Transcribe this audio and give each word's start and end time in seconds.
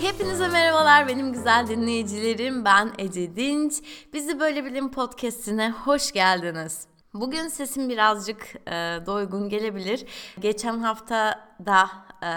Hepinize 0.00 0.48
merhabalar 0.48 1.08
benim 1.08 1.32
güzel 1.32 1.66
dinleyicilerim. 1.68 2.64
Ben 2.64 2.92
Ece 2.98 3.36
Dinç. 3.36 3.82
Bizi 4.12 4.40
Böyle 4.40 4.64
Bilim 4.64 4.90
Podcast'ine 4.90 5.70
hoş 5.70 6.12
geldiniz. 6.12 6.86
Bugün 7.14 7.48
sesim 7.48 7.88
birazcık 7.88 8.54
e, 8.66 8.98
doygun 9.06 9.48
gelebilir. 9.48 10.06
Geçen 10.38 10.78
hafta 10.78 11.48
da 11.66 11.90
e, 12.22 12.30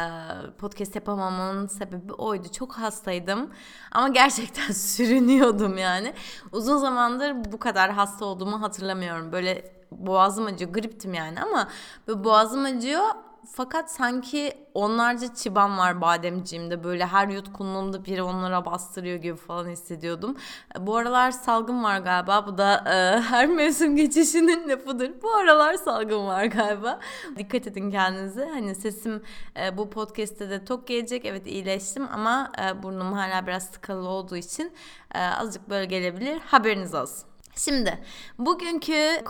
podcast 0.57 0.95
yapamamamın 0.95 1.67
sebebi 1.67 2.13
oydu. 2.13 2.47
Çok 2.51 2.73
hastaydım 2.73 3.51
ama 3.91 4.07
gerçekten 4.07 4.71
sürünüyordum 4.71 5.77
yani. 5.77 6.13
Uzun 6.51 6.77
zamandır 6.77 7.51
bu 7.51 7.59
kadar 7.59 7.91
hasta 7.91 8.25
olduğumu 8.25 8.61
hatırlamıyorum. 8.61 9.31
Böyle 9.31 9.75
boğazım 9.91 10.45
acıyor, 10.45 10.73
griptim 10.73 11.13
yani 11.13 11.41
ama 11.41 11.67
böyle 12.07 12.23
boğazım 12.23 12.65
acıyor 12.65 13.03
fakat 13.51 13.91
sanki 13.91 14.53
onlarca 14.73 15.33
çiban 15.33 15.77
var 15.77 16.01
bademciğimde 16.01 16.83
böyle 16.83 17.05
her 17.05 17.27
yutkunluğumda 17.27 18.05
biri 18.05 18.23
onlara 18.23 18.65
bastırıyor 18.65 19.17
gibi 19.17 19.35
falan 19.35 19.69
hissediyordum. 19.69 20.37
Bu 20.79 20.97
aralar 20.97 21.31
salgın 21.31 21.83
var 21.83 21.99
galiba 21.99 22.47
bu 22.47 22.57
da 22.57 22.83
e, 22.87 23.21
her 23.29 23.47
mevsim 23.47 23.95
geçişinin 23.95 24.69
lafıdır. 24.69 25.21
Bu 25.21 25.33
aralar 25.33 25.73
salgın 25.73 26.27
var 26.27 26.45
galiba. 26.45 26.99
Dikkat 27.37 27.67
edin 27.67 27.91
kendinize. 27.91 28.49
Hani 28.53 28.75
sesim 28.75 29.23
e, 29.59 29.77
bu 29.77 29.89
podcast'te 29.89 30.49
de 30.49 30.65
tok 30.65 30.87
gelecek. 30.87 31.25
Evet 31.25 31.47
iyileştim 31.47 32.07
ama 32.13 32.51
e, 32.61 32.83
burnum 32.83 33.13
hala 33.13 33.47
biraz 33.47 33.71
tıkalı 33.71 34.07
olduğu 34.07 34.37
için 34.37 34.71
e, 35.15 35.19
azıcık 35.19 35.69
böyle 35.69 35.85
gelebilir. 35.85 36.39
Haberiniz 36.39 36.93
olsun. 36.93 37.33
Şimdi 37.55 37.99
bugünkü 38.39 39.23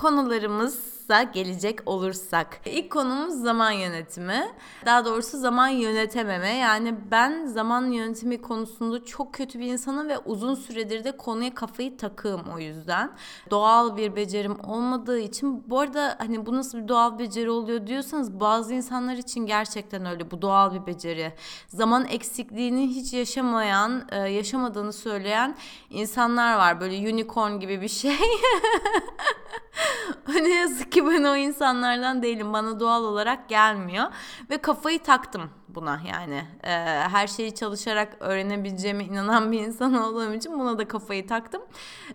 konularımıza 1.08 1.24
gelecek 1.24 1.80
olursak 1.86 2.62
ilk 2.66 2.92
konumuz 2.92 3.42
zaman 3.42 3.72
yönetimi. 3.72 4.52
Daha 4.86 5.06
doğrusu 5.06 5.38
zaman 5.38 5.68
yönetememe. 5.68 6.50
Yani 6.50 6.96
ben 7.12 7.46
zaman 7.46 7.92
yönetimi 7.92 8.42
konusunda 8.42 9.06
çok 9.06 9.34
kötü 9.34 9.60
bir 9.60 9.68
insanım 9.68 10.10
ve 10.10 10.18
uzun 10.18 10.56
süredir 10.56 11.04
de 11.04 11.18
konuya 11.18 11.54
kafayı 11.54 11.98
takığım 11.98 12.42
o 12.56 12.60
yüzden. 12.60 13.12
Doğal 13.50 13.98
bir 13.98 14.16
becerim 14.16 14.60
olmadığı 14.60 15.20
için 15.20 15.64
bu 15.70 15.80
arada 15.80 16.16
hani 16.20 16.46
bu 16.46 16.56
nasıl 16.56 16.78
bir 16.78 16.88
doğal 16.88 17.20
beceri 17.20 17.50
oluyor 17.50 17.88
diyorsanız 17.88 18.40
bazı 18.40 18.74
insanlar 18.74 19.16
için 19.16 19.46
gerçekten 19.46 20.06
öyle 20.06 20.32
bu 20.32 20.42
doğal 20.42 20.74
bir 20.74 20.86
beceri. 20.86 21.34
Zaman 21.68 22.06
eksikliğini 22.06 22.88
hiç 22.88 23.14
yaşamayan, 23.14 24.08
e, 24.12 24.18
yaşamadığını 24.18 24.94
söyleyen 24.94 25.56
insanlar 25.90 26.58
var. 26.58 26.82
Böyle 26.82 27.14
unicorn 27.14 27.60
gibi 27.60 27.82
bir 27.82 27.88
şey. 27.88 28.18
ne 30.44 30.56
yazık 30.56 30.93
ki 30.94 31.06
ben 31.06 31.24
o 31.24 31.36
insanlardan 31.36 32.24
değilim. 32.24 32.54
Bana 32.54 32.80
doğal 32.80 33.04
olarak 33.04 33.50
gelmiyor. 33.50 34.06
Ve 34.50 34.58
kafayı 34.58 35.04
taktım 35.04 35.50
buna 35.68 36.00
yani. 36.12 36.44
Ee, 36.64 36.70
her 37.12 37.28
şeyi 37.28 37.56
çalışarak 37.56 38.18
öğrenebileceğime 38.20 39.04
inanan 39.04 39.52
bir 39.52 39.60
insan 39.60 39.94
olduğum 39.94 40.34
için 40.34 40.60
buna 40.60 40.78
da 40.78 40.88
kafayı 40.88 41.28
taktım. 41.28 41.62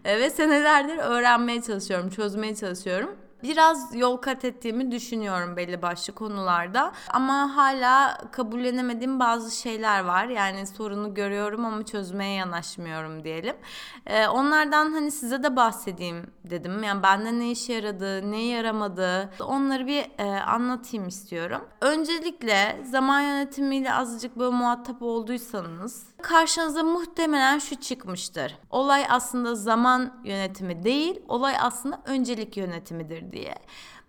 Ee, 0.04 0.18
ve 0.18 0.30
senelerdir 0.30 0.98
öğrenmeye 0.98 1.62
çalışıyorum, 1.62 2.10
çözmeye 2.10 2.54
çalışıyorum. 2.54 3.16
Biraz 3.42 3.94
yol 3.94 4.16
kat 4.16 4.44
ettiğimi 4.44 4.90
düşünüyorum 4.92 5.56
belli 5.56 5.82
başlı 5.82 6.12
konularda. 6.12 6.92
Ama 7.08 7.56
hala 7.56 8.18
kabullenemediğim 8.32 9.20
bazı 9.20 9.56
şeyler 9.56 10.04
var. 10.04 10.24
Yani 10.24 10.66
sorunu 10.66 11.14
görüyorum 11.14 11.64
ama 11.64 11.84
çözmeye 11.84 12.34
yanaşmıyorum 12.34 13.24
diyelim. 13.24 13.56
Ee, 14.06 14.28
onlardan 14.28 14.92
hani 14.92 15.10
size 15.10 15.42
de 15.42 15.56
bahsedeyim 15.56 16.30
dedim. 16.44 16.82
Yani 16.82 17.02
bende 17.02 17.38
ne 17.38 17.50
işe 17.50 17.72
yaradı, 17.72 18.30
ne 18.30 18.42
yaramadı 18.44 19.30
onları 19.40 19.86
bir 19.86 20.06
e, 20.18 20.40
anlatayım 20.40 21.08
istiyorum. 21.08 21.68
Öncelikle 21.80 22.80
zaman 22.84 23.20
yönetimiyle 23.20 23.94
azıcık 23.94 24.38
böyle 24.38 24.56
muhatap 24.56 25.02
olduysanız 25.02 26.06
karşınıza 26.22 26.82
muhtemelen 26.82 27.58
şu 27.58 27.76
çıkmıştır. 27.76 28.58
Olay 28.70 29.06
aslında 29.08 29.54
zaman 29.54 30.20
yönetimi 30.24 30.84
değil, 30.84 31.20
olay 31.28 31.54
aslında 31.60 32.00
öncelik 32.06 32.56
yönetimidir 32.56 33.27
diye. 33.32 33.54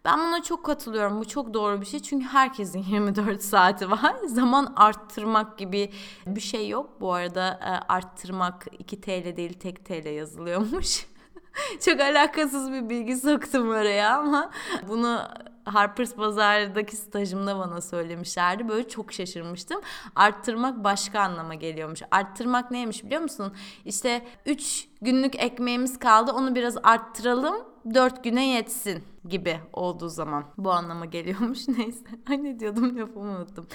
Ben 0.06 0.20
buna 0.20 0.44
çok 0.44 0.66
katılıyorum. 0.66 1.20
Bu 1.20 1.28
çok 1.28 1.54
doğru 1.54 1.82
bir 1.82 1.86
şey. 1.86 2.00
Çünkü 2.00 2.26
herkesin 2.26 2.84
24 2.90 3.44
saati 3.44 3.92
var. 3.92 4.16
Zaman 4.26 4.74
arttırmak 4.76 5.58
gibi 5.58 5.92
bir 6.26 6.42
şey 6.42 6.70
yok. 6.70 7.02
Bu 7.02 7.14
arada 7.14 7.60
e, 7.64 7.94
arttırmak 7.94 8.66
2 8.80 9.02
TL 9.02 9.36
değil 9.38 9.54
tek 9.54 9.86
TL 9.86 10.08
yazılıyormuş. 10.08 11.06
çok 11.86 12.00
alakasız 12.00 12.72
bir 12.72 12.90
bilgi 12.90 13.18
soktum 13.18 13.70
oraya 13.70 14.18
ama 14.18 14.52
bunu 14.88 15.22
Harper's 15.66 16.18
Bazaar'daki 16.18 16.96
stajımda 16.96 17.60
bana 17.60 17.82
söylemişlerdi. 17.82 18.70
Böyle 18.70 18.90
çok 18.90 19.14
şaşırmıştım. 19.14 19.82
Arttırmak 20.16 20.84
başka 20.84 21.20
anlama 21.20 21.56
geliyormuş. 21.56 22.02
Arttırmak 22.12 22.72
neymiş 22.72 23.04
biliyor 23.04 23.22
musun? 23.22 23.54
İşte 23.86 24.28
3 24.46 24.88
günlük 25.02 25.44
ekmeğimiz 25.44 26.00
kaldı 26.00 26.32
onu 26.32 26.56
biraz 26.56 26.78
arttıralım 26.84 27.56
4 27.94 28.24
güne 28.24 28.48
yetsin 28.48 29.04
gibi 29.28 29.60
olduğu 29.74 30.10
zaman 30.10 30.44
bu 30.58 30.72
anlama 30.72 31.06
geliyormuş. 31.06 31.68
Neyse. 31.68 32.06
Ay 32.30 32.44
ne 32.44 32.60
diyordum 32.60 32.98
lafımı 32.98 33.32
unuttum. 33.32 33.68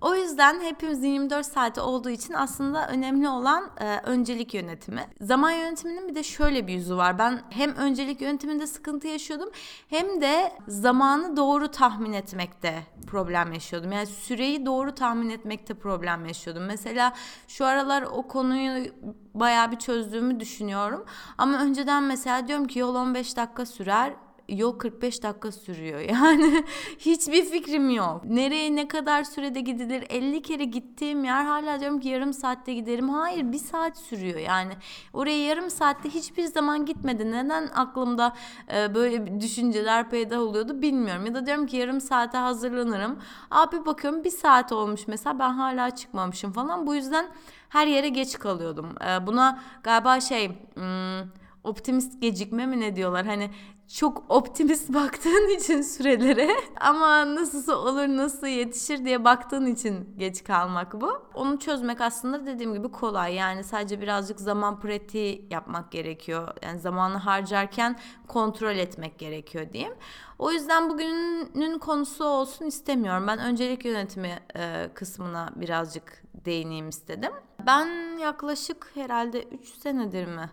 O 0.00 0.14
yüzden 0.14 0.60
hepimizin 0.60 1.08
24 1.08 1.46
saati 1.46 1.80
olduğu 1.80 2.10
için 2.10 2.34
aslında 2.34 2.88
önemli 2.88 3.28
olan 3.28 3.70
e, 3.80 3.98
öncelik 3.98 4.54
yönetimi. 4.54 5.06
Zaman 5.20 5.50
yönetiminin 5.50 6.08
bir 6.08 6.14
de 6.14 6.22
şöyle 6.22 6.66
bir 6.66 6.72
yüzü 6.72 6.96
var. 6.96 7.18
Ben 7.18 7.42
hem 7.50 7.74
öncelik 7.74 8.20
yönetiminde 8.20 8.66
sıkıntı 8.66 9.08
yaşıyordum 9.08 9.50
hem 9.88 10.20
de 10.20 10.52
zamanı 10.68 11.36
doğru 11.36 11.70
tahmin 11.70 12.12
etmekte 12.12 12.82
problem 13.06 13.52
yaşıyordum. 13.52 13.92
Yani 13.92 14.06
süreyi 14.06 14.66
doğru 14.66 14.94
tahmin 14.94 15.30
etmekte 15.30 15.74
problem 15.74 16.26
yaşıyordum. 16.26 16.64
Mesela 16.64 17.12
şu 17.48 17.66
aralar 17.66 18.02
o 18.02 18.28
konuyu 18.28 18.92
bayağı 19.34 19.70
bir 19.72 19.76
çözdüğümü 19.76 20.40
düşünüyorum. 20.40 21.04
Ama 21.38 21.62
önceden 21.62 22.02
mesela 22.02 22.48
diyorum 22.48 22.66
ki 22.66 22.78
yol 22.78 22.94
15 22.94 23.36
dakika 23.36 23.66
sürer 23.66 24.14
yol 24.48 24.78
45 24.78 25.22
dakika 25.22 25.52
sürüyor. 25.52 26.00
Yani 26.08 26.64
hiçbir 26.98 27.44
fikrim 27.44 27.90
yok. 27.90 28.24
Nereye 28.24 28.76
ne 28.76 28.88
kadar 28.88 29.24
sürede 29.24 29.60
gidilir? 29.60 30.04
50 30.08 30.42
kere 30.42 30.64
gittiğim 30.64 31.24
yer 31.24 31.44
hala 31.44 31.80
diyorum 31.80 32.00
ki 32.00 32.08
yarım 32.08 32.32
saatte 32.32 32.74
giderim. 32.74 33.08
Hayır 33.08 33.52
bir 33.52 33.58
saat 33.58 33.98
sürüyor. 33.98 34.38
Yani 34.38 34.72
oraya 35.12 35.44
yarım 35.46 35.70
saatte 35.70 36.10
hiçbir 36.10 36.44
zaman 36.44 36.86
gitmedi. 36.86 37.30
Neden 37.32 37.68
aklımda 37.74 38.32
e, 38.74 38.94
böyle 38.94 39.40
düşünceler 39.40 40.10
peyda 40.10 40.40
oluyordu 40.40 40.82
bilmiyorum. 40.82 41.26
Ya 41.26 41.34
da 41.34 41.46
diyorum 41.46 41.66
ki 41.66 41.76
yarım 41.76 42.00
saate 42.00 42.38
hazırlanırım. 42.38 43.18
Abi 43.50 43.86
bakıyorum 43.86 44.24
bir 44.24 44.30
saat 44.30 44.72
olmuş 44.72 45.00
mesela 45.06 45.38
ben 45.38 45.50
hala 45.50 45.90
çıkmamışım 45.90 46.52
falan. 46.52 46.86
Bu 46.86 46.94
yüzden 46.94 47.28
her 47.68 47.86
yere 47.86 48.08
geç 48.08 48.38
kalıyordum. 48.38 48.94
E, 49.08 49.26
buna 49.26 49.60
galiba 49.82 50.20
şey... 50.20 50.48
Hmm, 50.74 51.28
optimist 51.64 52.20
gecikme 52.20 52.66
mi 52.66 52.80
ne 52.80 52.96
diyorlar? 52.96 53.26
Hani 53.26 53.50
çok 53.94 54.24
optimist 54.28 54.88
baktığın 54.94 55.48
için 55.48 55.82
sürelere 55.82 56.50
ama 56.80 57.34
nasılsa 57.34 57.76
olur 57.76 58.08
nasıl 58.08 58.46
yetişir 58.46 59.04
diye 59.04 59.24
baktığın 59.24 59.66
için 59.66 60.14
geç 60.18 60.44
kalmak 60.44 61.00
bu. 61.00 61.22
Onu 61.34 61.58
çözmek 61.58 62.00
aslında 62.00 62.46
dediğim 62.46 62.74
gibi 62.74 62.90
kolay. 62.90 63.34
Yani 63.34 63.64
sadece 63.64 64.00
birazcık 64.00 64.40
zaman 64.40 64.80
pratiği 64.80 65.48
yapmak 65.50 65.90
gerekiyor. 65.92 66.48
Yani 66.62 66.80
zamanı 66.80 67.16
harcarken 67.16 67.98
kontrol 68.26 68.76
etmek 68.76 69.18
gerekiyor 69.18 69.72
diyeyim. 69.72 69.94
O 70.38 70.52
yüzden 70.52 70.90
bugünün 70.90 71.78
konusu 71.78 72.24
olsun 72.24 72.66
istemiyorum. 72.66 73.24
Ben 73.26 73.38
öncelik 73.38 73.84
yönetimi 73.84 74.38
e, 74.56 74.90
kısmına 74.94 75.50
birazcık 75.56 76.22
değineyim 76.44 76.88
istedim. 76.88 77.32
Ben 77.66 78.18
yaklaşık 78.18 78.90
herhalde 78.94 79.42
3 79.42 79.68
senedir 79.68 80.26
mi 80.26 80.50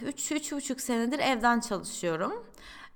3-3,5 0.00 0.78
senedir 0.78 1.18
evden 1.18 1.60
çalışıyorum. 1.60 2.46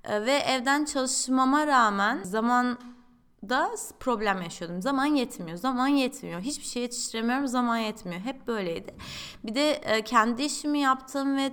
Ee, 0.03 0.25
ve 0.25 0.33
evden 0.33 0.85
çalışmama 0.85 1.67
rağmen 1.67 2.23
zaman 2.23 2.77
da 3.49 3.71
problem 3.99 4.41
yaşıyordum. 4.41 4.81
Zaman 4.81 5.05
yetmiyor, 5.05 5.57
zaman 5.57 5.87
yetmiyor. 5.87 6.41
Hiçbir 6.41 6.65
şey 6.65 6.81
yetiştiremiyorum, 6.81 7.47
zaman 7.47 7.77
yetmiyor. 7.77 8.21
Hep 8.21 8.47
böyleydi. 8.47 8.95
Bir 9.43 9.55
de 9.55 9.71
e, 9.71 10.01
kendi 10.01 10.43
işimi 10.43 10.79
yaptım 10.79 11.37
ve 11.37 11.51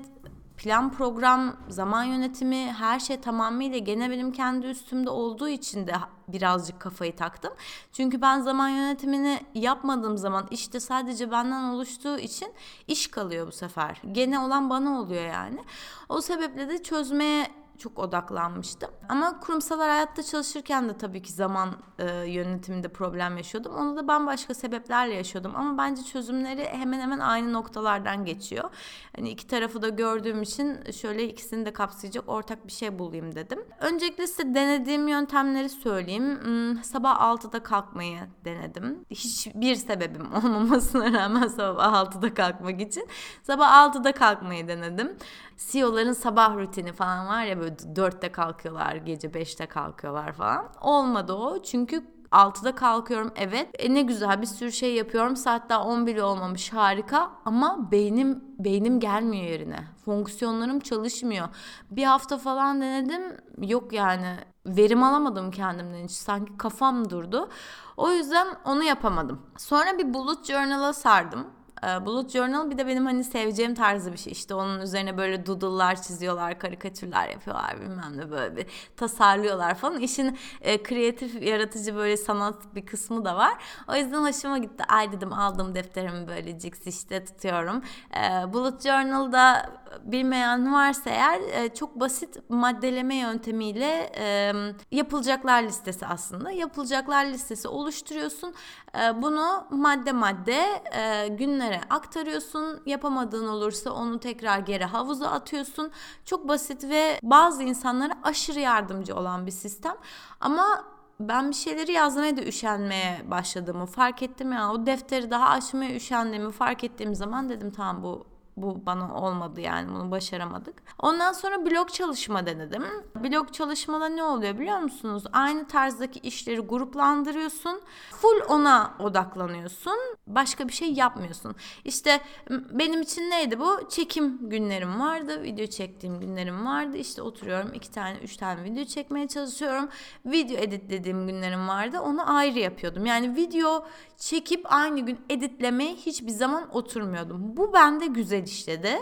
plan 0.65 0.93
program, 0.93 1.57
zaman 1.69 2.05
yönetimi 2.05 2.73
her 2.73 3.01
şey 3.01 3.21
tamamıyla 3.21 3.79
gene 3.79 4.11
benim 4.11 4.33
kendi 4.33 4.67
üstümde 4.67 5.11
olduğu 5.11 5.49
için 5.49 5.87
de 5.87 5.93
birazcık 6.29 6.81
kafayı 6.81 7.17
taktım. 7.17 7.53
Çünkü 7.93 8.23
ben 8.23 8.41
zaman 8.41 8.69
yönetimini 8.69 9.41
yapmadığım 9.55 10.19
zaman 10.19 10.47
işte 10.51 10.81
sadece 10.81 11.31
benden 11.31 11.65
oluştuğu 11.65 12.19
için 12.19 12.53
iş 12.89 13.07
kalıyor 13.07 13.47
bu 13.47 13.53
sefer. 13.53 14.03
Gene 14.13 14.39
olan 14.39 14.71
bana 14.71 15.01
oluyor 15.01 15.25
yani. 15.25 15.65
O 16.09 16.21
sebeple 16.21 16.69
de 16.69 16.83
çözmeye 16.83 17.47
çok 17.79 17.99
odaklanmıştım. 17.99 18.91
Ama 19.09 19.41
kurumsal 19.41 19.79
hayatta 19.79 20.23
çalışırken 20.23 20.89
de 20.89 20.97
tabii 20.99 21.23
ki 21.23 21.33
zaman 21.33 21.77
e, 21.99 22.05
yönetiminde 22.11 22.89
problem 22.89 23.37
yaşıyordum. 23.37 23.75
Onu 23.75 23.97
da 23.97 24.09
bambaşka 24.09 24.55
sebeplerle 24.55 25.15
yaşıyordum. 25.15 25.53
Ama 25.57 25.79
bence 25.79 26.03
çözümleri 26.03 26.69
hemen 26.69 27.01
hemen 27.01 27.19
aynı 27.19 27.53
noktalardan 27.53 28.25
geçiyor. 28.25 28.71
Hani 29.17 29.31
iki 29.31 29.47
tarafı 29.47 29.83
da 29.83 29.89
gördüğüm 29.89 30.43
için 30.43 30.91
şöyle 30.91 31.29
ikisini 31.29 31.67
de 31.67 31.73
kapsayacak 31.73 32.29
ortak 32.29 32.67
bir 32.67 32.73
şey 32.73 32.99
bulayım 32.99 33.35
dedim. 33.35 33.59
Öncelikle 33.81 34.27
size 34.27 34.55
denediğim 34.55 35.09
yöntemleri 35.09 35.69
söyleyeyim. 35.69 36.39
Hmm, 36.43 36.85
sabah 36.85 37.21
6'da 37.21 37.63
kalkmayı 37.63 38.19
denedim. 38.45 39.05
Hiçbir 39.11 39.75
sebebim 39.75 40.33
olmamasına 40.45 41.13
rağmen 41.13 41.49
sabah 41.49 41.93
6'da 41.93 42.35
kalkmak 42.35 42.81
için 42.81 43.09
sabah 43.43 43.71
6'da 43.71 44.13
kalkmayı 44.13 44.69
denedim. 44.69 45.17
CEO'ların 45.57 46.13
sabah 46.13 46.57
rutini 46.57 46.93
falan 46.93 47.27
var 47.27 47.45
ya 47.45 47.61
böyle 47.61 47.75
4'te 47.75 48.33
kalkıyorlar, 48.33 48.94
gece 48.97 49.29
5'te 49.29 49.67
kalkıyorlar 49.67 50.33
falan. 50.33 50.69
Olmadı 50.81 51.33
o 51.33 51.63
çünkü 51.63 52.15
6'da 52.35 52.75
kalkıyorum 52.75 53.33
evet. 53.37 53.69
E 53.79 53.95
ne 53.95 54.03
güzel 54.03 54.41
bir 54.41 54.47
sürü 54.47 54.73
şey 54.73 54.95
yapıyorum. 54.95 55.37
Saat 55.37 55.71
daha 55.71 55.85
10 55.85 56.07
bile 56.07 56.23
olmamış 56.23 56.73
harika 56.73 57.31
ama 57.45 57.91
beynim 57.91 58.45
beynim 58.59 59.01
gelmiyor 59.01 59.45
yerine. 59.45 59.79
Fonksiyonlarım 60.05 60.81
çalışmıyor. 60.81 61.49
Bir 61.91 62.05
hafta 62.05 62.39
falan 62.39 62.81
denedim. 62.81 63.23
Yok 63.59 63.93
yani 63.93 64.37
verim 64.67 65.03
alamadım 65.03 65.51
kendimden 65.51 66.05
hiç. 66.05 66.11
Sanki 66.11 66.57
kafam 66.59 67.11
durdu. 67.11 67.49
O 67.97 68.11
yüzden 68.11 68.47
onu 68.65 68.85
yapamadım. 68.85 69.43
Sonra 69.57 69.99
bir 69.99 70.15
bullet 70.15 70.45
journal'a 70.45 70.93
sardım. 70.93 71.47
Ee, 71.85 72.07
bullet 72.07 72.31
Journal 72.31 72.71
bir 72.71 72.79
de 72.79 72.87
benim 72.87 73.07
hani 73.07 73.25
seveceğim 73.25 73.75
tarzı 73.75 74.13
bir 74.13 74.19
şey. 74.19 74.33
İşte 74.33 74.55
onun 74.55 74.81
üzerine 74.81 75.17
böyle 75.19 75.47
doodle'lar 75.47 76.03
çiziyorlar, 76.03 76.59
karikatürler 76.59 77.29
yapıyorlar 77.29 77.81
bilmem 77.81 78.13
ne 78.17 78.31
böyle 78.31 78.57
bir 78.57 78.67
tasarlıyorlar 78.97 79.75
falan. 79.75 80.01
İşin 80.01 80.39
e, 80.61 80.83
kreatif, 80.83 81.43
yaratıcı 81.43 81.97
böyle 81.97 82.17
sanat 82.17 82.75
bir 82.75 82.87
kısmı 82.87 83.25
da 83.25 83.37
var. 83.37 83.53
O 83.89 83.97
yüzden 83.97 84.25
hoşuma 84.25 84.59
gitti. 84.59 84.85
Ay 84.89 85.13
dedim 85.13 85.33
aldım 85.33 85.75
defterimi 85.75 86.29
böyle 86.29 86.59
cix 86.59 86.87
işte 86.87 87.25
tutuyorum. 87.25 87.83
E, 88.17 88.53
bullet 88.53 88.83
Journal'da 88.83 89.71
bilmeyen 90.05 90.73
varsa 90.75 91.11
eğer 91.11 91.41
e, 91.41 91.75
çok 91.75 92.01
basit 92.01 92.51
maddeleme 92.51 93.15
yöntemiyle 93.15 94.13
e, 94.19 94.53
yapılacaklar 94.91 95.63
listesi 95.63 96.07
aslında. 96.07 96.51
Yapılacaklar 96.51 97.25
listesi 97.25 97.69
oluşturuyorsun. 97.69 98.55
E, 98.99 99.23
bunu 99.23 99.67
madde 99.71 100.13
madde 100.13 100.65
e, 100.97 101.29
günlere 101.29 101.74
aktarıyorsun. 101.91 102.83
Yapamadığın 102.87 103.49
olursa 103.49 103.91
onu 103.91 104.21
tekrar 104.21 104.59
geri 104.59 104.85
havuza 104.85 105.31
atıyorsun. 105.31 105.91
Çok 106.25 106.49
basit 106.49 106.85
ve 106.85 107.21
bazı 107.23 107.63
insanlara 107.63 108.13
aşırı 108.23 108.61
yardımcı 108.61 109.17
olan 109.17 109.47
bir 109.47 109.51
sistem. 109.51 109.95
Ama 110.41 110.85
ben 111.21 111.51
bir 111.51 111.55
şeyleri 111.55 111.93
yazmaya 111.93 112.37
da 112.37 112.43
üşenmeye 112.43 113.31
başladığımı 113.31 113.87
fark 113.87 114.23
ettim 114.23 114.53
ya. 114.53 114.73
O 114.73 114.87
defteri 114.87 115.31
daha 115.31 115.49
açmaya 115.49 115.95
üşendiğimi 115.95 116.53
fark 116.53 116.85
ettiğim 116.85 117.15
zaman 117.15 117.49
dedim 117.49 117.71
tamam 117.71 118.03
bu 118.03 118.34
bu 118.57 118.87
bana 118.87 119.15
olmadı 119.15 119.61
yani 119.61 119.95
bunu 119.95 120.11
başaramadık. 120.11 120.83
Ondan 120.99 121.33
sonra 121.33 121.67
blok 121.67 121.95
çalışma 121.95 122.47
denedim. 122.47 122.85
Blok 123.17 123.55
çalışmada 123.55 124.09
ne 124.09 124.23
oluyor 124.23 124.59
biliyor 124.59 124.79
musunuz? 124.79 125.25
Aynı 125.33 125.67
tarzdaki 125.67 126.19
işleri 126.19 126.61
gruplandırıyorsun. 126.61 127.81
Full 128.11 128.41
ona 128.49 128.95
odaklanıyorsun. 128.99 129.99
Başka 130.27 130.69
bir 130.69 130.73
şey 130.73 130.93
yapmıyorsun. 130.93 131.55
İşte 131.85 132.21
benim 132.51 133.03
için 133.03 133.31
neydi 133.31 133.61
bu? 133.61 133.89
Çekim 133.89 134.51
günlerim 134.51 135.01
vardı. 135.01 135.43
Video 135.43 135.67
çektiğim 135.67 136.21
günlerim 136.21 136.67
vardı. 136.67 136.97
İşte 136.97 137.23
oturuyorum 137.23 137.71
iki 137.75 137.91
tane 137.91 138.19
üç 138.19 138.37
tane 138.37 138.65
video 138.65 138.85
çekmeye 138.85 139.29
çalışıyorum. 139.29 139.89
Video 140.27 140.57
editlediğim 140.57 141.27
günlerim 141.27 141.69
vardı. 141.69 142.01
Onu 142.01 142.37
ayrı 142.37 142.59
yapıyordum. 142.59 143.07
Yani 143.07 143.37
video 143.37 143.87
çekip 144.17 144.73
aynı 144.73 145.01
gün 145.01 145.19
editlemeye 145.31 145.95
hiçbir 145.95 146.31
zaman 146.31 146.77
oturmuyordum. 146.77 147.57
Bu 147.57 147.73
bende 147.73 148.07
güzel 148.07 148.44
işledi. 148.45 148.99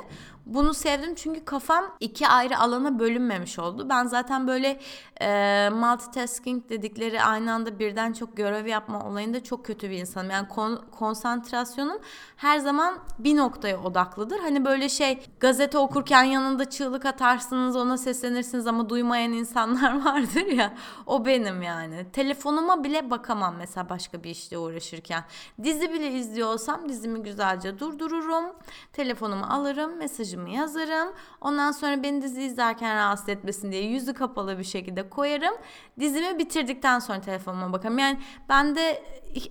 Bunu 0.46 0.74
sevdim 0.74 1.14
çünkü 1.14 1.44
kafam 1.44 1.84
iki 2.00 2.28
ayrı 2.28 2.58
alana 2.58 2.98
bölünmemiş 2.98 3.58
oldu. 3.58 3.86
Ben 3.88 4.06
zaten 4.06 4.46
böyle 4.48 4.80
e, 5.20 5.68
multitasking 5.72 6.68
dedikleri 6.68 7.22
aynı 7.22 7.52
anda 7.52 7.78
birden 7.78 8.12
çok 8.12 8.36
görev 8.36 8.66
yapma 8.66 9.08
olayında 9.08 9.44
çok 9.44 9.64
kötü 9.66 9.90
bir 9.90 9.98
insanım. 9.98 10.30
Yani 10.30 10.48
kon, 10.48 10.84
konsantrasyonum 10.90 11.98
her 12.36 12.58
zaman 12.58 12.98
bir 13.18 13.36
noktaya 13.36 13.80
odaklıdır. 13.82 14.38
Hani 14.38 14.64
böyle 14.64 14.88
şey 14.88 15.18
gazete 15.40 15.78
okurken 15.78 16.22
yanında 16.22 16.70
çığlık 16.70 17.06
atarsınız 17.06 17.76
ona 17.76 17.98
seslenirsiniz 17.98 18.66
ama 18.66 18.88
duymayan 18.88 19.32
insanlar 19.32 20.04
vardır 20.04 20.46
ya. 20.46 20.74
O 21.06 21.26
benim 21.26 21.62
yani. 21.62 22.06
Telefonuma 22.12 22.84
bile 22.84 23.10
bakamam 23.10 23.54
mesela 23.58 23.88
başka 23.88 24.24
bir 24.24 24.30
işle 24.30 24.58
uğraşırken. 24.58 25.24
Dizi 25.62 25.92
bile 25.92 26.12
izliyorsam 26.12 26.88
dizimi 26.88 27.22
güzelce 27.22 27.78
durdururum. 27.78 28.44
Telefonumu 28.92 29.44
alırım 29.44 29.96
mesaj 29.96 30.31
mesajımı 30.32 30.50
yazarım. 30.50 31.12
Ondan 31.40 31.72
sonra 31.72 32.02
beni 32.02 32.22
dizi 32.22 32.42
izlerken 32.42 32.96
rahatsız 32.96 33.28
etmesin 33.28 33.72
diye 33.72 33.82
yüzü 33.82 34.14
kapalı 34.14 34.58
bir 34.58 34.64
şekilde 34.64 35.08
koyarım. 35.08 35.54
Dizimi 36.00 36.38
bitirdikten 36.38 36.98
sonra 36.98 37.20
telefonuma 37.20 37.72
bakarım. 37.72 37.98
Yani 37.98 38.18
bende 38.48 39.02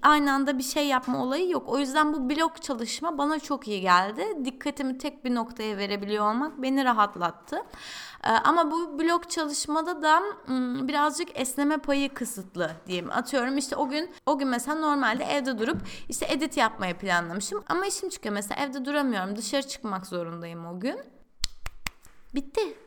aynı 0.01 0.33
anda 0.33 0.57
bir 0.57 0.63
şey 0.63 0.87
yapma 0.87 1.23
olayı 1.23 1.49
yok. 1.49 1.63
O 1.67 1.79
yüzden 1.79 2.13
bu 2.13 2.29
blok 2.29 2.61
çalışma 2.61 3.17
bana 3.17 3.39
çok 3.39 3.67
iyi 3.67 3.81
geldi. 3.81 4.23
Dikkatimi 4.45 4.97
tek 4.97 5.25
bir 5.25 5.35
noktaya 5.35 5.77
verebiliyor 5.77 6.31
olmak 6.31 6.61
beni 6.61 6.85
rahatlattı. 6.85 7.57
Ee, 8.23 8.29
ama 8.29 8.71
bu 8.71 8.99
blok 8.99 9.29
çalışmada 9.29 10.01
da 10.01 10.21
birazcık 10.87 11.39
esneme 11.39 11.77
payı 11.77 12.13
kısıtlı 12.13 12.71
diyeyim. 12.87 13.11
Atıyorum 13.11 13.57
işte 13.57 13.75
o 13.75 13.89
gün 13.89 14.11
o 14.25 14.37
gün 14.37 14.47
mesela 14.47 14.79
normalde 14.79 15.23
evde 15.23 15.59
durup 15.59 15.77
işte 16.09 16.25
edit 16.29 16.57
yapmayı 16.57 16.97
planlamışım. 16.97 17.63
Ama 17.69 17.85
işim 17.85 18.09
çıkıyor 18.09 18.33
mesela 18.35 18.65
evde 18.65 18.85
duramıyorum. 18.85 19.35
Dışarı 19.35 19.67
çıkmak 19.67 20.07
zorundayım 20.07 20.65
o 20.65 20.79
gün. 20.79 20.99
Bitti. 22.35 22.77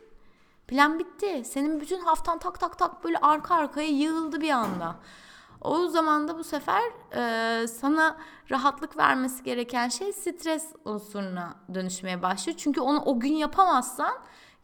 Plan 0.68 0.98
bitti. 0.98 1.44
Senin 1.44 1.80
bütün 1.80 2.00
haftan 2.00 2.38
tak 2.38 2.60
tak 2.60 2.78
tak 2.78 3.04
böyle 3.04 3.18
arka 3.18 3.54
arkaya 3.54 3.88
yığıldı 3.88 4.40
bir 4.40 4.50
anda. 4.50 4.96
O 5.60 5.86
zaman 5.86 6.28
da 6.28 6.38
bu 6.38 6.44
sefer 6.44 6.82
e, 7.16 7.66
sana 7.66 8.16
rahatlık 8.50 8.96
vermesi 8.96 9.42
gereken 9.42 9.88
şey 9.88 10.12
stres 10.12 10.66
unsuruna 10.84 11.54
dönüşmeye 11.74 12.22
başlıyor. 12.22 12.58
Çünkü 12.58 12.80
onu 12.80 13.02
o 13.04 13.20
gün 13.20 13.34
yapamazsan 13.34 14.14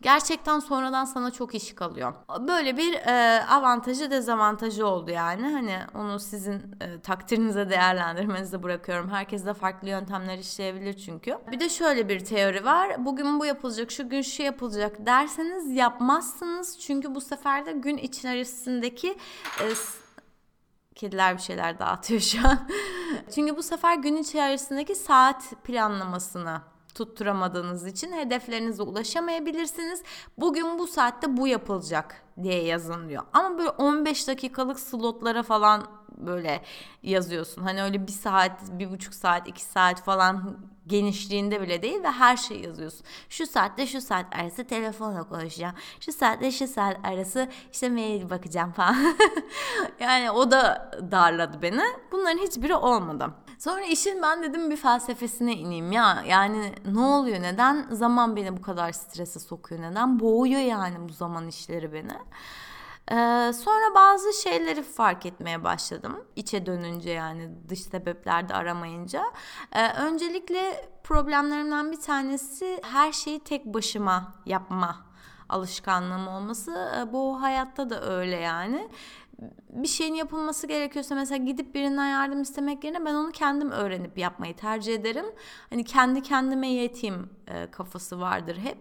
gerçekten 0.02 0.58
sonradan 0.58 1.05
sana 1.05 1.31
çok 1.31 1.55
iş 1.55 1.75
kalıyor. 1.75 2.14
Böyle 2.49 2.76
bir 2.76 2.94
e, 2.94 3.44
avantajı 3.44 4.11
dezavantajı 4.11 4.87
oldu 4.87 5.11
yani. 5.11 5.43
Hani 5.43 5.79
onu 5.94 6.20
sizin 6.20 6.76
e, 6.81 7.00
takdirinize 7.00 7.70
değerlendirmenize 7.70 8.62
bırakıyorum. 8.62 9.11
Herkes 9.11 9.47
de 9.47 9.55
farklı 9.55 9.88
yöntemler 9.88 10.38
işleyebilir 10.38 10.97
çünkü. 10.97 11.38
Bir 11.52 11.61
de 11.61 11.69
şöyle 11.69 12.08
bir 12.08 12.25
teori 12.25 12.64
var. 12.64 13.05
Bugün 13.05 13.41
bu 13.41 13.47
yapılacak, 13.47 13.91
şu 13.91 14.08
gün 14.08 14.23
şu 14.23 14.43
yapılacak 14.43 15.06
derseniz 15.06 15.70
yapmazsınız. 15.70 16.79
Çünkü 16.79 17.14
bu 17.14 17.20
sefer 17.20 17.67
de 17.67 17.72
gün 17.72 17.96
içerisindeki 17.96 19.10
e, 19.60 19.65
kediler 20.94 21.36
bir 21.36 21.43
şeyler 21.43 21.79
dağıtıyor 21.79 22.20
şu 22.20 22.48
an. 22.48 22.69
Çünkü 23.34 23.56
bu 23.56 23.63
sefer 23.63 23.94
gün 23.94 24.17
içerisindeki 24.17 24.94
saat 24.94 25.53
planlamasını 25.65 26.60
tutturamadığınız 26.94 27.87
için 27.87 28.13
hedeflerinize 28.13 28.82
ulaşamayabilirsiniz. 28.82 30.03
Bugün 30.39 30.79
bu 30.79 30.87
saatte 30.87 31.37
bu 31.37 31.47
yapılacak 31.49 32.23
diye 32.43 32.65
yazın 32.65 33.09
diyor. 33.09 33.23
Ama 33.32 33.59
böyle 33.59 33.70
15 33.70 34.29
dakikalık 34.29 34.81
slotlara 34.81 35.43
falan 35.43 35.87
böyle 36.17 36.63
yazıyorsun. 37.03 37.63
Hani 37.63 37.82
öyle 37.82 38.06
bir 38.06 38.13
saat, 38.13 38.79
bir 38.79 38.91
buçuk 38.91 39.15
saat, 39.15 39.49
iki 39.49 39.63
saat 39.65 40.03
falan 40.03 40.56
genişliğinde 40.87 41.61
bile 41.61 41.82
değil 41.82 42.03
ve 42.03 42.11
her 42.11 42.37
şeyi 42.37 42.67
yazıyorsun. 42.67 43.06
Şu 43.29 43.47
saatte 43.47 43.87
şu 43.87 44.01
saat 44.01 44.27
arası 44.37 44.65
telefonla 44.65 45.29
konuşacağım. 45.29 45.75
Şu 46.01 46.13
saatte 46.13 46.51
şu 46.51 46.69
saat 46.69 46.97
arası 47.05 47.49
işte 47.73 47.89
mail 47.89 48.31
bakacağım 48.31 48.73
falan. 48.73 48.97
yani 50.01 50.31
o 50.31 50.51
da 50.51 50.91
darladı 51.11 51.63
beni. 51.63 51.82
Bunların 52.13 52.39
hiçbiri 52.39 52.75
olmadı. 52.75 53.31
Sonra 53.60 53.82
işin 53.82 54.22
ben 54.22 54.43
dedim 54.43 54.70
bir 54.70 54.76
felsefesine 54.76 55.56
ineyim 55.56 55.93
ya. 55.93 56.24
Yani 56.26 56.72
ne 56.93 57.00
oluyor? 57.00 57.43
Neden 57.43 57.86
zaman 57.90 58.36
beni 58.36 58.56
bu 58.56 58.62
kadar 58.62 58.93
strese 58.93 59.40
sokuyor? 59.40 59.82
Neden 59.82 60.20
boğuyor 60.20 60.60
yani 60.60 61.08
bu 61.08 61.12
zaman 61.12 61.48
işleri 61.48 61.93
beni? 61.93 62.12
Ee, 63.10 63.52
sonra 63.52 63.94
bazı 63.94 64.32
şeyleri 64.43 64.82
fark 64.82 65.26
etmeye 65.26 65.64
başladım. 65.64 66.24
İçe 66.36 66.67
dönünce 66.67 67.10
yani 67.10 67.50
dış 67.69 67.81
sebeplerde 67.81 68.55
aramayınca. 68.55 69.24
Ee, 69.72 69.93
öncelikle 69.93 70.90
problemlerimden 71.05 71.93
bir 71.93 72.00
tanesi 72.00 72.81
her 72.82 73.12
şeyi 73.12 73.40
tek 73.40 73.67
başıma 73.67 74.34
yapma 74.46 75.10
alışkanlığım 75.48 76.29
olması. 76.29 76.93
Ee, 76.98 77.12
bu 77.12 77.43
hayatta 77.43 77.90
da 77.90 78.02
öyle 78.02 78.36
yani 78.36 78.88
bir 79.70 79.89
şeyin 79.89 80.15
yapılması 80.15 80.67
gerekiyorsa 80.67 81.15
mesela 81.15 81.44
gidip 81.44 81.75
birinden 81.75 82.09
yardım 82.09 82.43
istemek 82.43 82.85
yerine 82.85 83.05
ben 83.05 83.15
onu 83.15 83.32
kendim 83.32 83.70
öğrenip 83.70 84.19
yapmayı 84.19 84.56
tercih 84.56 84.94
ederim. 84.94 85.27
Hani 85.70 85.85
kendi 85.85 86.23
kendime 86.23 86.69
yeteyim 86.69 87.31
e, 87.49 87.70
kafası 87.70 88.20
vardır 88.20 88.56
hep. 88.56 88.79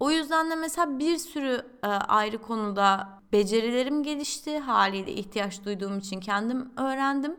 O 0.00 0.10
yüzden 0.10 0.50
de 0.50 0.54
mesela 0.54 0.98
bir 0.98 1.18
sürü 1.18 1.66
e, 1.82 1.86
ayrı 1.86 2.38
konuda 2.38 3.08
becerilerim 3.32 4.02
gelişti. 4.02 4.58
Haliyle 4.58 5.12
ihtiyaç 5.12 5.64
duyduğum 5.64 5.98
için 5.98 6.20
kendim 6.20 6.72
öğrendim. 6.76 7.36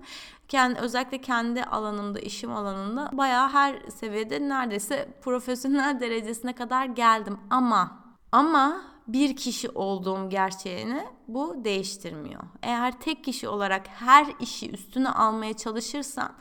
Kendi, 0.48 0.80
özellikle 0.80 1.22
kendi 1.22 1.64
alanımda, 1.64 2.20
işim 2.20 2.52
alanında 2.52 3.10
bayağı 3.14 3.50
her 3.50 3.76
seviyede 3.90 4.50
neredeyse 4.50 5.10
profesyonel 5.22 6.00
derecesine 6.00 6.54
kadar 6.54 6.86
geldim. 6.86 7.40
Ama 7.50 8.06
ama 8.32 8.82
bir 9.08 9.36
kişi 9.36 9.70
olduğum 9.70 10.30
gerçeğini 10.30 11.04
bu 11.28 11.64
değiştirmiyor. 11.64 12.44
Eğer 12.62 13.00
tek 13.00 13.24
kişi 13.24 13.48
olarak 13.48 13.88
her 13.88 14.28
işi 14.40 14.72
üstüne 14.72 15.10
almaya 15.10 15.54
çalışırsan 15.54 16.36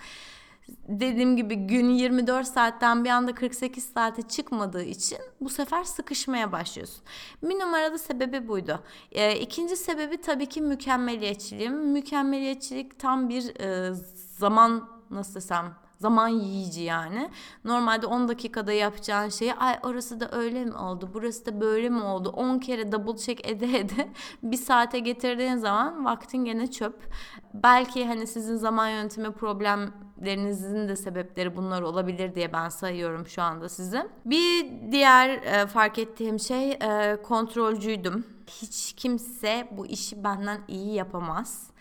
dediğim 0.88 1.36
gibi 1.36 1.54
gün 1.54 1.90
24 1.90 2.46
saatten 2.46 3.04
bir 3.04 3.10
anda 3.10 3.34
48 3.34 3.84
saate 3.84 4.22
çıkmadığı 4.22 4.84
için 4.84 5.18
bu 5.40 5.48
sefer 5.48 5.84
sıkışmaya 5.84 6.52
başlıyorsun. 6.52 7.02
Bir 7.42 7.58
numarada 7.58 7.98
sebebi 7.98 8.48
buydu. 8.48 8.80
E, 9.12 9.38
ikinci 9.38 9.76
sebebi 9.76 10.20
tabii 10.20 10.46
ki 10.46 10.60
mükemmeliyetçiliğim. 10.60 11.74
Mükemmeliyetçilik 11.74 12.98
tam 12.98 13.28
bir 13.28 13.60
e, 13.60 13.94
zaman 14.38 14.88
nasıl 15.10 15.34
desem 15.34 15.83
zaman 16.04 16.28
yiyici 16.28 16.82
yani. 16.82 17.30
Normalde 17.64 18.06
10 18.06 18.28
dakikada 18.28 18.72
yapacağın 18.72 19.28
şeyi 19.28 19.54
ay 19.54 19.78
orası 19.82 20.20
da 20.20 20.28
öyle 20.32 20.64
mi 20.64 20.76
oldu 20.76 21.10
burası 21.14 21.46
da 21.46 21.60
böyle 21.60 21.88
mi 21.88 22.02
oldu 22.02 22.28
10 22.28 22.58
kere 22.58 22.92
double 22.92 23.16
check 23.16 23.48
ede 23.48 23.78
ede 23.78 24.08
bir 24.42 24.56
saate 24.56 24.98
getirdiğin 24.98 25.56
zaman 25.56 26.04
vaktin 26.04 26.44
gene 26.44 26.70
çöp. 26.70 27.12
Belki 27.54 28.06
hani 28.06 28.26
sizin 28.26 28.56
zaman 28.56 28.88
yönetimi 28.88 29.32
problemlerinizin 29.32 30.88
de 30.88 30.96
sebepleri 30.96 31.56
bunlar 31.56 31.82
olabilir 31.82 32.34
diye 32.34 32.52
ben 32.52 32.68
sayıyorum 32.68 33.26
şu 33.26 33.42
anda 33.42 33.68
size. 33.68 34.06
Bir 34.24 34.66
diğer 34.92 35.28
e, 35.28 35.66
fark 35.66 35.98
ettiğim 35.98 36.38
şey 36.38 36.72
e, 36.72 37.18
kontrolcüydüm. 37.22 38.26
Hiç 38.46 38.92
kimse 38.92 39.68
bu 39.70 39.86
işi 39.86 40.24
benden 40.24 40.60
iyi 40.68 40.94
yapamaz 40.94 41.73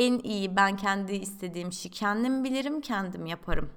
en 0.00 0.18
iyi 0.18 0.56
ben 0.56 0.76
kendi 0.76 1.12
istediğim 1.12 1.68
işi 1.68 1.90
kendim 1.90 2.44
bilirim, 2.44 2.80
kendim 2.80 3.26
yaparım. 3.26 3.70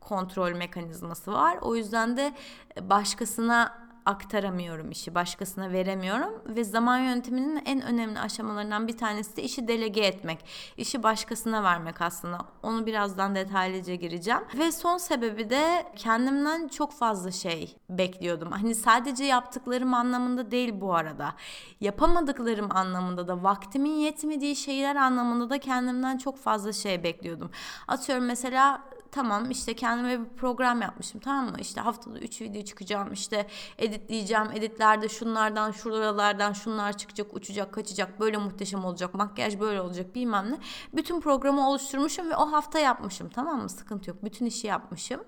Kontrol 0.00 0.52
mekanizması 0.52 1.32
var. 1.32 1.58
O 1.62 1.76
yüzden 1.76 2.16
de 2.16 2.32
başkasına 2.80 3.87
aktaramıyorum 4.08 4.90
işi, 4.90 5.14
başkasına 5.14 5.72
veremiyorum 5.72 6.42
ve 6.46 6.64
zaman 6.64 6.98
yönetiminin 6.98 7.62
en 7.66 7.82
önemli 7.82 8.20
aşamalarından 8.20 8.88
bir 8.88 8.96
tanesi 8.96 9.36
de 9.36 9.42
işi 9.42 9.68
delege 9.68 10.00
etmek. 10.00 10.44
İşi 10.76 11.02
başkasına 11.02 11.62
vermek 11.62 12.00
aslında. 12.00 12.38
Onu 12.62 12.86
birazdan 12.86 13.34
detaylıca 13.34 13.94
gireceğim. 13.94 14.40
Ve 14.58 14.72
son 14.72 14.98
sebebi 14.98 15.50
de 15.50 15.86
kendimden 15.96 16.68
çok 16.68 16.92
fazla 16.92 17.30
şey 17.30 17.76
bekliyordum. 17.90 18.50
Hani 18.50 18.74
sadece 18.74 19.24
yaptıklarım 19.24 19.94
anlamında 19.94 20.50
değil 20.50 20.80
bu 20.80 20.94
arada. 20.94 21.34
Yapamadıklarım 21.80 22.76
anlamında 22.76 23.28
da 23.28 23.42
vaktimin 23.42 23.96
yetmediği 23.98 24.56
şeyler 24.56 24.96
anlamında 24.96 25.50
da 25.50 25.58
kendimden 25.58 26.18
çok 26.18 26.38
fazla 26.38 26.72
şey 26.72 27.02
bekliyordum. 27.02 27.50
Atıyorum 27.88 28.24
mesela 28.24 28.82
tamam 29.12 29.50
işte 29.50 29.74
kendime 29.74 30.20
bir 30.20 30.28
program 30.36 30.82
yapmışım 30.82 31.20
tamam 31.20 31.50
mı? 31.50 31.56
İşte 31.60 31.80
haftada 31.80 32.18
3 32.18 32.40
video 32.40 32.62
çıkacağım 32.62 33.12
işte 33.12 33.46
editleyeceğim. 33.78 34.50
Editlerde 34.54 35.08
şunlardan 35.08 35.70
şuralardan 35.70 36.52
şunlar 36.52 36.98
çıkacak 36.98 37.34
uçacak 37.34 37.72
kaçacak 37.72 38.20
böyle 38.20 38.36
muhteşem 38.36 38.84
olacak 38.84 39.14
makyaj 39.14 39.60
böyle 39.60 39.80
olacak 39.80 40.14
bilmem 40.14 40.50
ne. 40.50 40.58
Bütün 40.92 41.20
programı 41.20 41.68
oluşturmuşum 41.68 42.30
ve 42.30 42.36
o 42.36 42.52
hafta 42.52 42.78
yapmışım 42.78 43.28
tamam 43.28 43.62
mı? 43.62 43.68
Sıkıntı 43.68 44.10
yok 44.10 44.24
bütün 44.24 44.46
işi 44.46 44.66
yapmışım. 44.66 45.20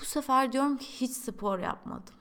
Bu 0.00 0.04
sefer 0.04 0.52
diyorum 0.52 0.76
ki 0.76 0.86
hiç 1.00 1.10
spor 1.10 1.58
yapmadım. 1.58 2.14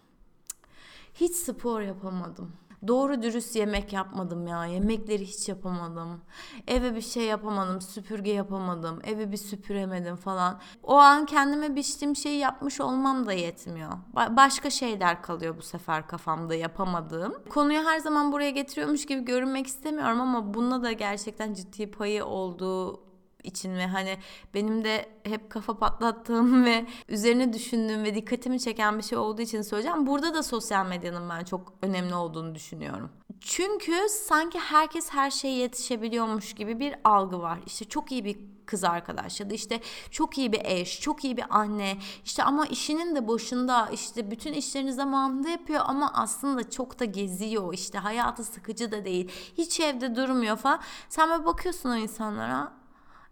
Hiç 1.13 1.35
spor 1.35 1.81
yapamadım. 1.81 2.66
Doğru 2.87 3.21
dürüst 3.21 3.55
yemek 3.55 3.93
yapmadım 3.93 4.47
ya. 4.47 4.65
Yemekleri 4.65 5.25
hiç 5.25 5.49
yapamadım. 5.49 6.21
Eve 6.67 6.95
bir 6.95 7.01
şey 7.01 7.23
yapamadım. 7.23 7.81
Süpürge 7.81 8.31
yapamadım. 8.31 8.99
Evi 9.03 9.31
bir 9.31 9.37
süpüremedim 9.37 10.15
falan. 10.15 10.59
O 10.83 10.95
an 10.95 11.25
kendime 11.25 11.75
biçtiğim 11.75 12.15
şeyi 12.15 12.39
yapmış 12.39 12.81
olmam 12.81 13.25
da 13.25 13.33
yetmiyor. 13.33 13.91
Ba- 14.15 14.35
başka 14.35 14.69
şeyler 14.69 15.21
kalıyor 15.21 15.57
bu 15.57 15.61
sefer 15.61 16.07
kafamda 16.07 16.55
yapamadığım. 16.55 17.33
Konuyu 17.49 17.85
her 17.85 17.99
zaman 17.99 18.31
buraya 18.31 18.49
getiriyormuş 18.51 19.05
gibi 19.05 19.25
görünmek 19.25 19.67
istemiyorum 19.67 20.21
ama 20.21 20.53
bunda 20.53 20.83
da 20.83 20.91
gerçekten 20.91 21.53
ciddi 21.53 21.91
payı 21.91 22.25
olduğu 22.25 23.06
için 23.47 23.75
ve 23.75 23.87
hani 23.87 24.17
benim 24.53 24.83
de 24.83 25.09
hep 25.23 25.49
kafa 25.49 25.77
patlattığım 25.77 26.65
ve 26.65 26.85
üzerine 27.09 27.53
düşündüğüm 27.53 28.03
ve 28.03 28.15
dikkatimi 28.15 28.59
çeken 28.59 28.97
bir 28.97 29.03
şey 29.03 29.17
olduğu 29.17 29.41
için 29.41 29.61
söyleyeceğim. 29.61 30.07
Burada 30.07 30.33
da 30.33 30.43
sosyal 30.43 30.85
medyanın 30.85 31.29
ben 31.29 31.43
çok 31.43 31.73
önemli 31.81 32.15
olduğunu 32.15 32.55
düşünüyorum. 32.55 33.09
Çünkü 33.41 33.93
sanki 34.09 34.59
herkes 34.59 35.09
her 35.09 35.31
şeye 35.31 35.57
yetişebiliyormuş 35.57 36.53
gibi 36.53 36.79
bir 36.79 36.95
algı 37.03 37.41
var. 37.41 37.59
İşte 37.65 37.85
çok 37.85 38.11
iyi 38.11 38.25
bir 38.25 38.37
kız 38.67 38.83
arkadaş 38.83 39.39
ya 39.39 39.49
da 39.49 39.53
işte 39.53 39.79
çok 40.11 40.37
iyi 40.37 40.51
bir 40.51 40.61
eş, 40.63 41.01
çok 41.01 41.23
iyi 41.23 41.37
bir 41.37 41.45
anne. 41.49 41.97
İşte 42.25 42.43
ama 42.43 42.65
işinin 42.65 43.15
de 43.15 43.27
başında 43.27 43.89
işte 43.93 44.31
bütün 44.31 44.53
işlerini 44.53 44.93
zamanında 44.93 45.49
yapıyor 45.49 45.81
ama 45.85 46.11
aslında 46.13 46.69
çok 46.69 46.99
da 46.99 47.05
geziyor. 47.05 47.73
İşte 47.73 47.97
hayatı 47.97 48.43
sıkıcı 48.43 48.91
da 48.91 49.05
değil. 49.05 49.31
Hiç 49.57 49.79
evde 49.79 50.15
durmuyor 50.15 50.57
falan. 50.57 50.81
Sen 51.09 51.29
böyle 51.29 51.45
bakıyorsun 51.45 51.89
o 51.89 51.95
insanlara 51.95 52.76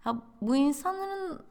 ya 0.06 0.16
bu 0.42 0.56
insanların 0.56 1.46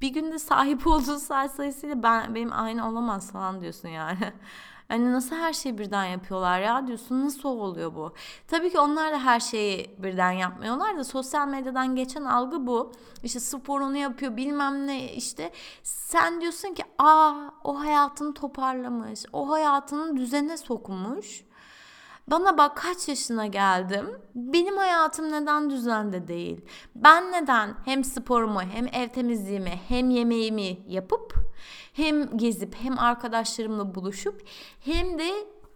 bir 0.00 0.08
günde 0.08 0.38
sahip 0.38 0.86
olduğu 0.86 1.18
saat 1.18 1.50
sayısıyla 1.50 2.02
ben 2.02 2.34
benim 2.34 2.52
aynı 2.52 2.88
olamaz 2.88 3.32
falan 3.32 3.60
diyorsun 3.60 3.88
yani. 3.88 4.18
Hani 4.88 5.12
nasıl 5.12 5.36
her 5.36 5.52
şeyi 5.52 5.78
birden 5.78 6.04
yapıyorlar 6.04 6.60
ya 6.60 6.86
diyorsun 6.86 7.24
nasıl 7.24 7.48
oluyor 7.48 7.94
bu? 7.94 8.12
Tabii 8.48 8.70
ki 8.70 8.78
onlar 8.78 9.12
da 9.12 9.24
her 9.24 9.40
şeyi 9.40 9.96
birden 9.98 10.30
yapmıyorlar 10.30 10.96
da 10.96 11.04
sosyal 11.04 11.48
medyadan 11.48 11.96
geçen 11.96 12.24
algı 12.24 12.66
bu. 12.66 12.92
İşte 13.22 13.40
sporunu 13.40 13.96
yapıyor 13.96 14.36
bilmem 14.36 14.86
ne 14.86 15.12
işte 15.12 15.52
sen 15.82 16.40
diyorsun 16.40 16.74
ki 16.74 16.82
aa 16.98 17.34
o 17.64 17.80
hayatını 17.80 18.34
toparlamış 18.34 19.24
o 19.32 19.50
hayatını 19.50 20.16
düzene 20.16 20.56
sokmuş. 20.56 21.44
Bana 22.26 22.58
bak 22.58 22.76
kaç 22.76 23.08
yaşına 23.08 23.46
geldim. 23.46 24.20
Benim 24.34 24.76
hayatım 24.76 25.32
neden 25.32 25.70
düzende 25.70 26.28
değil? 26.28 26.60
Ben 26.94 27.32
neden 27.32 27.74
hem 27.84 28.04
sporumu 28.04 28.62
hem 28.62 28.86
ev 28.86 29.08
temizliğimi 29.08 29.80
hem 29.88 30.10
yemeğimi 30.10 30.78
yapıp 30.88 31.34
hem 31.92 32.36
gezip 32.36 32.74
hem 32.74 32.98
arkadaşlarımla 32.98 33.94
buluşup 33.94 34.42
hem 34.80 35.18
de 35.18 35.30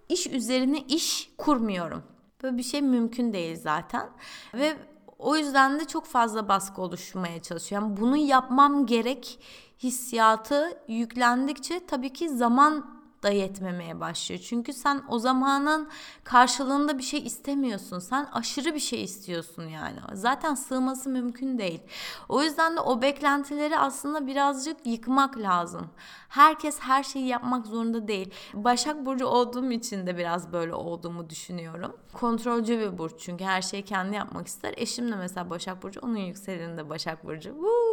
iş 0.08 0.26
üzerine 0.26 0.80
iş 0.80 1.30
kurmuyorum. 1.38 2.02
Böyle 2.42 2.58
bir 2.58 2.62
şey 2.62 2.82
mümkün 2.82 3.32
değil 3.32 3.56
zaten. 3.56 4.10
Ve 4.54 4.76
o 5.18 5.36
yüzden 5.36 5.80
de 5.80 5.84
çok 5.84 6.06
fazla 6.06 6.48
baskı 6.48 6.82
oluşmaya 6.82 7.42
çalışıyorum. 7.42 7.88
Yani 7.88 8.00
bunu 8.00 8.16
yapmam 8.16 8.86
gerek 8.86 9.40
hissiyatı 9.78 10.78
yüklendikçe 10.88 11.86
tabii 11.86 12.12
ki 12.12 12.28
zaman 12.28 12.97
da 13.22 13.30
yetmemeye 13.30 14.00
başlıyor. 14.00 14.40
Çünkü 14.48 14.72
sen 14.72 15.02
o 15.08 15.18
zamanın 15.18 15.88
karşılığında 16.24 16.98
bir 16.98 17.02
şey 17.02 17.26
istemiyorsun. 17.26 17.98
Sen 17.98 18.28
aşırı 18.32 18.74
bir 18.74 18.80
şey 18.80 19.04
istiyorsun 19.04 19.62
yani. 19.62 19.98
Zaten 20.12 20.54
sığması 20.54 21.10
mümkün 21.10 21.58
değil. 21.58 21.80
O 22.28 22.42
yüzden 22.42 22.76
de 22.76 22.80
o 22.80 23.02
beklentileri 23.02 23.78
aslında 23.78 24.26
birazcık 24.26 24.86
yıkmak 24.86 25.38
lazım. 25.38 25.90
Herkes 26.28 26.80
her 26.80 27.02
şeyi 27.02 27.26
yapmak 27.26 27.66
zorunda 27.66 28.08
değil. 28.08 28.34
Başak 28.54 29.06
Burcu 29.06 29.26
olduğum 29.26 29.70
için 29.72 30.06
de 30.06 30.18
biraz 30.18 30.52
böyle 30.52 30.74
olduğumu 30.74 31.30
düşünüyorum. 31.30 31.96
Kontrolcü 32.12 32.78
bir 32.78 32.98
burç 32.98 33.12
çünkü 33.18 33.44
her 33.44 33.62
şeyi 33.62 33.84
kendi 33.84 34.16
yapmak 34.16 34.46
ister. 34.46 34.74
Eşim 34.76 35.12
de 35.12 35.16
mesela 35.16 35.50
Başak 35.50 35.82
Burcu, 35.82 36.00
onun 36.00 36.16
yükseleninde 36.16 36.88
Başak 36.88 37.24
Burcu. 37.24 37.50
Woo! 37.50 37.88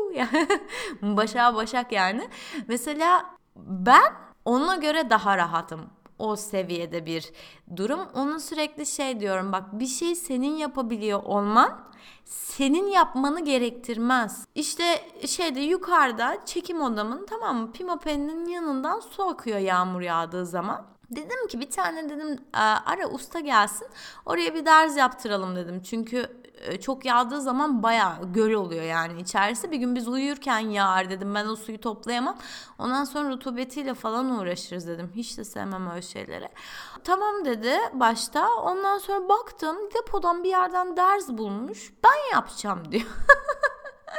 Başak 1.18 1.56
Başak 1.56 1.92
yani. 1.92 2.30
Mesela 2.68 3.26
ben 3.56 4.14
ona 4.46 4.76
göre 4.76 5.10
daha 5.10 5.38
rahatım. 5.38 5.82
O 6.20 6.36
seviyede 6.36 7.06
bir 7.06 7.32
durum. 7.76 8.00
Onun 8.14 8.38
sürekli 8.38 8.86
şey 8.86 9.20
diyorum 9.20 9.52
bak 9.52 9.64
bir 9.80 9.88
şey 9.88 10.16
senin 10.16 10.56
yapabiliyor 10.58 11.24
olman 11.24 11.80
senin 12.26 12.88
yapmanı 12.88 13.46
gerektirmez. 13.46 14.48
İşte 14.56 14.84
şeyde 15.28 15.60
yukarıda 15.60 16.38
çekim 16.46 16.82
odamın 16.82 17.26
tamam 17.26 17.58
mı 17.58 17.72
pimapeninin 17.72 18.46
yanından 18.46 19.00
su 19.00 19.24
akıyor 19.24 19.58
yağmur 19.58 20.02
yağdığı 20.02 20.46
zaman. 20.46 20.86
Dedim 21.12 21.48
ki 21.48 21.60
bir 21.60 21.70
tane 21.70 22.10
dedim 22.10 22.40
ara 22.86 23.08
usta 23.10 23.40
gelsin 23.40 23.88
oraya 24.26 24.54
bir 24.54 24.66
derz 24.66 24.96
yaptıralım 24.96 25.56
dedim. 25.56 25.82
Çünkü 25.84 26.45
çok 26.82 27.06
yağdığı 27.06 27.42
zaman 27.42 27.84
baya 27.84 28.20
göl 28.34 28.54
oluyor 28.54 28.84
yani 28.84 29.22
içerisi. 29.22 29.72
Bir 29.72 29.78
gün 29.78 29.96
biz 29.96 30.08
uyurken 30.08 30.60
yağar 30.60 31.10
dedim 31.10 31.36
ben 31.36 31.46
o 31.46 31.56
suyu 31.56 31.82
toplayamam. 31.82 32.38
Ondan 32.80 33.04
sonra 33.04 33.30
rutubetiyle 33.30 33.94
falan 33.94 34.40
uğraşırız 34.40 34.88
dedim. 34.88 35.12
Hiç 35.16 35.38
de 35.38 35.44
sevmem 35.44 35.92
öyle 35.92 36.02
şeyleri. 36.02 36.50
Tamam 37.04 37.46
dedi 37.46 37.74
başta. 37.94 38.50
Ondan 38.56 38.98
sonra 38.98 39.30
baktım 39.30 39.78
depodan 39.94 40.44
bir 40.44 40.50
yerden 40.50 40.98
ders 40.98 41.30
bulmuş. 41.30 41.94
Ben 42.04 42.36
yapacağım 42.36 42.92
diyor. 42.92 43.06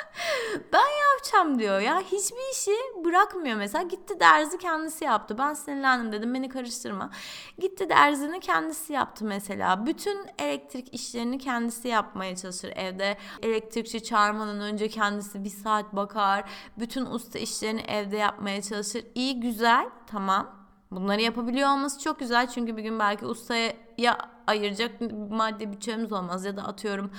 ben 0.73 0.87
yapacağım 1.12 1.59
diyor 1.59 1.81
ya. 1.81 2.00
Hiçbir 2.00 2.53
işi 2.53 3.05
bırakmıyor 3.05 3.57
mesela. 3.57 3.85
Gitti 3.85 4.21
derzi 4.21 4.59
kendisi 4.59 5.05
yaptı. 5.05 5.38
Ben 5.38 5.55
sinirlendim 5.55 6.12
dedim 6.12 6.35
beni 6.35 6.49
karıştırma. 6.49 7.11
Gitti 7.59 7.88
derzini 7.88 8.41
kendisi 8.41 8.93
yaptı 8.93 9.25
mesela. 9.25 9.87
Bütün 9.87 10.26
elektrik 10.38 10.95
işlerini 10.95 11.38
kendisi 11.38 11.88
yapmaya 11.88 12.37
çalışır 12.37 12.73
evde. 12.76 13.19
Elektrikçi 13.43 14.03
çağırmadan 14.03 14.61
önce 14.61 14.88
kendisi 14.88 15.45
bir 15.45 15.50
saat 15.50 15.97
bakar. 15.97 16.45
Bütün 16.79 17.07
usta 17.07 17.38
işlerini 17.38 17.81
evde 17.81 18.17
yapmaya 18.17 18.62
çalışır. 18.62 19.05
İyi 19.15 19.41
güzel 19.41 19.88
tamam 20.07 20.66
Bunları 20.90 21.21
yapabiliyor 21.21 21.69
olması 21.71 22.00
çok 22.00 22.19
güzel 22.19 22.47
çünkü 22.47 22.76
bir 22.76 22.83
gün 22.83 22.99
belki 22.99 23.26
ustaya 23.26 23.73
ayıracak 24.47 25.00
maddi 25.31 25.73
bütçemiz 25.73 26.12
olmaz 26.12 26.45
ya 26.45 26.57
da 26.57 26.62
atıyorum 26.62 27.11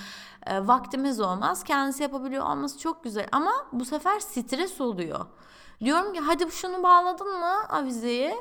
e, 0.46 0.68
vaktimiz 0.68 1.20
olmaz. 1.20 1.64
Kendisi 1.64 2.04
yapabiliyor 2.04 2.46
olması 2.46 2.80
çok 2.80 3.04
güzel 3.04 3.28
ama 3.32 3.52
bu 3.72 3.86
sefer 3.86 4.20
stres 4.20 4.82
oluyor. 4.82 5.26
Diyorum 5.84 6.14
ki 6.14 6.20
hadi 6.20 6.52
şunu 6.52 6.84
bağladın 6.84 7.40
mı 7.40 7.70
avizeyi? 7.70 8.36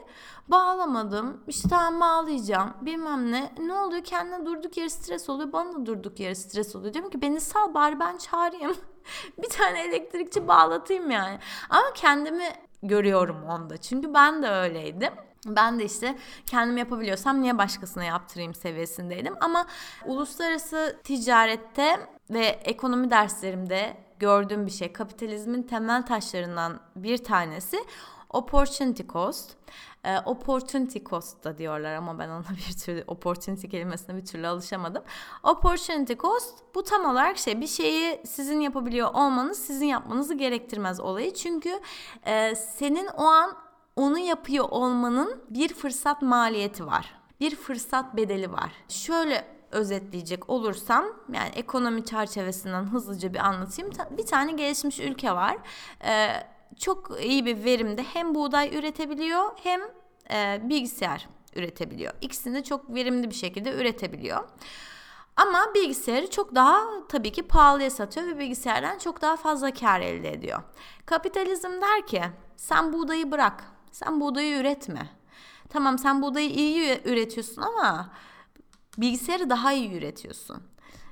Bağlamadım. 0.49 1.45
İşte 1.47 1.69
tamam 1.69 2.01
bağlayacağım. 2.01 2.75
Bilmem 2.83 3.33
ne. 3.33 3.55
Ne 3.59 3.75
oluyor? 3.75 4.05
Kendine 4.05 4.47
durduk 4.47 4.77
yere 4.77 4.89
stres 4.89 5.29
oluyor. 5.29 5.53
Bana 5.53 5.73
da 5.73 5.87
durduk 5.87 6.21
yere 6.21 6.35
stres 6.35 6.77
oluyor. 6.77 6.95
Diyorum 6.95 7.11
ki 7.11 7.23
beni 7.23 7.41
sal 7.41 7.75
bari 7.75 8.01
ben 8.01 8.17
çağırayım. 8.19 8.77
bir 9.39 9.49
tane 9.49 9.81
elektrikçi 9.81 10.49
bağlatayım 10.49 11.11
yani. 11.11 11.39
Ama 11.71 11.93
kendimi 11.95 12.53
görüyorum 12.89 13.45
onda. 13.45 13.77
Çünkü 13.77 14.15
ben 14.15 14.43
de 14.43 14.49
öyleydim. 14.49 15.13
Ben 15.47 15.79
de 15.79 15.85
işte 15.85 16.19
kendim 16.47 16.77
yapabiliyorsam 16.77 17.43
niye 17.43 17.59
başkasına 17.59 18.05
yaptırayım 18.05 18.55
seviyesindeydim. 18.55 19.35
Ama 19.41 19.67
uluslararası 20.07 21.01
ticarette 21.05 22.01
ve 22.31 22.45
ekonomi 22.47 23.11
derslerimde 23.11 23.97
gördüğüm 24.19 24.67
bir 24.67 24.71
şey. 24.71 24.93
Kapitalizmin 24.93 25.63
temel 25.63 26.07
taşlarından 26.07 26.81
bir 26.97 27.19
tanesi 27.19 27.77
opportunity 28.31 29.03
cost. 29.09 29.57
E, 30.05 30.19
opportunity 30.19 30.99
cost 30.99 31.45
da 31.45 31.59
diyorlar 31.59 31.95
ama 31.95 32.19
ben 32.19 32.29
ona 32.29 32.45
bir 32.69 32.79
türlü 32.79 33.05
opportunity 33.07 33.67
kelimesine 33.67 34.17
bir 34.17 34.27
türlü 34.27 34.47
alışamadım. 34.47 35.03
Opportunity 35.43 36.13
cost 36.13 36.55
bu 36.75 36.83
tam 36.83 37.05
olarak 37.05 37.39
şey 37.39 37.61
bir 37.61 37.67
şeyi 37.67 38.21
sizin 38.27 38.61
yapabiliyor 38.61 39.15
olmanız 39.15 39.59
sizin 39.59 39.87
yapmanızı 39.87 40.35
gerektirmez 40.35 41.01
olayı. 41.01 41.35
Çünkü 41.35 41.81
e, 42.27 42.55
senin 42.55 43.07
o 43.07 43.25
an 43.25 43.57
onu 43.97 44.19
yapıyor 44.19 44.69
olmanın 44.71 45.43
bir 45.51 45.69
fırsat 45.75 46.23
maliyeti 46.23 46.87
var. 46.87 47.15
Bir 47.41 47.57
fırsat 47.57 48.17
bedeli 48.17 48.53
var. 48.53 48.73
Şöyle 48.89 49.57
özetleyecek 49.71 50.51
olursam 50.51 51.05
yani 51.33 51.49
ekonomi 51.49 52.05
çerçevesinden 52.05 52.85
hızlıca 52.85 53.35
bir 53.35 53.39
anlatayım. 53.39 53.93
Bir 54.11 54.27
tane 54.27 54.53
gelişmiş 54.53 55.01
ülke 55.01 55.33
var. 55.33 55.57
Ee, 56.05 56.56
çok 56.79 57.11
iyi 57.23 57.47
bir 57.47 57.65
verimde 57.65 58.03
hem 58.03 58.35
buğday 58.35 58.77
üretebiliyor 58.79 59.45
hem 59.63 59.81
e, 60.31 60.61
bilgisayar 60.69 61.29
üretebiliyor. 61.57 62.13
İkisini 62.21 62.55
de 62.55 62.65
çok 62.65 62.95
verimli 62.95 63.31
bir 63.31 63.35
şekilde 63.35 63.73
üretebiliyor. 63.73 64.49
Ama 65.37 65.75
bilgisayarı 65.75 66.31
çok 66.31 66.55
daha 66.55 66.81
tabii 67.09 67.33
ki 67.33 67.43
pahalıya 67.43 67.91
satıyor 67.91 68.27
ve 68.27 68.39
bilgisayardan 68.39 68.99
çok 68.99 69.23
daha 69.23 69.37
fazla 69.37 69.75
kar 69.75 70.01
elde 70.01 70.33
ediyor. 70.33 70.63
Kapitalizm 71.07 71.71
der 71.83 72.07
ki 72.07 72.23
sen 72.57 72.93
buğdayı 72.93 73.31
bırak 73.31 73.65
sen 73.93 74.21
buğdayı 74.21 74.59
üretme. 74.59 75.11
Tamam 75.69 75.99
sen 75.99 76.23
buğdayı 76.23 76.51
iyi 76.51 77.01
üretiyorsun 77.05 77.63
ama 77.63 78.13
bilgisayarı 78.99 79.51
daha 79.51 79.73
iyi 79.73 79.99
üretiyorsun. 79.99 80.63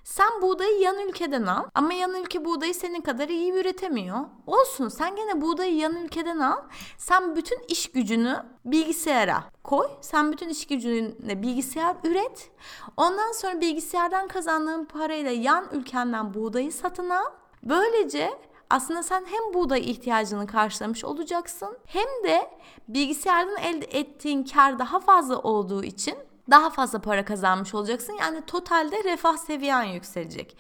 Sen 0.05 0.43
buğdayı 0.43 0.81
yan 0.81 1.09
ülkeden 1.09 1.47
al 1.47 1.65
ama 1.75 1.93
yan 1.93 2.15
ülke 2.15 2.45
buğdayı 2.45 2.75
senin 2.75 3.01
kadar 3.01 3.29
iyi 3.29 3.53
üretemiyor. 3.53 4.19
Olsun 4.47 4.89
sen 4.89 5.17
gene 5.17 5.41
buğdayı 5.41 5.77
yan 5.77 5.97
ülkeden 5.97 6.39
al. 6.39 6.63
Sen 6.99 7.37
bütün 7.37 7.59
iş 7.69 7.93
gücünü 7.93 8.37
bilgisayara 8.65 9.45
koy. 9.63 9.87
Sen 10.01 10.33
bütün 10.33 10.49
iş 10.49 10.67
gücünle 10.67 11.43
bilgisayar 11.43 11.97
üret. 12.05 12.51
Ondan 12.97 13.33
sonra 13.33 13.61
bilgisayardan 13.61 14.29
kazandığın 14.29 14.85
parayla 14.85 15.31
yan 15.31 15.69
ülkenden 15.73 16.35
buğdayı 16.35 16.73
satın 16.73 17.11
al. 17.11 17.25
Böylece 17.63 18.31
aslında 18.71 19.03
sen 19.03 19.25
hem 19.27 19.55
buğday 19.55 19.91
ihtiyacını 19.91 20.47
karşılamış 20.47 21.05
olacaksın 21.05 21.79
hem 21.87 22.25
de 22.25 22.51
bilgisayardan 22.89 23.57
elde 23.57 23.85
ettiğin 23.85 24.45
kar 24.45 24.79
daha 24.79 25.01
fazla 25.01 25.39
olduğu 25.39 25.85
için 25.85 26.15
daha 26.51 26.71
fazla 26.71 26.99
para 26.99 27.25
kazanmış 27.25 27.75
olacaksın. 27.75 28.17
Yani 28.21 28.43
totalde 28.47 29.05
refah 29.05 29.37
seviyen 29.37 29.83
yükselecek. 29.83 30.57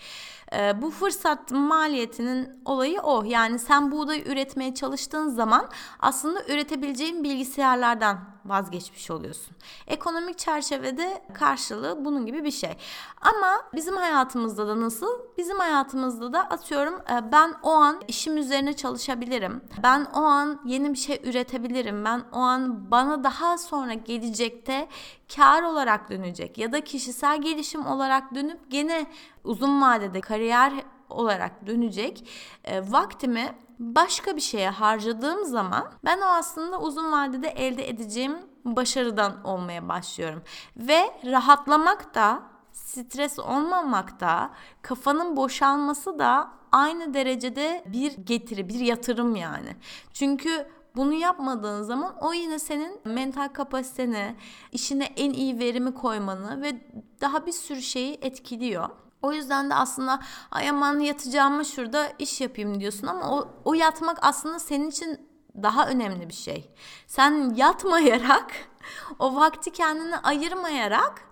Ee, 0.52 0.82
bu 0.82 0.90
fırsat 0.90 1.50
maliyetinin 1.50 2.62
olayı 2.64 3.00
o. 3.00 3.24
Yani 3.24 3.58
sen 3.58 3.92
buğday 3.92 4.22
üretmeye 4.26 4.74
çalıştığın 4.74 5.28
zaman 5.28 5.68
aslında 6.00 6.44
üretebileceğin 6.44 7.24
bilgisayarlardan 7.24 8.33
vazgeçmiş 8.44 9.10
oluyorsun. 9.10 9.56
Ekonomik 9.86 10.38
çerçevede 10.38 11.22
karşılığı 11.34 12.04
bunun 12.04 12.26
gibi 12.26 12.44
bir 12.44 12.50
şey. 12.50 12.76
Ama 13.20 13.62
bizim 13.74 13.96
hayatımızda 13.96 14.68
da 14.68 14.80
nasıl? 14.80 15.18
Bizim 15.38 15.58
hayatımızda 15.58 16.32
da 16.32 16.40
atıyorum 16.40 16.94
e, 16.94 17.32
ben 17.32 17.54
o 17.62 17.70
an 17.70 18.00
işim 18.08 18.36
üzerine 18.36 18.76
çalışabilirim. 18.76 19.62
Ben 19.82 20.06
o 20.14 20.20
an 20.20 20.60
yeni 20.64 20.92
bir 20.92 20.98
şey 20.98 21.20
üretebilirim. 21.24 22.04
Ben 22.04 22.22
o 22.32 22.38
an 22.38 22.90
bana 22.90 23.24
daha 23.24 23.58
sonra 23.58 23.94
gelecekte 23.94 24.88
kar 25.36 25.62
olarak 25.62 26.10
dönecek 26.10 26.58
ya 26.58 26.72
da 26.72 26.80
kişisel 26.80 27.42
gelişim 27.42 27.86
olarak 27.86 28.34
dönüp 28.34 28.70
gene 28.70 29.06
uzun 29.44 29.82
vadede 29.82 30.20
kariyer 30.20 30.72
olarak 31.10 31.66
dönecek 31.66 32.28
e, 32.64 32.92
vaktimi 32.92 33.54
başka 33.78 34.36
bir 34.36 34.40
şeye 34.40 34.70
harcadığım 34.70 35.44
zaman 35.44 35.90
ben 36.04 36.20
o 36.20 36.24
aslında 36.24 36.80
uzun 36.80 37.12
vadede 37.12 37.48
elde 37.48 37.88
edeceğim 37.88 38.36
başarıdan 38.64 39.44
olmaya 39.44 39.88
başlıyorum. 39.88 40.42
Ve 40.76 41.20
rahatlamak 41.26 42.14
da, 42.14 42.42
stres 42.72 43.38
olmamak 43.38 44.20
da, 44.20 44.50
kafanın 44.82 45.36
boşalması 45.36 46.18
da 46.18 46.50
aynı 46.72 47.14
derecede 47.14 47.84
bir 47.86 48.16
getiri, 48.16 48.68
bir 48.68 48.80
yatırım 48.80 49.36
yani. 49.36 49.76
Çünkü 50.12 50.66
bunu 50.96 51.12
yapmadığın 51.12 51.82
zaman 51.82 52.14
o 52.20 52.32
yine 52.32 52.58
senin 52.58 53.00
mental 53.04 53.48
kapasiteni, 53.48 54.36
işine 54.72 55.04
en 55.04 55.32
iyi 55.32 55.58
verimi 55.58 55.94
koymanı 55.94 56.62
ve 56.62 56.86
daha 57.20 57.46
bir 57.46 57.52
sürü 57.52 57.82
şeyi 57.82 58.18
etkiliyor. 58.22 58.88
O 59.24 59.32
yüzden 59.32 59.70
de 59.70 59.74
aslında 59.74 60.20
ay 60.50 60.68
aman 60.68 60.98
yatacağıma 60.98 61.64
şurada 61.64 62.12
iş 62.18 62.40
yapayım 62.40 62.80
diyorsun 62.80 63.06
ama 63.06 63.30
o, 63.30 63.48
o 63.64 63.74
yatmak 63.74 64.18
aslında 64.22 64.58
senin 64.58 64.90
için 64.90 65.28
daha 65.62 65.88
önemli 65.88 66.28
bir 66.28 66.34
şey. 66.34 66.74
Sen 67.06 67.54
yatmayarak, 67.54 68.52
o 69.18 69.34
vakti 69.34 69.72
kendine 69.72 70.18
ayırmayarak 70.18 71.22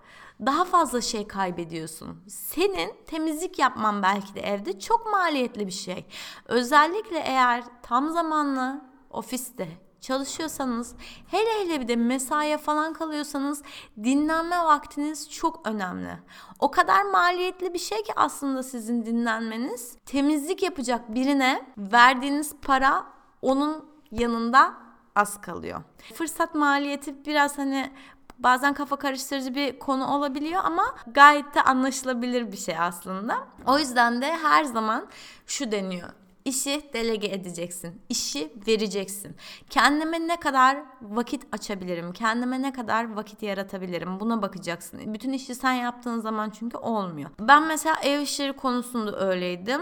daha 0.45 0.65
fazla 0.65 1.01
şey 1.01 1.27
kaybediyorsun. 1.27 2.23
Senin 2.27 2.95
temizlik 3.05 3.59
yapman 3.59 4.03
belki 4.03 4.35
de 4.35 4.41
evde 4.41 4.79
çok 4.79 5.11
maliyetli 5.11 5.67
bir 5.67 5.71
şey. 5.71 6.05
Özellikle 6.45 7.17
eğer 7.17 7.63
tam 7.81 8.09
zamanlı 8.09 8.81
ofiste 9.09 9.67
çalışıyorsanız 10.03 10.95
hele 11.27 11.59
hele 11.59 11.81
bir 11.81 11.87
de 11.87 11.95
mesaiye 11.95 12.57
falan 12.57 12.93
kalıyorsanız 12.93 13.63
dinlenme 14.03 14.57
vaktiniz 14.57 15.29
çok 15.31 15.67
önemli. 15.67 16.17
O 16.59 16.71
kadar 16.71 17.03
maliyetli 17.03 17.73
bir 17.73 17.79
şey 17.79 18.03
ki 18.03 18.13
aslında 18.15 18.63
sizin 18.63 19.05
dinlenmeniz. 19.05 19.97
Temizlik 20.05 20.63
yapacak 20.63 21.15
birine 21.15 21.65
verdiğiniz 21.77 22.55
para 22.61 23.05
onun 23.41 23.85
yanında 24.11 24.73
az 25.15 25.41
kalıyor. 25.41 25.81
Fırsat 26.13 26.55
maliyeti 26.55 27.25
biraz 27.25 27.57
hani 27.57 27.91
bazen 28.39 28.73
kafa 28.73 28.95
karıştırıcı 28.95 29.55
bir 29.55 29.79
konu 29.79 30.07
olabiliyor 30.07 30.61
ama 30.65 30.95
gayet 31.07 31.55
de 31.55 31.61
anlaşılabilir 31.61 32.51
bir 32.51 32.57
şey 32.57 32.79
aslında. 32.79 33.47
O 33.67 33.79
yüzden 33.79 34.21
de 34.21 34.37
her 34.37 34.63
zaman 34.63 35.07
şu 35.47 35.71
deniyor 35.71 36.09
İşi 36.45 36.81
delege 36.93 37.27
edeceksin. 37.27 38.01
İşi 38.09 38.53
vereceksin. 38.67 39.35
Kendime 39.69 40.27
ne 40.27 40.39
kadar 40.39 40.77
vakit 41.01 41.43
açabilirim? 41.51 42.13
Kendime 42.13 42.61
ne 42.61 42.73
kadar 42.73 43.13
vakit 43.15 43.43
yaratabilirim? 43.43 44.19
Buna 44.19 44.41
bakacaksın. 44.41 45.13
Bütün 45.13 45.33
işi 45.33 45.55
sen 45.55 45.73
yaptığın 45.73 46.19
zaman 46.19 46.49
çünkü 46.49 46.77
olmuyor. 46.77 47.29
Ben 47.39 47.67
mesela 47.67 47.95
ev 48.03 48.21
işleri 48.21 48.53
konusunda 48.53 49.19
öyleydim 49.19 49.81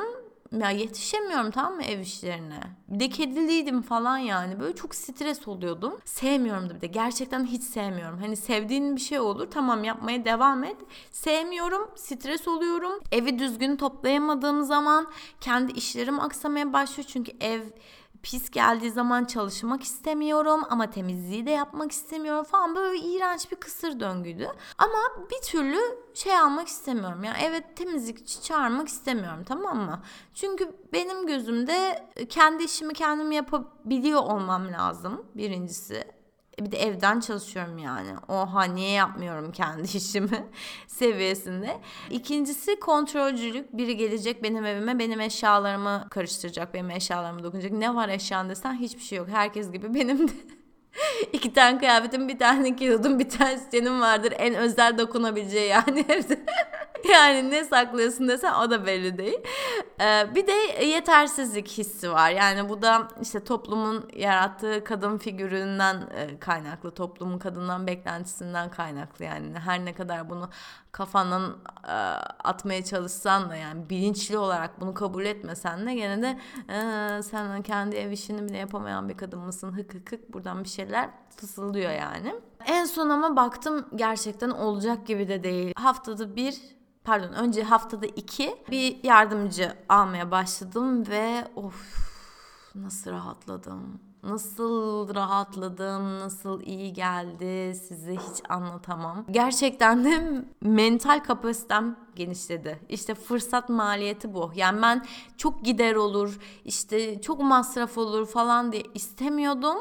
ya 0.60 0.70
yetişemiyorum 0.72 1.52
tamam 1.52 1.76
mı 1.76 1.84
ev 1.84 2.00
işlerine. 2.00 2.60
Bir 2.88 3.00
de 3.00 3.10
kediliydim 3.10 3.82
falan 3.82 4.18
yani. 4.18 4.60
Böyle 4.60 4.76
çok 4.76 4.96
stres 4.96 5.48
oluyordum. 5.48 6.00
Sevmiyorum 6.06 6.70
da 6.70 6.76
bir 6.76 6.82
de. 6.82 6.88
Gerçekten 6.88 7.46
hiç 7.46 7.64
sevmiyorum. 7.64 8.20
Hani 8.20 8.36
sevdiğin 8.36 8.96
bir 8.96 9.02
şey 9.02 9.20
olur. 9.20 9.48
Tamam 9.52 9.84
yapmaya 9.84 10.26
devam 10.26 10.64
et. 10.64 10.78
Sevmiyorum. 11.12 11.92
Stres 11.96 12.48
oluyorum. 12.48 13.00
Evi 13.12 13.40
düzgün 13.40 13.76
toplayamadığım 13.76 14.64
zaman 14.64 15.12
kendi 15.42 15.72
işlerim 15.72 16.20
aksamaya 16.20 16.74
başlıyor. 16.74 17.10
Çünkü 17.14 17.32
ev 17.42 17.62
pis 18.24 18.50
geldiği 18.50 18.92
zaman 18.92 19.26
çalışmak 19.26 19.84
istemiyorum 19.84 20.62
ama 20.70 20.90
temizliği 20.90 21.46
de 21.46 21.52
yapmak 21.52 21.92
istemiyorum 21.92 22.44
falan 22.44 22.76
böyle 22.76 23.00
iğrenç 23.00 23.52
bir 23.52 23.56
kısır 23.56 24.00
döngüydü. 24.00 24.48
Ama 24.78 24.98
bir 25.32 25.48
türlü 25.48 25.80
şey 26.14 26.38
almak 26.38 26.68
istemiyorum. 26.68 27.24
Yani 27.24 27.38
evet 27.44 27.76
temizlikçi 27.76 28.42
çağırmak 28.42 28.88
istemiyorum 28.88 29.44
tamam 29.46 29.78
mı? 29.78 30.02
Çünkü 30.34 30.76
benim 30.94 31.28
gözümde 31.28 32.10
kendi 32.30 32.64
işimi 32.64 32.94
kendim 32.94 33.32
yapabiliyor 33.32 34.22
olmam 34.24 34.72
lazım 34.72 35.26
birincisi. 35.36 36.21
Bir 36.65 36.71
de 36.71 36.78
evden 36.78 37.19
çalışıyorum 37.19 37.78
yani. 37.78 38.10
Oha 38.28 38.63
niye 38.63 38.91
yapmıyorum 38.91 39.52
kendi 39.52 39.82
işimi 39.97 40.47
seviyesinde. 40.88 41.82
İkincisi 42.10 42.80
kontrolcülük. 42.80 43.78
Biri 43.78 43.97
gelecek 43.97 44.43
benim 44.43 44.65
evime 44.65 45.00
benim 45.00 45.21
eşyalarımı 45.21 46.08
karıştıracak. 46.10 46.74
Benim 46.74 46.89
eşyalarımı 46.91 47.43
dokunacak. 47.43 47.71
Ne 47.71 47.95
var 47.95 48.10
eşyan 48.10 48.50
desen 48.50 48.74
hiçbir 48.74 49.02
şey 49.02 49.17
yok. 49.17 49.28
Herkes 49.32 49.71
gibi 49.71 49.93
benim 49.93 50.28
de 50.28 50.32
İki 51.34 51.54
tane 51.54 51.78
kıyafetim, 51.78 52.28
bir 52.28 52.40
tane 52.40 52.76
kilodum, 52.76 53.20
bir 53.20 53.30
tane 53.30 53.58
senin 53.58 54.02
vardır. 54.02 54.34
En 54.38 54.56
özel 54.56 54.98
dokunabileceği 54.98 55.70
yani 55.70 56.06
yani 57.12 57.50
ne 57.50 57.66
saklıyorsun 57.66 58.28
desen 58.28 58.54
o 58.54 58.70
da 58.72 58.86
belli 58.86 59.18
değil. 59.18 59.40
Ee, 60.02 60.36
bir 60.36 60.48
de 60.48 60.84
yetersizlik 60.86 61.68
hissi 61.68 62.12
var. 62.12 62.30
Yani 62.30 62.70
bu 62.70 62.82
da 62.82 63.08
işte 63.22 63.44
toplumun 63.44 64.10
yarattığı 64.16 64.84
kadın 64.84 65.18
figüründen 65.18 65.96
e, 65.96 66.40
kaynaklı. 66.40 66.92
Toplumun 66.92 67.40
kadından 67.40 67.88
beklentisinden 67.88 68.70
kaynaklı. 68.70 69.26
Yani 69.26 69.60
her 69.60 69.86
ne 69.86 69.94
kadar 69.94 70.30
bunu 70.30 70.50
kafandan 70.92 71.58
e, 71.88 71.92
atmaya 72.44 72.84
çalışsan 72.84 73.50
da 73.50 73.56
yani 73.56 73.90
bilinçli 73.90 74.38
olarak 74.38 74.82
bunu 74.82 74.94
kabul 74.94 75.26
etmesen 75.26 75.86
de 75.86 75.94
gene 75.94 76.22
de 76.22 76.40
e, 76.74 77.24
sen 77.24 77.62
kendi 77.62 77.96
ev 77.96 78.12
işini 78.12 78.50
bile 78.50 78.58
yapamayan 78.58 79.10
bir 79.10 79.18
kadın 79.18 79.40
mısın 79.40 79.72
hık 79.78 79.94
hık 79.94 80.12
hık 80.12 80.34
buradan 80.34 80.64
bir 80.64 80.70
şeyler 80.70 81.10
fısıldıyor 81.38 81.92
yani. 81.92 82.36
En 82.66 82.86
son 82.86 83.10
ama 83.10 83.36
baktım 83.36 83.86
gerçekten 83.96 84.50
olacak 84.50 85.08
gibi 85.08 85.28
de 85.28 85.44
değil. 85.44 85.74
Haftada 85.78 86.36
bir 86.36 86.62
pardon 87.04 87.34
önce 87.34 87.64
haftada 87.64 88.06
iki 88.06 88.56
bir 88.72 89.04
yardımcı 89.04 89.74
almaya 89.90 90.32
başladım 90.32 91.08
ve 91.08 91.48
of 91.56 92.12
nasıl 92.76 93.12
rahatladım. 93.12 94.11
Nasıl 94.24 95.16
rahatladım, 95.16 96.20
nasıl 96.20 96.62
iyi 96.62 96.94
geldi 96.94 97.76
size 97.76 98.14
hiç 98.14 98.44
anlatamam. 98.50 99.26
Gerçekten 99.32 100.04
de 100.04 100.46
mental 100.62 101.20
kapasitem 101.20 101.96
genişledi. 102.26 102.80
İşte 102.90 103.16
fırsat 103.16 103.70
maliyeti 103.70 104.34
bu. 104.34 104.52
Yani 104.56 104.82
ben 104.82 105.06
çok 105.38 105.66
gider 105.66 105.96
olur, 105.96 106.40
işte 106.66 107.22
çok 107.22 107.40
masraf 107.40 107.98
olur 107.98 108.28
falan 108.28 108.72
diye 108.72 108.84
istemiyordum. 108.94 109.78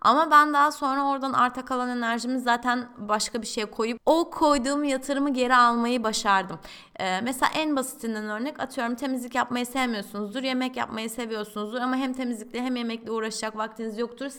Ama 0.00 0.30
ben 0.30 0.52
daha 0.52 0.72
sonra 0.72 1.04
oradan 1.04 1.32
arta 1.32 1.64
kalan 1.64 1.88
enerjimi 1.88 2.38
zaten 2.38 2.88
başka 2.98 3.42
bir 3.42 3.46
şeye 3.46 3.70
koyup 3.70 4.00
o 4.06 4.30
koyduğum 4.30 4.84
yatırımı 4.84 5.32
geri 5.32 5.56
almayı 5.56 6.04
başardım. 6.04 6.58
Ee, 7.00 7.20
mesela 7.20 7.50
en 7.54 7.76
basitinden 7.76 8.28
örnek 8.28 8.60
atıyorum 8.60 8.94
temizlik 8.94 9.34
yapmayı 9.34 9.66
sevmiyorsunuzdur, 9.66 10.42
yemek 10.42 10.76
yapmayı 10.76 11.10
seviyorsunuzdur 11.10 11.80
ama 11.80 11.96
hem 11.96 12.12
temizlikle 12.12 12.62
hem 12.62 12.76
yemekle 12.76 13.10
uğraşacak 13.10 13.56
vaktiniz 13.56 13.98
yoktur 13.98 14.30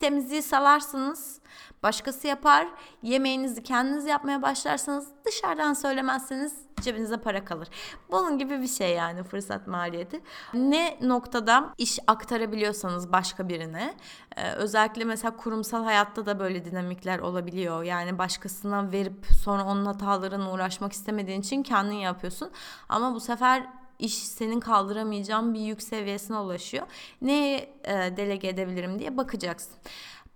temizliği 0.00 0.42
salarsınız. 0.42 1.40
Başkası 1.82 2.26
yapar. 2.26 2.68
Yemeğinizi 3.02 3.62
kendiniz 3.62 4.06
yapmaya 4.06 4.42
başlarsanız 4.42 5.08
dışarıdan 5.24 5.72
söylemezseniz 5.72 6.54
cebinize 6.80 7.16
para 7.16 7.44
kalır. 7.44 7.68
Bunun 8.10 8.38
gibi 8.38 8.60
bir 8.60 8.68
şey 8.68 8.94
yani 8.94 9.22
fırsat 9.22 9.66
maliyeti. 9.66 10.20
Ne 10.54 10.98
noktada 11.02 11.74
iş 11.78 11.98
aktarabiliyorsanız 12.06 13.12
başka 13.12 13.48
birine 13.48 13.94
e, 14.36 14.52
özellikle 14.52 15.04
mesela 15.04 15.36
kurumsal 15.36 15.84
hayatta 15.84 16.26
da 16.26 16.38
böyle 16.38 16.64
dinamikler 16.64 17.18
olabiliyor. 17.18 17.82
Yani 17.82 18.18
başkasına 18.18 18.92
verip 18.92 19.26
sonra 19.44 19.64
onun 19.64 19.86
hatalarına 19.86 20.52
uğraşmak 20.52 20.92
istemediğin 20.92 21.40
için 21.40 21.62
kendin 21.62 21.96
yapıyorsun. 21.96 22.50
Ama 22.88 23.14
bu 23.14 23.20
sefer 23.20 23.66
iş 23.98 24.14
senin 24.14 24.60
kaldıramayacağın 24.60 25.54
bir 25.54 25.60
yük 25.60 25.82
seviyesine 25.82 26.36
ulaşıyor. 26.36 26.86
Neye 27.22 27.74
e, 27.84 28.16
delege 28.16 28.48
edebilirim 28.48 28.98
diye 28.98 29.16
bakacaksın. 29.16 29.74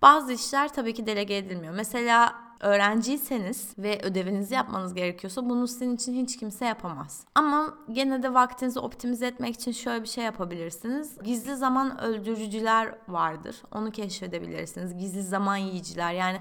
Bazı 0.02 0.32
işler 0.32 0.72
tabii 0.72 0.94
ki 0.94 1.06
delege 1.06 1.36
edilmiyor. 1.36 1.74
Mesela 1.74 2.34
öğrenciyseniz 2.60 3.74
ve 3.78 4.00
ödevinizi 4.02 4.54
yapmanız 4.54 4.94
gerekiyorsa 4.94 5.48
bunu 5.48 5.68
sizin 5.68 5.96
için 5.96 6.24
hiç 6.24 6.36
kimse 6.36 6.64
yapamaz. 6.64 7.24
Ama 7.34 7.74
gene 7.92 8.22
de 8.22 8.34
vaktinizi 8.34 8.80
optimize 8.80 9.26
etmek 9.26 9.54
için 9.54 9.72
şöyle 9.72 10.02
bir 10.02 10.08
şey 10.08 10.24
yapabilirsiniz. 10.24 11.18
Gizli 11.24 11.56
zaman 11.56 12.00
öldürücüler 12.00 12.94
vardır. 13.08 13.62
Onu 13.72 13.90
keşfedebilirsiniz. 13.90 14.96
Gizli 14.98 15.22
zaman 15.22 15.56
yiyiciler 15.56 16.12
yani 16.12 16.40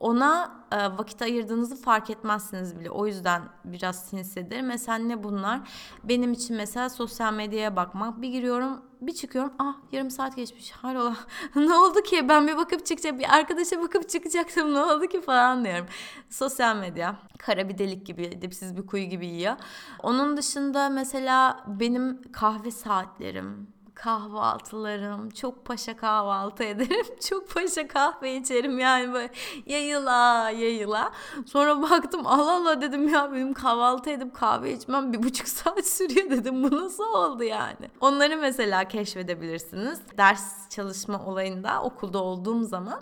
ona 0.00 0.64
e, 0.72 0.76
vakit 0.76 1.22
ayırdığınızı 1.22 1.76
fark 1.76 2.10
etmezsiniz 2.10 2.80
bile. 2.80 2.90
O 2.90 3.06
yüzden 3.06 3.42
biraz 3.64 4.04
sinsi. 4.04 4.48
Mesela 4.62 4.98
ne 4.98 5.22
bunlar? 5.22 5.60
Benim 6.04 6.32
için 6.32 6.56
mesela 6.56 6.88
sosyal 6.88 7.32
medyaya 7.32 7.76
bakmak. 7.76 8.22
Bir 8.22 8.28
giriyorum 8.28 8.82
bir 9.00 9.12
çıkıyorum. 9.12 9.52
Ah 9.58 9.74
yarım 9.92 10.10
saat 10.10 10.36
geçmiş. 10.36 10.70
Hayrola 10.70 11.16
ne 11.56 11.74
oldu 11.74 12.02
ki? 12.02 12.28
Ben 12.28 12.48
bir 12.48 12.56
bakıp 12.56 12.86
çıkacağım. 12.86 13.18
Bir 13.18 13.34
arkadaşa 13.36 13.82
bakıp 13.82 14.08
çıkacaktım. 14.08 14.74
Ne 14.78 14.82
oldu 14.84 15.06
ki 15.06 15.20
falan 15.20 15.64
diyorum. 15.64 15.86
Sosyal 16.30 16.76
medya 16.76 17.16
kara 17.38 17.68
bir 17.68 17.78
delik 17.78 18.06
gibi, 18.06 18.42
dipsiz 18.42 18.76
bir 18.76 18.86
kuyu 18.86 19.04
gibi 19.04 19.26
yiyor. 19.26 19.56
Onun 20.02 20.36
dışında 20.36 20.88
mesela 20.88 21.64
benim 21.66 22.22
kahve 22.32 22.70
saatlerim, 22.70 23.68
kahvaltılarım. 23.98 25.30
Çok 25.30 25.64
paşa 25.64 25.96
kahvaltı 25.96 26.64
ederim. 26.64 27.06
Çok 27.28 27.50
paşa 27.50 27.88
kahve 27.88 28.36
içerim 28.36 28.78
yani 28.78 29.12
böyle 29.12 29.30
yayıla 29.66 30.50
yayıla. 30.50 31.12
Sonra 31.46 31.82
baktım 31.82 32.26
Allah 32.26 32.52
Allah 32.52 32.80
dedim 32.80 33.08
ya 33.08 33.32
benim 33.32 33.52
kahvaltı 33.52 34.10
edip 34.10 34.34
kahve 34.34 34.72
içmem 34.72 35.12
bir 35.12 35.22
buçuk 35.22 35.48
saat 35.58 35.86
sürüyor 35.86 36.30
dedim. 36.30 36.62
Bu 36.62 36.76
nasıl 36.76 37.04
oldu 37.04 37.44
yani? 37.44 37.90
Onları 38.00 38.36
mesela 38.36 38.88
keşfedebilirsiniz. 38.88 40.00
Ders 40.18 40.68
çalışma 40.68 41.24
olayında 41.26 41.82
okulda 41.82 42.22
olduğum 42.22 42.64
zaman 42.64 43.00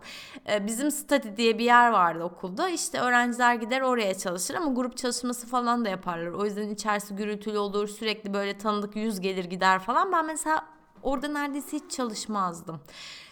e, 0.48 0.66
bizim 0.66 0.90
study 0.90 1.36
diye 1.36 1.58
bir 1.58 1.64
yer 1.64 1.90
vardı 1.90 2.24
okulda. 2.24 2.68
İşte 2.68 3.00
öğrenciler 3.00 3.54
gider 3.54 3.80
oraya 3.80 4.14
çalışır 4.14 4.54
ama 4.54 4.72
grup 4.72 4.96
çalışması 4.96 5.46
falan 5.46 5.84
da 5.84 5.88
yaparlar. 5.88 6.26
O 6.26 6.44
yüzden 6.44 6.68
içerisi 6.68 7.16
gürültülü 7.16 7.58
olur. 7.58 7.88
Sürekli 7.88 8.34
böyle 8.34 8.58
tanıdık 8.58 8.96
yüz 8.96 9.20
gelir 9.20 9.44
gider 9.44 9.78
falan. 9.78 10.12
Ben 10.12 10.26
mesela 10.26 10.76
Orada 11.02 11.28
neredeyse 11.28 11.76
hiç 11.76 11.90
çalışmazdım. 11.90 12.80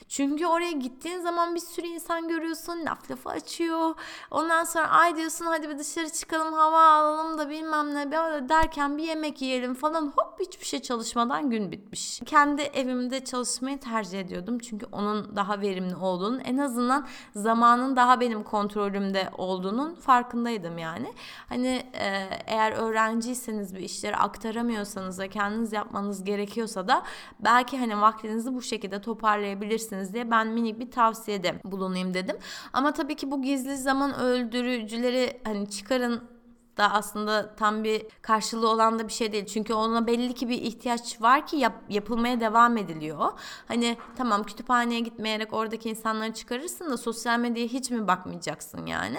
Çünkü 0.09 0.47
oraya 0.47 0.73
gittiğin 0.73 1.21
zaman 1.21 1.55
bir 1.55 1.61
sürü 1.61 1.87
insan 1.87 2.29
görüyorsun, 2.29 2.85
laf 2.85 3.11
lafı 3.11 3.29
açıyor. 3.29 3.95
Ondan 4.31 4.64
sonra 4.64 4.88
ay 4.88 5.17
diyorsun 5.17 5.47
hadi 5.47 5.69
bir 5.69 5.79
dışarı 5.79 6.11
çıkalım, 6.11 6.53
hava 6.53 6.81
alalım 6.81 7.38
da 7.38 7.51
bilmem 7.51 7.95
ne 7.95 8.12
derken 8.49 8.99
bir 8.99 9.03
yemek 9.03 9.43
yiyelim 9.43 9.75
falan 9.75 10.12
hop 10.17 10.40
hiçbir 10.40 10.67
şey 10.67 10.83
çalışmadan 10.83 11.51
gün 11.51 11.73
bitmiş. 11.73 12.21
Kendi 12.27 12.62
evimde 12.62 13.25
çalışmayı 13.25 13.81
tercih 13.81 14.21
ediyordum. 14.21 14.59
Çünkü 14.59 14.87
onun 14.93 15.37
daha 15.37 15.61
verimli 15.61 15.97
olduğunu, 15.97 16.40
en 16.40 16.59
azından 16.59 17.07
zamanın 17.35 17.97
daha 17.97 18.21
benim 18.21 18.43
kontrolümde 18.43 19.31
olduğunun 19.38 19.95
farkındaydım 19.95 20.79
yani. 20.79 21.14
Hani 21.49 21.87
e, 21.95 22.29
eğer 22.47 22.73
öğrenciyseniz 22.73 23.75
bir 23.75 23.81
işleri 23.81 24.17
aktaramıyorsanız 24.17 25.19
da 25.19 25.29
kendiniz 25.29 25.73
yapmanız 25.73 26.25
gerekiyorsa 26.25 26.88
da 26.88 27.03
belki 27.40 27.79
hani 27.79 28.01
vaktinizi 28.01 28.55
bu 28.55 28.62
şekilde 28.62 29.01
toparlayabilirsiniz 29.01 30.04
yapabilirsiniz 30.05 30.14
diye 30.14 30.31
ben 30.31 30.49
minik 30.49 30.81
bir 30.81 30.90
tavsiyede 30.90 31.61
bulunayım 31.64 32.14
dedim. 32.14 32.37
Ama 32.73 32.93
tabii 32.93 33.17
ki 33.17 33.31
bu 33.31 33.43
gizli 33.43 33.77
zaman 33.77 34.14
öldürücüleri 34.14 35.40
hani 35.45 35.71
çıkarın 35.71 36.35
da 36.77 36.93
aslında 36.93 37.55
tam 37.57 37.85
bir 37.85 38.07
karşılığı 38.23 38.69
olan 38.69 38.99
da 38.99 39.09
bir 39.09 39.12
şey 39.12 39.33
değil. 39.33 39.47
Çünkü 39.47 39.75
ona 39.75 40.07
belli 40.07 40.35
ki 40.35 40.49
bir 40.49 40.62
ihtiyaç 40.62 41.21
var 41.21 41.47
ki 41.47 41.57
yap, 41.57 41.73
yapılmaya 41.88 42.40
devam 42.40 42.77
ediliyor. 42.77 43.33
Hani 43.69 43.97
tamam 44.17 44.43
kütüphaneye 44.43 45.01
gitmeyerek 45.01 45.53
oradaki 45.53 45.90
insanları 45.90 46.33
çıkarırsın 46.33 46.90
da 46.90 46.97
sosyal 46.97 47.38
medyaya 47.38 47.69
hiç 47.69 47.90
mi 47.90 48.09
bakmayacaksın 48.09 48.87
yani? 48.87 49.19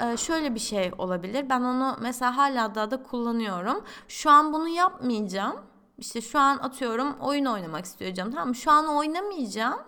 Ee, 0.00 0.16
şöyle 0.16 0.54
bir 0.54 0.60
şey 0.60 0.92
olabilir. 0.98 1.46
Ben 1.48 1.60
onu 1.60 1.96
mesela 2.00 2.36
hala 2.36 2.74
da 2.74 2.90
da 2.90 3.02
kullanıyorum. 3.02 3.84
Şu 4.08 4.30
an 4.30 4.52
bunu 4.52 4.68
yapmayacağım. 4.68 5.73
İşte 5.98 6.20
şu 6.20 6.38
an 6.38 6.58
atıyorum 6.58 7.16
oyun 7.20 7.44
oynamak 7.44 7.84
istiyor. 7.84 8.14
Tamam 8.16 8.54
şu 8.54 8.70
an 8.70 8.86
oynamayacağım. 8.86 9.80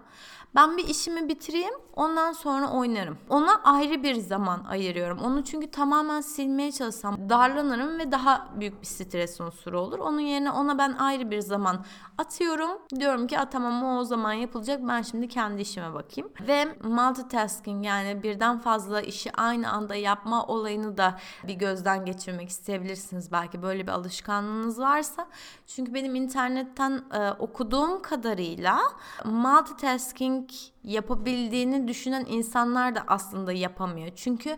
Ben 0.54 0.76
bir 0.76 0.88
işimi 0.88 1.28
bitireyim 1.28 1.74
ondan 1.96 2.32
sonra 2.32 2.70
oynarım. 2.70 3.18
Ona 3.28 3.60
ayrı 3.64 4.02
bir 4.02 4.14
zaman 4.14 4.64
ayırıyorum. 4.64 5.18
Onu 5.18 5.44
çünkü 5.44 5.70
tamamen 5.70 6.20
silmeye 6.20 6.72
çalışsam 6.72 7.28
darlanırım 7.28 7.98
ve 7.98 8.12
daha 8.12 8.48
büyük 8.60 8.80
bir 8.80 8.86
stres 8.86 9.40
unsuru 9.40 9.80
olur. 9.80 9.98
Onun 9.98 10.20
yerine 10.20 10.50
ona 10.50 10.78
ben 10.78 10.92
ayrı 10.92 11.30
bir 11.30 11.40
zaman 11.40 11.84
atıyorum. 12.18 12.70
Diyorum 13.00 13.26
ki 13.26 13.36
tamam 13.50 13.98
o, 13.98 14.04
zaman 14.04 14.32
yapılacak 14.32 14.80
ben 14.88 15.02
şimdi 15.02 15.28
kendi 15.28 15.62
işime 15.62 15.94
bakayım. 15.94 16.30
Ve 16.40 16.64
multitasking 16.82 17.86
yani 17.86 18.22
birden 18.22 18.58
fazla 18.58 19.00
işi 19.00 19.32
aynı 19.32 19.72
anda 19.72 19.94
yapma 19.94 20.46
olayını 20.46 20.98
da 20.98 21.18
bir 21.44 21.54
gözden 21.54 22.04
geçirmek 22.04 22.48
isteyebilirsiniz. 22.48 23.32
Belki 23.32 23.62
böyle 23.62 23.86
bir 23.86 23.92
alışkanlığınız 23.92 24.80
varsa. 24.80 25.28
Çünkü 25.66 25.94
benim 25.94 26.14
internetten 26.14 27.04
e, 27.12 27.30
okuduğum 27.30 28.02
kadarıyla 28.02 28.78
multitasking 29.24 30.45
yapabildiğini 30.84 31.88
düşünen 31.88 32.24
insanlar 32.28 32.94
da 32.94 33.04
aslında 33.06 33.52
yapamıyor. 33.52 34.08
Çünkü 34.16 34.56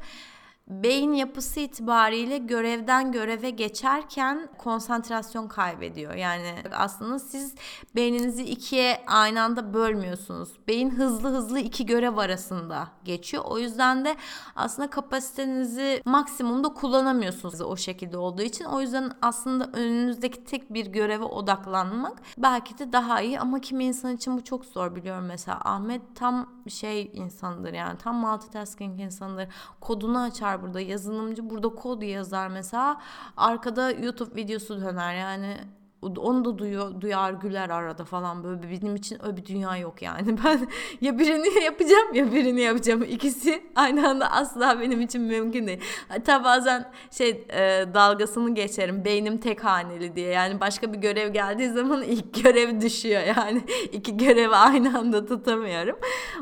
beyin 0.69 1.13
yapısı 1.13 1.61
itibariyle 1.61 2.39
görevden 2.39 3.13
göreve 3.13 3.51
geçerken 3.51 4.49
konsantrasyon 4.59 5.49
kaybediyor. 5.49 6.15
Yani 6.15 6.55
aslında 6.73 7.19
siz 7.19 7.55
beyninizi 7.95 8.45
ikiye 8.45 9.05
aynı 9.07 9.43
anda 9.43 9.75
bölmüyorsunuz. 9.75 10.49
Beyin 10.69 10.91
hızlı 10.91 11.29
hızlı 11.29 11.59
iki 11.59 11.87
görev 11.87 12.17
arasında 12.17 12.89
geçiyor. 13.05 13.45
O 13.47 13.59
yüzden 13.59 14.05
de 14.05 14.17
aslında 14.57 14.91
kapasitenizi 14.91 16.03
maksimumda 16.05 16.69
kullanamıyorsunuz 16.69 17.61
o 17.61 17.77
şekilde 17.77 18.19
olduğu 18.19 18.43
için. 18.43 18.65
O 18.65 18.81
yüzden 18.81 19.13
aslında 19.23 19.71
önünüzdeki 19.73 20.45
tek 20.45 20.75
bir 20.75 20.87
göreve 20.87 21.25
odaklanmak 21.25 22.23
belki 22.39 22.79
de 22.79 22.93
daha 22.93 23.21
iyi 23.21 23.41
ama 23.41 23.61
kimi 23.61 23.85
insan 23.85 24.17
için 24.17 24.37
bu 24.37 24.45
çok 24.45 24.65
zor 24.65 24.97
biliyorum 24.97 25.25
mesela. 25.27 25.61
Ahmet 25.65 26.03
tam 26.15 26.49
şey 26.69 27.11
insandır 27.15 27.73
yani 27.73 27.99
tam 27.99 28.17
multitasking 28.17 29.01
insandır. 29.01 29.49
Kodunu 29.81 30.21
açar 30.21 30.58
burada 30.63 30.81
yazılımcı 30.81 31.51
burada 31.51 31.69
kod 31.69 32.03
yazar 32.03 32.49
mesela. 32.49 33.01
Arkada 33.37 33.91
YouTube 33.91 34.37
videosu 34.37 34.81
döner. 34.81 35.15
Yani 35.15 35.57
onu 36.03 36.45
da 36.45 36.59
duyuyor, 36.59 37.01
duyar 37.01 37.33
güler 37.33 37.71
arada 37.71 38.05
falan. 38.05 38.45
Böyle 38.45 38.63
benim 38.63 38.97
için 38.97 39.27
öyle 39.27 39.37
bir 39.37 39.47
dünya 39.47 39.77
yok 39.77 40.03
yani. 40.03 40.39
Ben 40.45 40.69
ya 41.01 41.19
birini 41.19 41.65
yapacağım 41.65 42.15
ya 42.15 42.33
birini 42.33 42.61
yapacağım. 42.61 43.03
İkisi 43.03 43.63
aynı 43.77 44.09
anda 44.09 44.33
asla 44.33 44.81
benim 44.81 45.01
için 45.01 45.23
mümkün 45.23 45.67
değil. 45.67 45.81
Hatta 46.09 46.45
bazen 46.45 46.91
şey 47.11 47.47
e, 47.51 47.85
dalgasını 47.95 48.55
geçerim. 48.55 49.05
Beynim 49.05 49.39
tek 49.39 49.65
haneli 49.65 50.17
diye. 50.17 50.31
Yani 50.31 50.61
başka 50.61 50.93
bir 50.93 50.99
görev 50.99 51.33
geldiği 51.33 51.71
zaman 51.71 52.03
ilk 52.07 52.45
görev 52.45 52.81
düşüyor 52.81 53.23
yani. 53.23 53.63
İki 53.93 54.17
görevi 54.17 54.55
aynı 54.57 54.99
anda 54.99 55.27
tutamıyorum. 55.27 55.99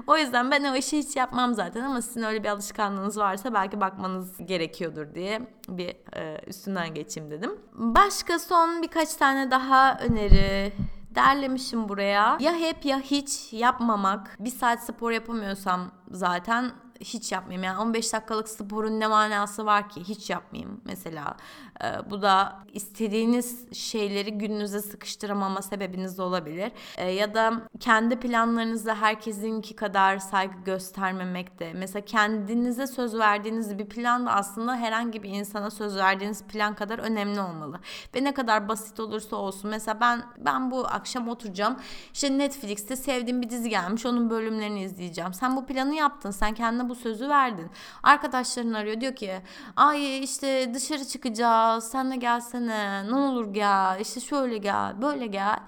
O 0.06 0.16
yüzden 0.16 0.50
ben 0.50 0.64
o 0.64 0.76
işi 0.76 0.98
hiç 0.98 1.16
yapmam 1.16 1.54
zaten 1.54 1.80
ama 1.80 2.02
sizin 2.02 2.22
öyle 2.22 2.44
bir 2.44 2.48
alışkanlığınız 2.48 3.18
varsa 3.18 3.54
belki 3.54 3.80
bakmanız 3.80 4.46
gerekiyordur 4.46 5.14
diye 5.14 5.40
bir 5.68 5.96
e, 6.16 6.40
üstünden 6.46 6.94
geçeyim 6.94 7.30
dedim. 7.30 7.50
Başka 7.72 8.38
son 8.38 8.82
birkaç 8.82 9.14
tane 9.14 9.45
daha 9.50 9.98
öneri 9.98 10.72
derlemişim 11.14 11.88
buraya. 11.88 12.36
Ya 12.40 12.52
hep 12.54 12.84
ya 12.84 13.00
hiç 13.00 13.52
yapmamak. 13.52 14.36
Bir 14.40 14.50
saat 14.50 14.84
spor 14.84 15.10
yapamıyorsam 15.10 15.90
zaten 16.10 16.70
hiç 17.00 17.32
yapmayayım. 17.32 17.64
Yani 17.64 17.78
15 17.78 18.12
dakikalık 18.12 18.48
sporun 18.48 19.00
ne 19.00 19.06
manası 19.06 19.66
var 19.66 19.88
ki? 19.88 20.00
Hiç 20.00 20.30
yapmayayım 20.30 20.80
mesela. 20.84 21.36
Ee, 21.84 22.10
bu 22.10 22.22
da 22.22 22.58
istediğiniz 22.72 23.72
şeyleri 23.72 24.38
gününüze 24.38 24.80
sıkıştıramama 24.80 25.62
sebebiniz 25.62 26.20
olabilir. 26.20 26.72
Ee, 26.96 27.10
ya 27.10 27.34
da 27.34 27.52
kendi 27.80 28.20
planlarınızda 28.20 28.94
herkesinki 29.00 29.76
kadar 29.76 30.18
saygı 30.18 30.58
göstermemek 30.64 31.58
de. 31.58 31.72
Mesela 31.74 32.04
kendinize 32.04 32.86
söz 32.86 33.14
verdiğiniz 33.14 33.78
bir 33.78 33.88
plan 33.88 34.26
da 34.26 34.32
aslında 34.32 34.76
herhangi 34.76 35.22
bir 35.22 35.30
insana 35.30 35.70
söz 35.70 35.96
verdiğiniz 35.96 36.42
plan 36.44 36.74
kadar 36.74 36.98
önemli 36.98 37.40
olmalı. 37.40 37.80
Ve 38.14 38.24
ne 38.24 38.34
kadar 38.34 38.68
basit 38.68 39.00
olursa 39.00 39.36
olsun. 39.36 39.70
Mesela 39.70 40.00
ben 40.00 40.22
ben 40.38 40.70
bu 40.70 40.86
akşam 40.86 41.28
oturacağım. 41.28 41.76
İşte 42.14 42.38
Netflix'te 42.38 42.96
sevdiğim 42.96 43.42
bir 43.42 43.50
dizi 43.50 43.68
gelmiş. 43.68 44.06
Onun 44.06 44.30
bölümlerini 44.30 44.82
izleyeceğim. 44.82 45.34
Sen 45.34 45.56
bu 45.56 45.66
planı 45.66 45.94
yaptın. 45.94 46.30
Sen 46.30 46.54
kendine 46.54 46.85
bu 46.88 46.94
sözü 46.94 47.28
verdin. 47.28 47.70
Arkadaşların 48.02 48.72
arıyor 48.72 49.00
diyor 49.00 49.16
ki 49.16 49.42
ay 49.76 50.18
işte 50.24 50.74
dışarı 50.74 51.04
çıkacağız 51.04 51.84
sen 51.84 52.10
de 52.10 52.16
gelsene 52.16 53.10
ne 53.10 53.14
olur 53.16 53.54
gel 53.54 53.98
işte 54.00 54.20
şöyle 54.20 54.58
gel 54.58 55.02
böyle 55.02 55.26
gel 55.26 55.58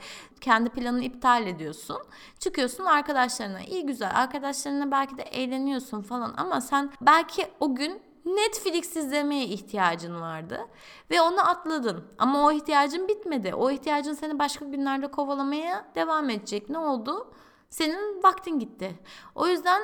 kendi 0.40 0.70
planını 0.70 1.04
iptal 1.04 1.46
ediyorsun. 1.46 1.98
Çıkıyorsun 2.38 2.85
arkadaşlarına 2.85 3.61
iyi 3.61 3.87
güzel 3.87 4.11
arkadaşlarına 4.14 4.90
belki 4.90 5.18
de 5.18 5.22
eğleniyorsun 5.22 6.02
falan 6.02 6.35
ama 6.37 6.61
sen 6.61 6.90
belki 7.00 7.46
o 7.61 7.74
gün 7.74 8.09
Netflix 8.24 8.96
izlemeye 8.96 9.44
ihtiyacın 9.44 10.20
vardı 10.20 10.61
ve 11.11 11.20
onu 11.20 11.48
atladın. 11.48 12.04
Ama 12.18 12.46
o 12.46 12.52
ihtiyacın 12.52 13.09
bitmedi. 13.09 13.54
O 13.54 13.70
ihtiyacın 13.70 14.12
seni 14.12 14.38
başka 14.38 14.64
günlerde 14.64 15.11
kovalamaya 15.11 15.85
devam 15.94 16.31
edecek. 16.31 16.70
Ne 16.70 16.78
oldu? 16.78 17.33
Senin 17.70 18.22
vaktin 18.22 18.59
gitti. 18.59 18.98
O 19.35 19.46
yüzden 19.46 19.83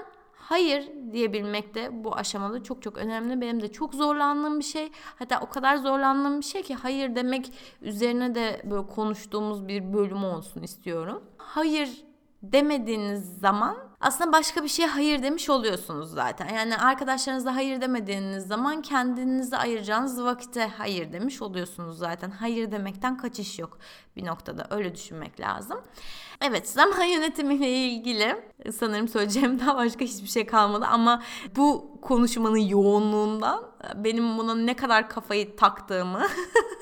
hayır 0.49 0.91
diyebilmek 1.13 1.75
de 1.75 2.05
bu 2.05 2.17
aşamada 2.17 2.63
çok 2.63 2.83
çok 2.83 2.99
önemli. 2.99 3.41
Benim 3.41 3.63
de 3.63 3.73
çok 3.73 3.95
zorlandığım 3.95 4.59
bir 4.59 4.65
şey. 4.65 4.93
Hatta 5.19 5.41
o 5.41 5.49
kadar 5.49 5.77
zorlandığım 5.77 6.41
bir 6.41 6.45
şey 6.45 6.63
ki 6.63 6.75
hayır 6.75 7.15
demek 7.15 7.53
üzerine 7.83 8.35
de 8.35 8.63
böyle 8.65 8.87
konuştuğumuz 8.87 9.69
bir 9.69 9.93
bölüm 9.93 10.25
olsun 10.25 10.63
istiyorum. 10.63 11.23
Hayır 11.39 12.05
demediğiniz 12.43 13.39
zaman 13.39 13.77
aslında 14.01 14.33
başka 14.33 14.63
bir 14.63 14.69
şeye 14.69 14.89
hayır 14.89 15.23
demiş 15.23 15.51
oluyorsunuz 15.51 16.11
zaten. 16.11 16.49
Yani 16.55 16.77
arkadaşlarınıza 16.77 17.55
hayır 17.55 17.81
demediğiniz 17.81 18.47
zaman 18.47 18.83
kendinize 18.83 19.57
ayıracağınız 19.57 20.25
vakite 20.25 20.67
hayır 20.67 21.13
demiş 21.13 21.43
oluyorsunuz 21.43 21.99
zaten. 21.99 22.31
Hayır 22.31 22.73
demekten 22.73 23.17
kaçış 23.17 23.59
yok 23.59 23.79
bir 24.17 24.27
noktada 24.27 24.67
öyle 24.71 24.95
düşünmek 24.95 25.41
lazım. 25.41 25.81
Evet 26.41 26.69
zaman 26.69 27.05
yönetimiyle 27.05 27.71
ilgili 27.71 28.37
sanırım 28.73 29.09
söyleyeceğim 29.09 29.61
daha 29.61 29.77
başka 29.77 30.05
hiçbir 30.05 30.29
şey 30.29 30.47
kalmadı 30.47 30.87
ama 30.91 31.23
bu 31.57 31.99
konuşmanın 32.03 32.57
yoğunluğundan 32.57 33.61
benim 33.97 34.39
buna 34.39 34.55
ne 34.55 34.77
kadar 34.77 35.09
kafayı 35.09 35.57
taktığımı 35.57 36.23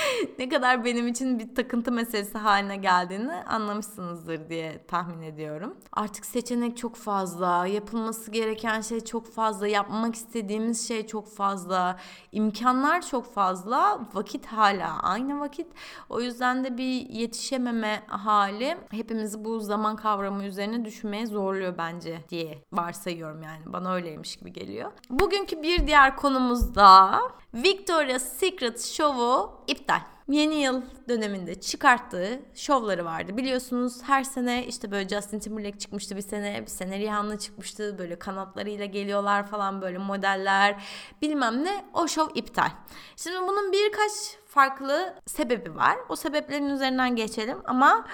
ne 0.38 0.48
kadar 0.48 0.84
benim 0.84 1.08
için 1.08 1.38
bir 1.38 1.54
takıntı 1.54 1.92
meselesi 1.92 2.38
haline 2.38 2.76
geldiğini 2.76 3.32
anlamışsınızdır 3.32 4.48
diye 4.48 4.84
tahmin 4.88 5.22
ediyorum. 5.22 5.74
Artık 5.92 6.26
seçenek 6.26 6.76
çok 6.76 6.96
fazla, 6.96 7.66
yapılması 7.66 8.30
gereken 8.30 8.80
şey 8.80 9.00
çok 9.00 9.32
fazla, 9.32 9.66
yapmak 9.66 10.14
istediğimiz 10.14 10.88
şey 10.88 11.06
çok 11.06 11.28
fazla, 11.28 11.96
imkanlar 12.32 13.06
çok 13.06 13.34
fazla, 13.34 14.00
vakit 14.14 14.46
hala 14.46 15.02
aynı 15.02 15.40
vakit. 15.40 15.66
O 16.08 16.20
yüzden 16.20 16.64
de 16.64 16.78
bir 16.78 17.08
yetişememe 17.08 18.02
hali 18.06 18.76
hepimizi 18.90 19.44
bu 19.44 19.60
zaman 19.60 19.96
kavramı 19.96 20.44
üzerine 20.44 20.84
düşünmeye 20.84 21.26
zorluyor 21.26 21.78
bence 21.78 22.20
diye 22.28 22.62
varsayıyorum 22.72 23.42
yani. 23.42 23.62
Bana 23.66 23.94
öyleymiş 23.94 24.36
gibi 24.36 24.52
geliyor. 24.52 24.92
Bugünkü 25.10 25.62
bir 25.62 25.86
diğer 25.86 26.16
konumuz 26.16 26.74
da 26.74 27.20
Victoria's 27.56 28.38
Secret 28.38 28.84
şovu 28.84 29.50
iptal 29.66 30.00
yeni 30.28 30.54
yıl 30.54 30.82
döneminde 31.08 31.60
çıkarttığı 31.60 32.40
şovları 32.54 33.04
vardı. 33.04 33.36
Biliyorsunuz 33.36 34.02
her 34.02 34.24
sene 34.24 34.66
işte 34.66 34.90
böyle 34.90 35.08
Justin 35.08 35.38
Timberlake 35.38 35.78
çıkmıştı 35.78 36.16
bir 36.16 36.22
sene, 36.22 36.62
bir 36.62 36.70
sene 36.70 36.98
Rihanna 36.98 37.38
çıkmıştı. 37.38 37.98
Böyle 37.98 38.18
kanatlarıyla 38.18 38.84
geliyorlar 38.84 39.46
falan 39.46 39.82
böyle 39.82 39.98
modeller 39.98 40.82
bilmem 41.22 41.64
ne. 41.64 41.84
O 41.94 42.08
şov 42.08 42.28
iptal. 42.34 42.70
Şimdi 43.16 43.40
bunun 43.40 43.72
birkaç 43.72 44.12
farklı 44.56 45.14
sebebi 45.26 45.76
var. 45.76 45.96
O 46.08 46.16
sebeplerin 46.16 46.68
üzerinden 46.68 47.16
geçelim 47.16 47.58
ama 47.64 48.06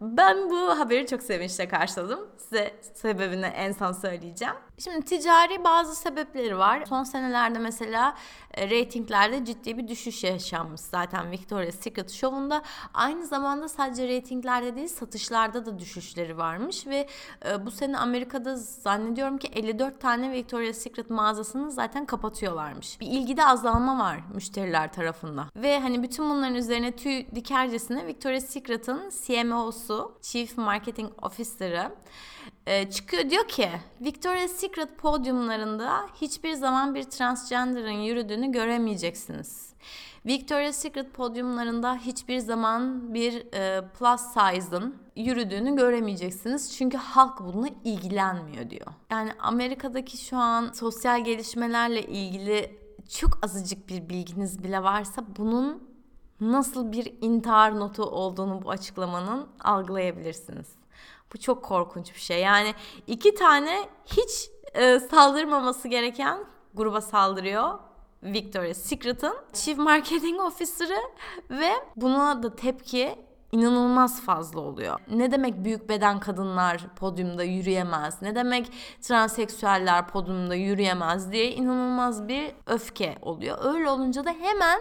ben 0.00 0.50
bu 0.50 0.78
haberi 0.78 1.06
çok 1.06 1.22
sevinçle 1.22 1.68
karşıladım. 1.68 2.28
Size 2.36 2.74
sebebini 2.94 3.46
en 3.46 3.72
son 3.72 3.92
söyleyeceğim. 3.92 4.54
Şimdi 4.78 5.04
ticari 5.04 5.64
bazı 5.64 5.94
sebepleri 5.94 6.58
var. 6.58 6.84
Son 6.88 7.04
senelerde 7.04 7.58
mesela 7.58 8.16
e, 8.54 8.70
reytinglerde 8.70 9.44
ciddi 9.44 9.78
bir 9.78 9.88
düşüş 9.88 10.24
yaşanmış 10.24 10.80
zaten 10.80 11.32
Victoria's 11.42 11.74
Secret 11.74 12.10
Show'unda. 12.10 12.62
Aynı 12.94 13.26
zamanda 13.26 13.68
sadece 13.68 14.08
reytinglerde 14.08 14.76
değil 14.76 14.88
satışlarda 14.88 15.66
da 15.66 15.78
düşüşleri 15.78 16.38
varmış 16.38 16.86
ve 16.86 17.08
e, 17.46 17.66
bu 17.66 17.70
sene 17.70 17.98
Amerika'da 17.98 18.56
zannediyorum 18.56 19.38
ki 19.38 19.48
54 19.52 20.00
tane 20.00 20.32
Victoria's 20.32 20.76
Secret 20.76 21.10
mağazasını 21.10 21.70
zaten 21.70 22.06
kapatıyorlarmış. 22.06 23.00
Bir 23.00 23.06
ilgide 23.06 23.46
azalma 23.46 23.98
var 23.98 24.20
müşteriler 24.34 24.92
tarafından. 24.92 25.46
Ve 25.56 25.80
hani 25.80 26.02
bütün 26.02 26.30
bunların 26.30 26.54
üzerine 26.54 26.92
tüy 26.96 27.26
dikercesine 27.34 28.06
Victoria's 28.06 28.44
Secret'ın 28.44 29.12
CMO'su, 29.26 30.18
Chief 30.22 30.58
Marketing 30.58 31.10
Officer'ı 31.22 31.92
e, 32.66 32.90
çıkıyor 32.90 33.30
diyor 33.30 33.48
ki 33.48 33.68
Victoria's 34.00 34.52
Secret 34.52 34.98
podyumlarında 34.98 36.06
hiçbir 36.20 36.52
zaman 36.52 36.94
bir 36.94 37.02
transgender'ın 37.02 37.90
yürüdüğünü 37.90 38.52
göremeyeceksiniz. 38.52 39.71
Victoria's 40.26 40.76
Secret 40.76 41.14
podyumlarında 41.14 41.96
hiçbir 41.96 42.38
zaman 42.38 43.14
bir 43.14 43.54
e, 43.54 43.88
plus 43.98 44.20
size'ın 44.20 44.96
yürüdüğünü 45.16 45.76
göremeyeceksiniz. 45.76 46.76
Çünkü 46.76 46.96
halk 46.96 47.40
bununla 47.40 47.68
ilgilenmiyor 47.84 48.70
diyor. 48.70 48.86
Yani 49.10 49.32
Amerika'daki 49.38 50.16
şu 50.16 50.36
an 50.36 50.72
sosyal 50.72 51.24
gelişmelerle 51.24 52.02
ilgili 52.02 52.78
çok 53.08 53.44
azıcık 53.44 53.88
bir 53.88 54.08
bilginiz 54.08 54.64
bile 54.64 54.82
varsa 54.82 55.24
bunun 55.38 55.92
nasıl 56.40 56.92
bir 56.92 57.14
intihar 57.20 57.78
notu 57.80 58.02
olduğunu 58.02 58.62
bu 58.62 58.70
açıklamanın 58.70 59.48
algılayabilirsiniz. 59.60 60.68
Bu 61.34 61.38
çok 61.38 61.64
korkunç 61.64 62.14
bir 62.14 62.20
şey. 62.20 62.40
Yani 62.40 62.74
iki 63.06 63.34
tane 63.34 63.88
hiç 64.06 64.50
e, 64.74 65.00
saldırmaması 65.00 65.88
gereken 65.88 66.38
gruba 66.74 67.00
saldırıyor. 67.00 67.78
Victoria's 68.22 68.78
Secret'ın 68.78 69.36
Chief 69.52 69.78
Marketing 69.78 70.40
Officer'ı 70.40 71.00
ve 71.50 71.70
buna 71.96 72.42
da 72.42 72.56
tepki 72.56 73.16
inanılmaz 73.52 74.20
fazla 74.20 74.60
oluyor. 74.60 75.00
Ne 75.10 75.32
demek 75.32 75.64
büyük 75.64 75.88
beden 75.88 76.20
kadınlar 76.20 76.94
podyumda 76.96 77.42
yürüyemez? 77.42 78.22
Ne 78.22 78.34
demek 78.34 78.72
transseksüeller 79.00 80.08
podyumda 80.08 80.54
yürüyemez 80.54 81.32
diye 81.32 81.52
inanılmaz 81.52 82.28
bir 82.28 82.52
öfke 82.66 83.18
oluyor. 83.22 83.58
Öyle 83.74 83.90
olunca 83.90 84.24
da 84.24 84.30
hemen 84.30 84.80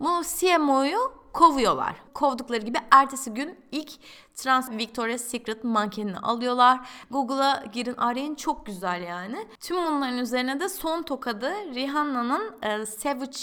bu 0.00 0.22
CMO'yu 0.38 1.23
kovuyorlar. 1.34 1.94
Kovdukları 2.14 2.64
gibi 2.64 2.78
ertesi 2.90 3.34
gün 3.34 3.58
ilk 3.72 3.90
Trans 4.34 4.70
Victoria's 4.70 5.20
Secret 5.20 5.64
mankenini 5.64 6.18
alıyorlar. 6.18 6.80
Google'a 7.10 7.64
girin 7.72 7.96
arayın 7.96 8.34
çok 8.34 8.66
güzel 8.66 9.02
yani. 9.02 9.48
Tüm 9.60 9.76
bunların 9.76 10.18
üzerine 10.18 10.60
de 10.60 10.68
son 10.68 11.02
tokadı 11.02 11.52
Rihanna'nın 11.74 12.56
e, 12.62 12.86
Savage 12.86 13.38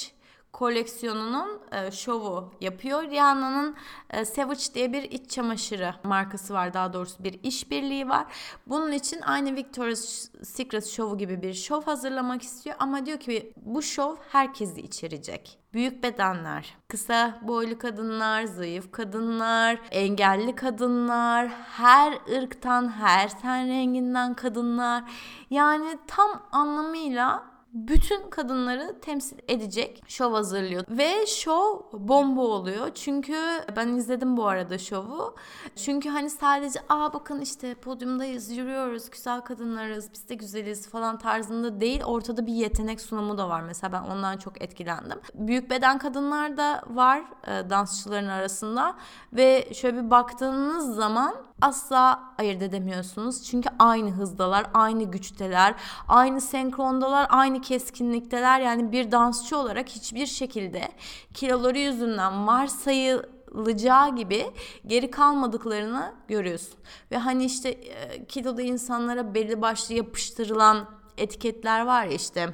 koleksiyonunun 0.53 1.61
e, 1.71 1.91
şovu 1.91 2.51
yapıyor. 2.61 3.03
Rihanna'nın 3.03 3.75
e, 4.09 4.25
Savage 4.25 4.63
diye 4.73 4.93
bir 4.93 5.03
iç 5.03 5.31
çamaşırı 5.31 5.95
markası 6.03 6.53
var. 6.53 6.73
Daha 6.73 6.93
doğrusu 6.93 7.23
bir 7.23 7.39
işbirliği 7.43 8.09
var. 8.09 8.25
Bunun 8.67 8.91
için 8.91 9.21
aynı 9.21 9.55
Victoria's 9.55 10.29
Secret 10.43 10.85
şovu 10.85 11.17
gibi 11.17 11.41
bir 11.41 11.53
şov 11.53 11.81
hazırlamak 11.81 12.41
istiyor. 12.41 12.75
Ama 12.79 13.05
diyor 13.05 13.19
ki 13.19 13.53
bu 13.55 13.81
şov 13.81 14.15
herkesi 14.31 14.81
içerecek. 14.81 15.57
Büyük 15.73 16.03
bedenler, 16.03 16.75
kısa 16.87 17.39
boylu 17.41 17.77
kadınlar, 17.77 18.43
zayıf 18.43 18.91
kadınlar, 18.91 19.79
engelli 19.91 20.55
kadınlar, 20.55 21.47
her 21.47 22.13
ırktan, 22.37 22.89
her 22.89 23.41
ten 23.41 23.67
renginden 23.67 24.33
kadınlar. 24.33 25.03
Yani 25.49 25.97
tam 26.07 26.47
anlamıyla 26.51 27.50
bütün 27.73 28.29
kadınları 28.29 28.99
temsil 29.01 29.37
edecek 29.47 30.03
şov 30.07 30.33
hazırlıyor. 30.33 30.83
Ve 30.89 31.25
şov 31.25 31.79
bomba 31.93 32.41
oluyor. 32.41 32.91
Çünkü 32.95 33.35
ben 33.75 33.87
izledim 33.87 34.37
bu 34.37 34.47
arada 34.47 34.77
şovu. 34.77 35.35
Çünkü 35.75 36.09
hani 36.09 36.29
sadece 36.29 36.79
aa 36.89 37.13
bakın 37.13 37.41
işte 37.41 37.75
podyumdayız, 37.75 38.51
yürüyoruz, 38.57 39.09
güzel 39.09 39.41
kadınlarız, 39.41 40.09
biz 40.13 40.29
de 40.29 40.35
güzeliz 40.35 40.89
falan 40.89 41.17
tarzında 41.17 41.81
değil. 41.81 42.03
Ortada 42.03 42.45
bir 42.45 42.53
yetenek 42.53 43.01
sunumu 43.01 43.37
da 43.37 43.49
var. 43.49 43.61
Mesela 43.61 43.91
ben 43.93 44.01
ondan 44.01 44.37
çok 44.37 44.61
etkilendim. 44.61 45.19
Büyük 45.33 45.69
beden 45.69 45.97
kadınlar 45.97 46.57
da 46.57 46.81
var 46.87 47.23
e, 47.47 47.69
dansçıların 47.69 48.27
arasında. 48.27 48.95
Ve 49.33 49.73
şöyle 49.73 50.05
bir 50.05 50.09
baktığınız 50.09 50.95
zaman 50.95 51.35
asla 51.61 52.33
ayırt 52.37 52.61
edemiyorsunuz. 52.61 53.43
Çünkü 53.43 53.69
aynı 53.79 54.11
hızdalar, 54.11 54.65
aynı 54.73 55.03
güçteler, 55.03 55.75
aynı 56.07 56.41
senkrondalar, 56.41 57.27
aynı 57.29 57.61
keskinlikteler. 57.61 58.59
Yani 58.59 58.91
bir 58.91 59.11
dansçı 59.11 59.57
olarak 59.57 59.89
hiçbir 59.89 60.25
şekilde 60.25 60.91
kiloları 61.33 61.79
yüzünden 61.79 62.47
varsayılacağı 62.47 64.15
gibi 64.15 64.45
geri 64.87 65.11
kalmadıklarını 65.11 66.13
görüyorsun. 66.27 66.79
Ve 67.11 67.17
hani 67.17 67.45
işte 67.45 67.69
e, 67.69 68.25
kilolu 68.25 68.61
insanlara 68.61 69.33
belli 69.33 69.61
başlı 69.61 69.95
yapıştırılan 69.95 70.89
etiketler 71.17 71.85
var 71.85 72.05
ya 72.05 72.11
işte 72.11 72.49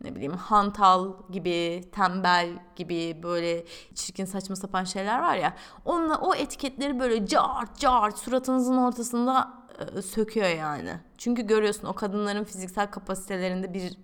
ne 0.00 0.14
bileyim 0.14 0.32
hantal 0.32 1.12
gibi, 1.30 1.84
tembel 1.92 2.48
gibi 2.76 3.22
böyle 3.22 3.64
çirkin 3.94 4.24
saçma 4.24 4.56
sapan 4.56 4.84
şeyler 4.84 5.18
var 5.18 5.36
ya. 5.36 5.54
Onunla 5.84 6.18
o 6.18 6.34
etiketleri 6.34 7.00
böyle 7.00 7.26
cart 7.26 7.78
cart 7.78 8.18
suratınızın 8.18 8.76
ortasında 8.76 9.52
e, 9.96 10.02
söküyor 10.02 10.48
yani. 10.48 11.00
Çünkü 11.18 11.46
görüyorsun 11.46 11.86
o 11.86 11.92
kadınların 11.92 12.44
fiziksel 12.44 12.90
kapasitelerinde 12.90 13.74
bir 13.74 13.96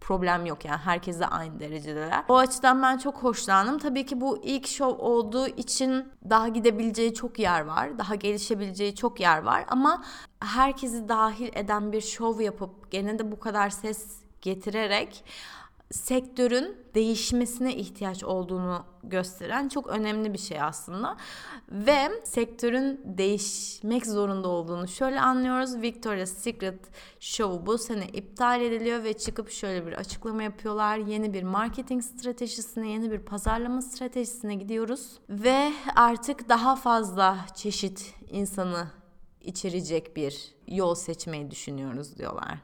problem 0.00 0.46
yok 0.46 0.64
yani 0.64 0.76
herkes 0.76 1.20
de 1.20 1.26
aynı 1.26 1.60
derecedeler. 1.60 2.24
O 2.28 2.36
açıdan 2.36 2.82
ben 2.82 2.98
çok 2.98 3.22
hoşlandım. 3.22 3.78
Tabii 3.78 4.06
ki 4.06 4.20
bu 4.20 4.38
ilk 4.42 4.66
şov 4.66 4.98
olduğu 4.98 5.48
için 5.48 6.08
daha 6.30 6.48
gidebileceği 6.48 7.14
çok 7.14 7.38
yer 7.38 7.60
var. 7.60 7.98
Daha 7.98 8.14
gelişebileceği 8.14 8.94
çok 8.94 9.20
yer 9.20 9.42
var 9.42 9.64
ama 9.68 10.04
herkesi 10.40 11.08
dahil 11.08 11.50
eden 11.52 11.92
bir 11.92 12.00
şov 12.00 12.40
yapıp 12.40 12.90
gene 12.90 13.18
de 13.18 13.32
bu 13.32 13.40
kadar 13.40 13.70
ses 13.70 14.27
getirerek 14.42 15.24
sektörün 15.90 16.76
değişmesine 16.94 17.76
ihtiyaç 17.76 18.24
olduğunu 18.24 18.84
gösteren 19.02 19.68
çok 19.68 19.86
önemli 19.86 20.32
bir 20.32 20.38
şey 20.38 20.62
aslında. 20.62 21.16
Ve 21.68 22.10
sektörün 22.24 23.00
değişmek 23.04 24.06
zorunda 24.06 24.48
olduğunu 24.48 24.88
şöyle 24.88 25.20
anlıyoruz. 25.20 25.82
Victoria's 25.82 26.30
Secret 26.30 26.80
Show 27.20 27.66
bu 27.66 27.78
sene 27.78 28.08
iptal 28.08 28.60
ediliyor 28.60 29.04
ve 29.04 29.12
çıkıp 29.12 29.50
şöyle 29.50 29.86
bir 29.86 29.92
açıklama 29.92 30.42
yapıyorlar. 30.42 30.98
Yeni 30.98 31.34
bir 31.34 31.42
marketing 31.42 32.02
stratejisine, 32.02 32.88
yeni 32.88 33.10
bir 33.10 33.18
pazarlama 33.18 33.82
stratejisine 33.82 34.54
gidiyoruz. 34.54 35.18
Ve 35.28 35.72
artık 35.96 36.48
daha 36.48 36.76
fazla 36.76 37.38
çeşit 37.54 38.14
insanı 38.30 38.86
içerecek 39.40 40.16
bir 40.16 40.54
yol 40.66 40.94
seçmeyi 40.94 41.50
düşünüyoruz 41.50 42.18
diyorlar. 42.18 42.58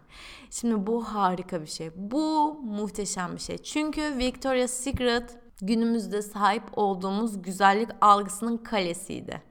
Şimdi 0.60 0.86
bu 0.86 1.04
harika 1.04 1.62
bir 1.62 1.66
şey. 1.66 1.90
Bu 1.96 2.54
muhteşem 2.64 3.34
bir 3.34 3.40
şey. 3.40 3.58
Çünkü 3.58 4.18
Victoria's 4.18 4.70
Secret 4.70 5.36
günümüzde 5.60 6.22
sahip 6.22 6.62
olduğumuz 6.72 7.42
güzellik 7.42 7.88
algısının 8.00 8.56
kalesiydi. 8.56 9.42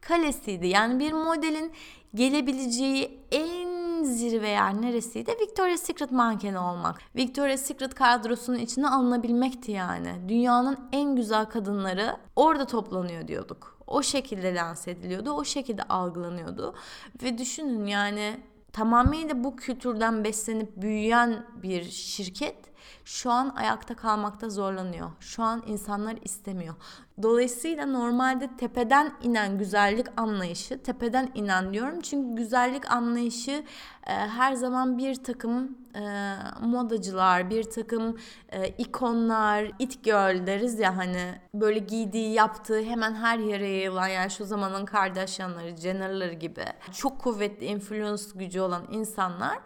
Kalesiydi. 0.00 0.66
Yani 0.66 0.98
bir 0.98 1.12
modelin 1.12 1.72
gelebileceği 2.14 3.20
en 3.30 4.02
zirve 4.04 4.48
yer 4.48 4.82
neresiydi? 4.82 5.30
Victoria's 5.40 5.80
Secret 5.80 6.12
mankeni 6.12 6.58
olmak. 6.58 6.98
Victoria's 7.16 7.60
Secret 7.60 7.94
kadrosunun 7.94 8.58
içine 8.58 8.88
alınabilmekti 8.88 9.72
yani. 9.72 10.28
Dünyanın 10.28 10.78
en 10.92 11.16
güzel 11.16 11.44
kadınları 11.44 12.16
orada 12.36 12.66
toplanıyor 12.66 13.28
diyorduk 13.28 13.76
o 13.86 14.02
şekilde 14.02 14.54
lanse 14.54 14.90
ediliyordu, 14.90 15.30
o 15.30 15.44
şekilde 15.44 15.82
algılanıyordu. 15.82 16.74
Ve 17.22 17.38
düşünün 17.38 17.86
yani 17.86 18.40
tamamıyla 18.76 19.44
bu 19.44 19.56
kültürden 19.56 20.24
beslenip 20.24 20.76
büyüyen 20.76 21.46
bir 21.62 21.82
şirket 21.82 22.56
şu 23.04 23.30
an 23.30 23.52
ayakta 23.56 23.94
kalmakta 23.94 24.48
zorlanıyor. 24.48 25.10
Şu 25.20 25.42
an 25.42 25.62
insanlar 25.66 26.16
istemiyor. 26.24 26.74
Dolayısıyla 27.22 27.86
normalde 27.86 28.50
tepeden 28.56 29.12
inen 29.22 29.58
güzellik 29.58 30.06
anlayışı, 30.16 30.82
tepeden 30.82 31.30
inen 31.34 31.72
diyorum 31.72 32.00
çünkü 32.00 32.36
güzellik 32.36 32.92
anlayışı 32.92 33.64
e, 34.06 34.12
her 34.12 34.52
zaman 34.52 34.98
bir 34.98 35.14
takım 35.14 35.78
e, 35.94 36.34
modacılar, 36.60 37.50
bir 37.50 37.62
takım 37.62 38.16
e, 38.52 38.68
ikonlar, 38.68 39.70
it 39.78 40.04
girl 40.04 40.46
deriz 40.46 40.78
ya 40.78 40.96
hani 40.96 41.40
böyle 41.54 41.78
giydiği, 41.78 42.32
yaptığı 42.32 42.82
hemen 42.82 43.14
her 43.14 43.38
yere 43.38 43.68
yayılan 43.68 44.08
yani 44.08 44.30
şu 44.30 44.44
zamanın 44.44 44.84
Kardashianları, 44.84 45.76
Jenner'ları 45.76 46.34
gibi 46.34 46.64
çok 46.92 47.18
kuvvetli 47.20 47.66
influence 47.66 48.24
gücü 48.34 48.60
olan 48.60 48.82
insanlar 48.90 49.58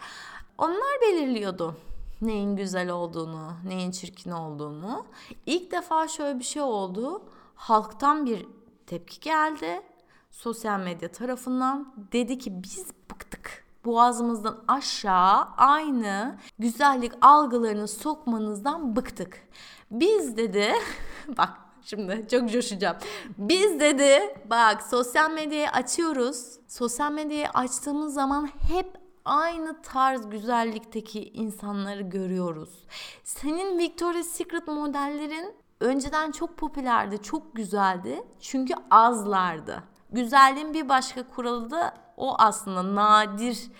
onlar 0.59 1.01
belirliyordu 1.03 1.77
neyin 2.23 2.57
güzel 2.57 2.91
olduğunu, 2.91 3.53
neyin 3.65 3.91
çirkin 3.91 4.31
olduğunu. 4.31 5.07
İlk 5.47 5.73
defa 5.73 6.09
şöyle 6.09 6.39
bir 6.39 6.45
şey 6.45 6.63
oldu. 6.63 7.23
Halktan 7.55 8.27
bir 8.27 8.47
tepki 8.87 9.21
geldi. 9.21 9.83
Sosyal 10.31 10.81
medya 10.81 11.13
tarafından 11.13 11.95
dedi 12.13 12.39
ki 12.39 12.63
biz 12.63 12.87
bıktık. 13.11 13.65
Boğazımızdan 13.85 14.65
aşağı 14.69 15.45
aynı 15.57 16.39
güzellik 16.59 17.13
algılarını 17.21 17.89
sokmanızdan 17.89 18.97
bıktık. 18.97 19.49
Biz 19.91 20.37
dedi 20.37 20.73
bak 21.39 21.51
şimdi 21.83 22.27
çok 22.31 22.51
coşacağım. 22.51 22.97
Biz 23.39 23.81
dedi 23.81 24.37
bak 24.51 24.83
sosyal 24.83 25.31
medyayı 25.31 25.71
açıyoruz. 25.71 26.59
Sosyal 26.69 27.13
medyayı 27.13 27.49
açtığımız 27.49 28.15
zaman 28.15 28.47
hep 28.69 29.10
aynı 29.31 29.83
tarz 29.83 30.31
güzellikteki 30.31 31.31
insanları 31.31 32.03
görüyoruz. 32.03 32.87
Senin 33.25 33.79
Victoria's 33.79 34.27
Secret 34.27 34.69
modellerin 34.69 35.55
önceden 35.81 36.31
çok 36.31 36.57
popülerdi, 36.57 37.23
çok 37.23 37.57
güzeldi. 37.57 38.23
Çünkü 38.41 38.75
azlardı. 38.91 39.83
Güzelliğin 40.13 40.75
bir 40.75 40.89
başka 40.89 41.29
kuralı 41.29 41.71
da 41.71 41.95
o 42.17 42.35
aslında 42.39 42.95
nadir 42.95 43.71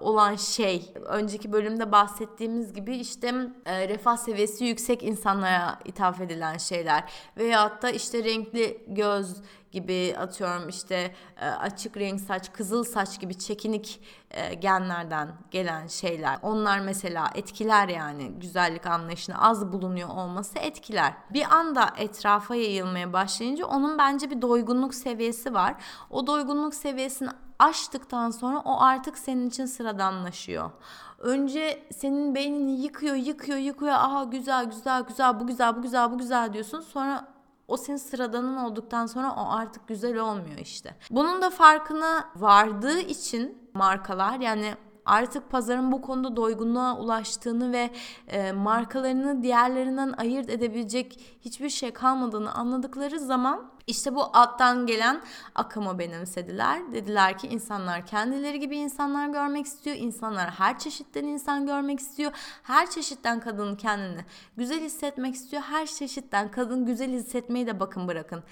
olan 0.00 0.36
şey. 0.36 0.92
Önceki 1.04 1.52
bölümde 1.52 1.92
bahsettiğimiz 1.92 2.72
gibi 2.72 2.96
işte 2.96 3.34
e, 3.66 3.88
refah 3.88 4.16
seviyesi 4.16 4.64
yüksek 4.64 5.02
insanlara 5.02 5.78
ithaf 5.84 6.20
edilen 6.20 6.58
şeyler. 6.58 7.04
Veyahut 7.36 7.82
da 7.82 7.90
işte 7.90 8.24
renkli 8.24 8.84
göz 8.88 9.36
gibi 9.72 10.16
atıyorum 10.18 10.68
işte 10.68 11.14
e, 11.40 11.46
açık 11.46 11.96
renk 11.96 12.20
saç, 12.20 12.52
kızıl 12.52 12.84
saç 12.84 13.20
gibi 13.20 13.38
çekinik 13.38 14.00
e, 14.30 14.54
genlerden 14.54 15.28
gelen 15.50 15.86
şeyler. 15.86 16.38
Onlar 16.42 16.80
mesela 16.80 17.30
etkiler 17.34 17.88
yani 17.88 18.28
güzellik 18.28 18.86
anlayışını 18.86 19.42
az 19.42 19.72
bulunuyor 19.72 20.08
olması 20.08 20.58
etkiler. 20.58 21.12
Bir 21.30 21.54
anda 21.54 21.92
etrafa 21.98 22.54
yayılmaya 22.54 23.12
başlayınca 23.12 23.66
onun 23.66 23.98
bence 23.98 24.30
bir 24.30 24.42
doygunluk 24.42 24.94
seviyesi 24.94 25.54
var. 25.54 25.74
O 26.10 26.26
doygunluk 26.26 26.74
seviyesini 26.74 27.30
aştıktan 27.58 28.30
sonra 28.30 28.58
o 28.58 28.80
artık 28.80 29.18
senin 29.18 29.48
için 29.48 29.66
sıradanlaşıyor. 29.66 30.70
Önce 31.18 31.82
senin 31.92 32.34
beynini 32.34 32.80
yıkıyor, 32.80 33.14
yıkıyor, 33.14 33.58
yıkıyor. 33.58 33.92
Aha 33.92 34.24
güzel, 34.24 34.64
güzel, 34.64 35.02
güzel, 35.02 35.40
bu 35.40 35.46
güzel, 35.46 35.76
bu 35.76 35.82
güzel, 35.82 36.10
bu 36.10 36.18
güzel 36.18 36.52
diyorsun. 36.52 36.80
Sonra 36.80 37.28
o 37.68 37.76
senin 37.76 37.96
sıradanın 37.96 38.56
olduktan 38.56 39.06
sonra 39.06 39.34
o 39.36 39.50
artık 39.50 39.88
güzel 39.88 40.18
olmuyor 40.18 40.58
işte. 40.58 40.96
Bunun 41.10 41.42
da 41.42 41.50
farkına 41.50 42.24
vardığı 42.36 42.98
için 42.98 43.58
markalar 43.74 44.40
yani 44.40 44.74
artık 45.04 45.50
pazarın 45.50 45.92
bu 45.92 46.02
konuda 46.02 46.36
doygunluğa 46.36 46.96
ulaştığını 46.96 47.72
ve 47.72 47.90
e, 48.28 48.52
markalarını 48.52 49.42
diğerlerinden 49.42 50.14
ayırt 50.16 50.50
edebilecek 50.50 51.38
hiçbir 51.40 51.70
şey 51.70 51.92
kalmadığını 51.92 52.54
anladıkları 52.54 53.20
zaman 53.20 53.70
işte 53.86 54.14
bu 54.14 54.22
alttan 54.22 54.86
gelen 54.86 55.22
akımı 55.54 55.98
benimsediler. 55.98 56.92
Dediler 56.92 57.38
ki 57.38 57.48
insanlar 57.48 58.06
kendileri 58.06 58.60
gibi 58.60 58.76
insanlar 58.76 59.28
görmek 59.28 59.66
istiyor. 59.66 59.96
İnsanlar 59.96 60.50
her 60.50 60.78
çeşitten 60.78 61.24
insan 61.24 61.66
görmek 61.66 62.00
istiyor. 62.00 62.32
Her 62.62 62.90
çeşitten 62.90 63.40
kadın 63.40 63.76
kendini 63.76 64.24
güzel 64.56 64.80
hissetmek 64.80 65.34
istiyor. 65.34 65.62
Her 65.62 65.86
çeşitten 65.86 66.50
kadın 66.50 66.86
güzel 66.86 67.10
hissetmeyi 67.10 67.66
de 67.66 67.80
bakın 67.80 68.08
bırakın. 68.08 68.42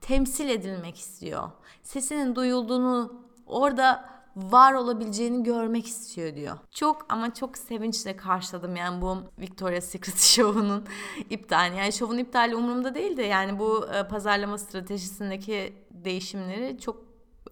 Temsil 0.00 0.48
edilmek 0.48 0.98
istiyor. 0.98 1.50
Sesinin 1.82 2.34
duyulduğunu 2.36 3.22
orada 3.46 4.17
var 4.42 4.74
olabileceğini 4.74 5.42
görmek 5.42 5.86
istiyor 5.86 6.34
diyor. 6.34 6.58
Çok 6.70 7.06
ama 7.08 7.34
çok 7.34 7.58
sevinçle 7.58 8.16
karşıladım 8.16 8.76
yani 8.76 9.02
bu 9.02 9.16
Victoria's 9.38 9.84
Secret 9.84 10.18
şovunun 10.20 10.84
iptali. 11.30 11.76
Yani 11.76 11.92
şovun 11.92 12.18
iptali 12.18 12.56
umurumda 12.56 12.94
değil 12.94 13.16
de 13.16 13.22
yani 13.22 13.58
bu 13.58 13.86
e, 13.94 14.08
pazarlama 14.08 14.58
stratejisindeki 14.58 15.72
değişimleri 15.90 16.78
çok 16.80 17.04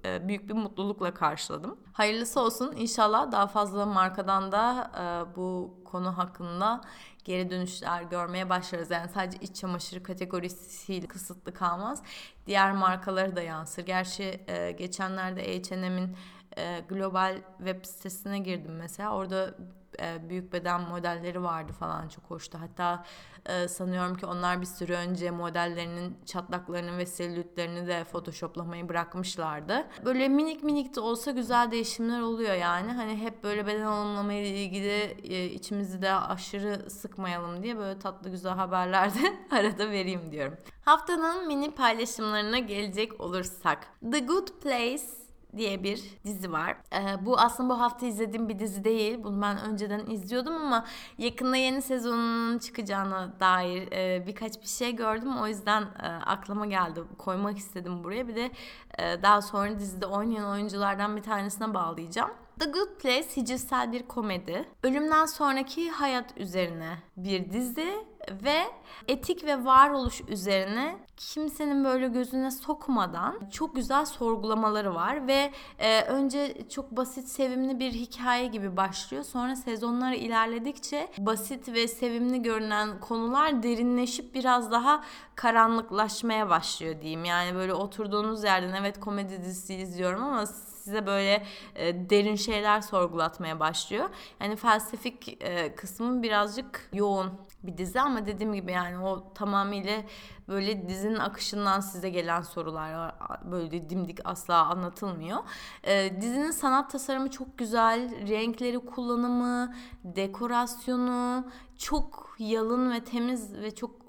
e, 0.05 0.28
büyük 0.28 0.49
bir 0.49 0.55
mutlulukla 0.55 1.14
karşıladım. 1.14 1.78
Hayırlısı 1.93 2.41
olsun. 2.41 2.74
İnşallah 2.76 3.32
daha 3.32 3.47
fazla 3.47 3.87
markadan 3.87 4.53
da 4.53 4.91
e, 4.99 5.37
bu 5.37 5.74
konu 5.84 6.18
hakkında 6.18 6.80
geri 7.24 7.51
dönüşler 7.51 8.03
görmeye 8.03 8.51
başlarız. 8.51 8.91
Yani 8.91 9.09
sadece 9.14 9.39
iç 9.41 9.57
çamaşırı 9.57 10.03
kategorisiyle 10.03 11.07
kısıtlı 11.07 11.55
kalmaz. 11.55 12.03
Diğer 12.47 12.72
markaları 12.72 13.37
da 13.37 13.43
yansır. 13.43 13.87
Gerçi 13.87 14.41
geçenlerde 14.78 15.59
H&M'in 15.59 16.16
e, 16.59 16.80
global 16.88 17.36
web 17.59 17.84
sitesine 17.84 18.38
girdim 18.38 18.76
mesela. 18.76 19.14
Orada 19.14 19.54
e, 20.02 20.28
büyük 20.28 20.52
beden 20.52 20.80
modelleri 20.80 21.42
vardı 21.42 21.72
falan 21.72 22.09
çok 22.09 22.24
hoştu. 22.24 22.59
Hatta 22.61 23.04
e, 23.46 23.68
sanıyorum 23.68 24.16
ki 24.16 24.26
onlar 24.26 24.61
bir 24.61 24.66
süre 24.66 24.96
önce 24.96 25.30
modellerinin 25.30 26.16
çatlaklarını 26.26 26.98
ve 26.98 27.07
selülitlerini 27.07 27.86
de 27.86 28.04
photoshoplamayı 28.04 28.88
bırakmışlardı. 28.88 29.86
Böyle 30.04 30.28
minik 30.28 30.62
minik 30.62 30.96
de 30.96 31.00
olsa 31.00 31.30
güzel 31.30 31.70
değişimler 31.70 32.20
oluyor 32.20 32.54
yani. 32.54 32.92
Hani 32.92 33.16
hep 33.16 33.44
böyle 33.44 33.66
beden 33.66 33.86
alımlamayla 33.86 34.48
ilgili 34.48 35.16
e, 35.22 35.44
içimizi 35.44 36.02
de 36.02 36.12
aşırı 36.12 36.90
sıkmayalım 36.90 37.62
diye 37.62 37.78
böyle 37.78 37.98
tatlı 37.98 38.30
güzel 38.30 38.52
haberler 38.52 39.14
de 39.14 39.36
arada 39.50 39.90
vereyim 39.90 40.32
diyorum. 40.32 40.57
Haftanın 40.84 41.46
mini 41.46 41.70
paylaşımlarına 41.70 42.59
gelecek 42.59 43.20
olursak. 43.20 43.88
The 44.12 44.20
Good 44.20 44.48
Place 44.62 45.25
diye 45.57 45.82
bir 45.82 46.03
dizi 46.24 46.53
var. 46.53 46.76
Ee, 46.92 47.26
bu 47.26 47.38
aslında 47.38 47.74
bu 47.74 47.80
hafta 47.80 48.07
izlediğim 48.07 48.49
bir 48.49 48.59
dizi 48.59 48.84
değil. 48.84 49.18
Bunu 49.24 49.42
ben 49.42 49.61
önceden 49.61 50.07
izliyordum 50.07 50.55
ama 50.55 50.84
yakında 51.18 51.57
yeni 51.57 51.82
sezonunun 51.82 52.59
çıkacağına 52.59 53.40
dair 53.40 53.92
e, 53.92 54.26
birkaç 54.26 54.62
bir 54.62 54.66
şey 54.66 54.97
gördüm. 54.97 55.36
O 55.36 55.47
yüzden 55.47 55.82
e, 55.82 56.07
aklıma 56.07 56.66
geldi. 56.66 57.01
Koymak 57.18 57.59
istedim 57.59 58.05
buraya. 58.05 58.28
Bir 58.28 58.36
de 58.36 58.51
e, 58.99 59.22
daha 59.22 59.42
sonra 59.42 59.78
dizide 59.78 60.07
oynayan 60.07 60.51
oyunculardan 60.51 61.16
bir 61.16 61.22
tanesine 61.22 61.74
bağlayacağım. 61.74 62.30
The 62.59 62.70
Good 62.70 63.01
Place 63.01 63.36
hicivsel 63.36 63.92
bir 63.92 64.03
komedi. 64.03 64.68
Ölümden 64.82 65.26
sonraki 65.26 65.90
hayat 65.90 66.38
üzerine 66.38 66.99
bir 67.16 67.53
dizi 67.53 68.07
ve 68.44 68.64
etik 69.08 69.44
ve 69.44 69.64
varoluş 69.64 70.20
üzerine 70.28 70.96
kimsenin 71.16 71.84
böyle 71.84 72.08
gözüne 72.08 72.50
sokmadan 72.50 73.50
çok 73.52 73.76
güzel 73.76 74.04
sorgulamaları 74.04 74.94
var 74.94 75.26
ve 75.26 75.52
e, 75.78 76.02
önce 76.02 76.68
çok 76.68 76.90
basit 76.90 77.28
sevimli 77.28 77.78
bir 77.78 77.92
hikaye 77.92 78.46
gibi 78.46 78.76
başlıyor. 78.76 79.24
Sonra 79.24 79.56
sezonlar 79.56 80.12
ilerledikçe 80.12 81.08
basit 81.18 81.68
ve 81.68 81.88
sevimli 81.88 82.42
görünen 82.42 83.00
konular 83.00 83.62
derinleşip 83.62 84.34
biraz 84.34 84.70
daha 84.70 85.04
karanlıklaşmaya 85.34 86.48
başlıyor 86.48 87.00
diyeyim. 87.00 87.24
Yani 87.24 87.54
böyle 87.54 87.74
oturduğunuz 87.74 88.44
yerden 88.44 88.74
evet 88.74 89.00
komedi 89.00 89.42
dizisi 89.44 89.74
izliyorum 89.74 90.22
ama 90.22 90.46
size 90.46 91.06
böyle 91.06 91.46
e, 91.74 92.10
derin 92.10 92.36
şeyler 92.36 92.80
sorgulatmaya 92.80 93.60
başlıyor. 93.60 94.08
Yani 94.40 94.56
felsefik 94.56 95.42
e, 95.42 95.74
kısmı 95.74 96.22
birazcık 96.22 96.88
yoğun 96.92 97.30
bir 97.62 97.78
dizi 97.78 98.00
ama 98.00 98.26
dediğim 98.26 98.54
gibi 98.54 98.72
yani 98.72 98.98
o 98.98 99.32
tamamıyla 99.34 100.02
böyle 100.48 100.88
dizinin 100.88 101.18
akışından 101.18 101.80
size 101.80 102.11
gelen 102.11 102.42
sorular 102.42 103.14
böyle 103.44 103.88
dimdik 103.88 104.18
asla 104.24 104.66
anlatılmıyor. 104.66 105.38
E, 105.84 106.20
dizinin 106.20 106.50
sanat 106.50 106.90
tasarımı 106.90 107.30
çok 107.30 107.59
güzel, 107.59 108.28
renkleri 108.28 108.78
kullanımı, 108.78 109.74
dekorasyonu 110.04 111.44
çok 111.78 112.36
yalın 112.38 112.92
ve 112.92 113.04
temiz 113.04 113.54
ve 113.54 113.74
çok 113.74 114.05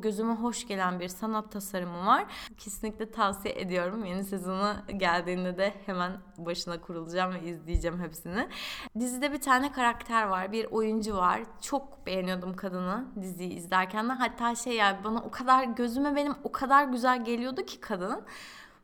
gözüme 0.00 0.34
hoş 0.34 0.66
gelen 0.66 1.00
bir 1.00 1.08
sanat 1.08 1.52
tasarımı 1.52 2.06
var. 2.06 2.24
Kesinlikle 2.58 3.10
tavsiye 3.10 3.60
ediyorum. 3.60 4.04
Yeni 4.04 4.24
sezonu 4.24 4.74
geldiğinde 4.96 5.58
de 5.58 5.74
hemen 5.86 6.12
başına 6.38 6.80
kurulacağım 6.80 7.34
ve 7.34 7.42
izleyeceğim 7.42 8.00
hepsini. 8.00 8.48
Dizide 8.98 9.32
bir 9.32 9.40
tane 9.40 9.72
karakter 9.72 10.22
var, 10.22 10.52
bir 10.52 10.64
oyuncu 10.64 11.16
var. 11.16 11.40
Çok 11.60 12.06
beğeniyordum 12.06 12.56
kadını 12.56 13.04
diziyi 13.22 13.52
izlerken 13.52 14.08
de. 14.08 14.12
Hatta 14.12 14.54
şey 14.54 14.76
ya 14.76 15.00
bana 15.04 15.18
o 15.18 15.30
kadar 15.30 15.64
gözüme 15.64 16.16
benim 16.16 16.34
o 16.44 16.52
kadar 16.52 16.84
güzel 16.84 17.24
geliyordu 17.24 17.62
ki 17.62 17.80
kadının 17.80 18.24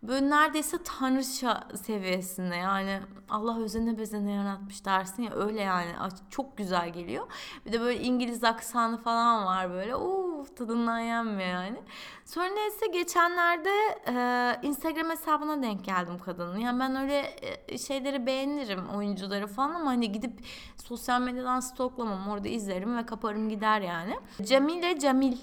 böyle 0.02 0.30
neredeyse 0.30 0.82
tanrıça 0.82 1.68
seviyesinde 1.82 2.56
yani 2.56 3.00
Allah 3.30 3.58
özene 3.58 3.98
bezene 3.98 4.32
yaratmış 4.32 4.84
dersin 4.84 5.22
ya 5.22 5.34
öyle 5.34 5.60
yani 5.60 5.90
çok 6.30 6.56
güzel 6.56 6.92
geliyor. 6.92 7.26
Bir 7.66 7.72
de 7.72 7.80
böyle 7.80 8.00
İngiliz 8.00 8.44
aksanı 8.44 8.96
falan 8.96 9.46
var 9.46 9.70
böyle 9.70 9.96
uuu 10.40 10.54
tadından 10.54 10.98
yenmiyor 10.98 11.48
yani. 11.48 11.78
Sonra 12.24 12.48
neyse 12.48 12.86
geçenlerde 12.86 13.70
e, 14.06 14.66
Instagram 14.66 15.10
hesabına 15.10 15.62
denk 15.62 15.84
geldim 15.84 16.18
kadının. 16.24 16.58
Yani 16.58 16.80
ben 16.80 16.96
öyle 16.96 17.34
e, 17.68 17.78
şeyleri 17.78 18.26
beğenirim 18.26 18.88
oyuncuları 18.88 19.46
falan 19.46 19.74
ama 19.74 19.90
hani 19.90 20.12
gidip 20.12 20.40
sosyal 20.84 21.20
medyadan 21.20 21.60
stoklamam 21.60 22.28
orada 22.28 22.48
izlerim 22.48 22.96
ve 22.96 23.06
kaparım 23.06 23.48
gider 23.48 23.80
yani. 23.80 24.16
Cemile 24.42 24.98
Camil 24.98 25.36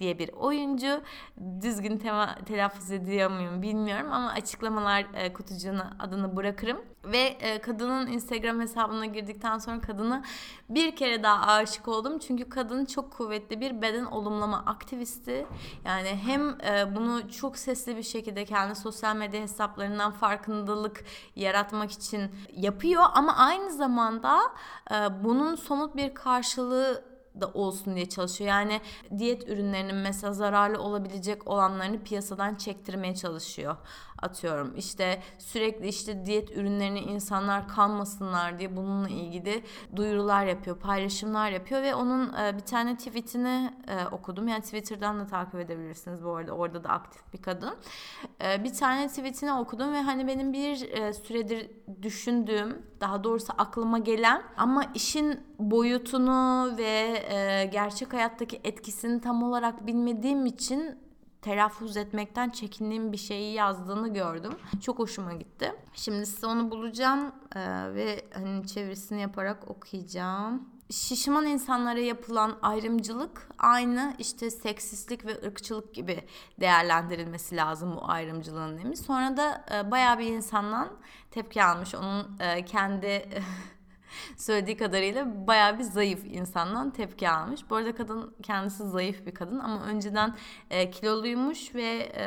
diye 0.00 0.18
bir 0.18 0.32
oyuncu. 0.32 1.02
Düzgün 1.62 1.98
tema, 1.98 2.34
telaffuz 2.34 2.90
ediyor 2.90 3.30
muyum 3.30 3.62
bilmiyorum 3.62 4.12
ama 4.12 4.30
açıklamalar 4.30 5.06
e, 5.14 5.32
kutucuğuna 5.32 5.96
adını 5.98 6.36
bırakırım. 6.36 6.78
Ve 7.04 7.18
e, 7.18 7.60
kadının 7.60 8.06
Instagram 8.06 8.60
hesabına 8.60 9.06
girdikten 9.06 9.58
sonra 9.58 9.80
kadını 9.80 10.24
bir 10.68 10.96
kere 10.96 11.22
daha 11.22 11.52
aşık 11.52 11.88
oldum. 11.88 12.18
Çünkü 12.18 12.48
kadın 12.48 12.84
çok 12.84 13.12
kuvvetli 13.12 13.60
bir 13.60 13.82
beden 13.82 14.04
olumlama 14.04 14.62
aktivisti. 14.66 15.46
Yani 15.84 16.08
hem 16.08 16.48
e, 16.48 16.96
bunu 16.96 17.30
çok 17.30 17.56
sesli 17.56 17.96
bir 17.96 18.02
şekilde 18.02 18.44
kendi 18.44 18.74
sosyal 18.74 19.16
medya 19.16 19.40
hesaplarından 19.40 20.12
farkındalık 20.12 21.04
yaratmak 21.36 21.90
için 21.90 22.30
yapıyor. 22.56 23.02
Ama 23.14 23.36
aynı 23.36 23.72
zamanda 23.72 24.40
e, 24.90 24.94
bunun 25.24 25.54
somut 25.54 25.96
bir 25.96 26.14
karşılığı 26.14 27.09
da 27.40 27.46
olsun 27.48 27.96
diye 27.96 28.08
çalışıyor. 28.08 28.50
Yani 28.50 28.80
diyet 29.18 29.48
ürünlerinin 29.48 29.96
mesela 29.96 30.32
zararlı 30.32 30.78
olabilecek 30.82 31.48
olanlarını 31.48 32.02
piyasadan 32.02 32.54
çektirmeye 32.54 33.14
çalışıyor. 33.14 33.76
Atıyorum 34.22 34.72
işte 34.76 35.22
sürekli 35.38 35.88
işte 35.88 36.26
diyet 36.26 36.56
ürünlerini 36.56 37.00
insanlar 37.00 37.68
kanmasınlar 37.68 38.58
diye 38.58 38.76
bununla 38.76 39.08
ilgili 39.08 39.62
duyurular 39.96 40.46
yapıyor, 40.46 40.78
paylaşımlar 40.78 41.50
yapıyor 41.50 41.82
ve 41.82 41.94
onun 41.94 42.32
e, 42.32 42.56
bir 42.56 42.62
tane 42.62 42.96
tweetini 42.96 43.74
e, 43.88 44.06
okudum. 44.06 44.48
Yani 44.48 44.62
Twitter'dan 44.62 45.20
da 45.20 45.26
takip 45.26 45.54
edebilirsiniz 45.54 46.24
bu 46.24 46.36
arada. 46.36 46.52
Orada 46.52 46.84
da 46.84 46.88
aktif 46.88 47.32
bir 47.32 47.42
kadın. 47.42 47.74
E, 48.44 48.64
bir 48.64 48.74
tane 48.74 49.08
tweetini 49.08 49.52
okudum 49.52 49.92
ve 49.92 50.00
hani 50.00 50.26
benim 50.26 50.52
bir 50.52 50.76
süredir 51.12 51.70
düşündüğüm, 52.02 52.82
daha 53.00 53.24
doğrusu 53.24 53.52
aklıma 53.58 53.98
gelen 53.98 54.42
ama 54.56 54.84
işin 54.94 55.40
boyutunu 55.58 56.70
ve 56.78 57.70
gerçek 57.72 58.12
hayattaki 58.12 58.60
etkisini 58.64 59.20
tam 59.20 59.42
olarak 59.42 59.86
bilmediğim 59.86 60.46
için 60.46 60.98
telaffuz 61.42 61.96
etmekten 61.96 62.50
çekindiğim 62.50 63.12
bir 63.12 63.16
şeyi 63.16 63.54
yazdığını 63.54 64.14
gördüm. 64.14 64.52
Çok 64.80 64.98
hoşuma 64.98 65.32
gitti. 65.32 65.74
Şimdi 65.94 66.26
size 66.26 66.46
onu 66.46 66.70
bulacağım 66.70 67.32
e, 67.56 67.60
ve 67.94 68.24
hani 68.34 68.66
çevirisini 68.66 69.20
yaparak 69.20 69.70
okuyacağım. 69.70 70.68
Şişman 70.90 71.46
insanlara 71.46 71.98
yapılan 71.98 72.58
ayrımcılık 72.62 73.48
aynı 73.58 74.14
işte 74.18 74.50
seksistlik 74.50 75.26
ve 75.26 75.46
ırkçılık 75.46 75.94
gibi 75.94 76.24
değerlendirilmesi 76.60 77.56
lazım 77.56 77.96
bu 77.96 78.10
ayrımcılığın 78.10 78.78
demiş. 78.78 79.00
Sonra 79.00 79.36
da 79.36 79.64
e, 79.74 79.90
bayağı 79.90 80.18
bir 80.18 80.26
insandan 80.26 80.88
tepki 81.30 81.64
almış. 81.64 81.94
Onun 81.94 82.38
e, 82.40 82.64
kendi 82.64 83.28
söylediği 84.36 84.76
kadarıyla 84.76 85.46
bayağı 85.46 85.78
bir 85.78 85.84
zayıf 85.84 86.24
insandan 86.24 86.90
tepki 86.90 87.30
almış. 87.30 87.70
Bu 87.70 87.76
arada 87.76 87.94
kadın 87.94 88.34
kendisi 88.42 88.88
zayıf 88.88 89.26
bir 89.26 89.34
kadın 89.34 89.58
ama 89.58 89.82
önceden 89.82 90.36
e, 90.70 90.90
kiloluymuş 90.90 91.74
ve 91.74 92.12
e, 92.16 92.26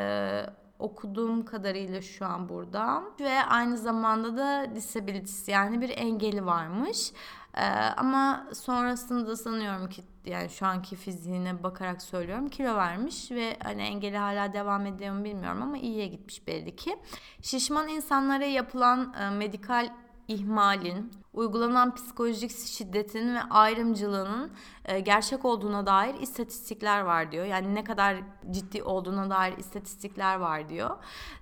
okuduğum 0.79 1.45
kadarıyla 1.45 2.01
şu 2.01 2.25
an 2.25 2.49
burada 2.49 3.03
ve 3.19 3.43
aynı 3.43 3.77
zamanda 3.77 4.37
da 4.37 4.75
disability'si 4.75 5.51
yani 5.51 5.81
bir 5.81 5.89
engeli 5.89 6.45
varmış. 6.45 7.11
Ee, 7.57 7.65
ama 7.97 8.47
sonrasında 8.53 9.35
sanıyorum 9.35 9.89
ki 9.89 10.03
yani 10.25 10.49
şu 10.49 10.65
anki 10.65 10.95
fiziğine 10.95 11.63
bakarak 11.63 12.01
söylüyorum 12.01 12.49
kilo 12.49 12.75
vermiş 12.75 13.31
ve 13.31 13.57
hani 13.63 13.81
engeli 13.81 14.17
hala 14.17 14.53
devam 14.53 14.85
ediyor 14.85 15.13
mu 15.15 15.23
bilmiyorum 15.23 15.61
ama 15.61 15.77
iyiye 15.77 16.07
gitmiş 16.07 16.47
belli 16.47 16.75
ki. 16.75 16.97
Şişman 17.41 17.87
insanlara 17.87 18.45
yapılan 18.45 19.13
e, 19.19 19.29
medikal 19.29 19.89
ihmalin, 20.27 21.11
uygulanan 21.33 21.95
psikolojik 21.95 22.51
şiddetin 22.67 23.35
ve 23.35 23.41
ayrımcılığının 23.41 24.51
e, 24.85 24.99
gerçek 24.99 25.45
olduğuna 25.45 25.85
dair 25.85 26.15
istatistikler 26.15 27.01
var 27.01 27.31
diyor. 27.31 27.45
Yani 27.45 27.75
ne 27.75 27.83
kadar 27.83 28.17
ciddi 28.51 28.83
olduğuna 28.83 29.29
dair 29.29 29.57
istatistikler 29.57 30.35
var 30.35 30.69
diyor. 30.69 30.89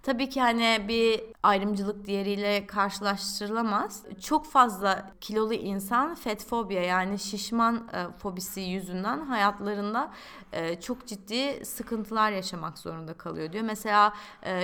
Tabii 0.03 0.29
ki 0.29 0.41
hani 0.41 0.85
bir 0.87 1.21
ayrımcılık 1.43 2.05
diğeriyle 2.05 2.67
karşılaştırılamaz. 2.67 4.03
Çok 4.21 4.45
fazla 4.45 5.11
kilolu 5.21 5.53
insan 5.53 6.15
fetfobia 6.15 6.81
yani 6.81 7.19
şişman 7.19 7.75
e, 7.93 8.17
fobisi 8.17 8.61
yüzünden 8.61 9.25
hayatlarında 9.25 10.11
e, 10.51 10.81
çok 10.81 11.07
ciddi 11.07 11.65
sıkıntılar 11.65 12.31
yaşamak 12.31 12.77
zorunda 12.77 13.13
kalıyor 13.13 13.53
diyor. 13.53 13.63
Mesela 13.63 14.13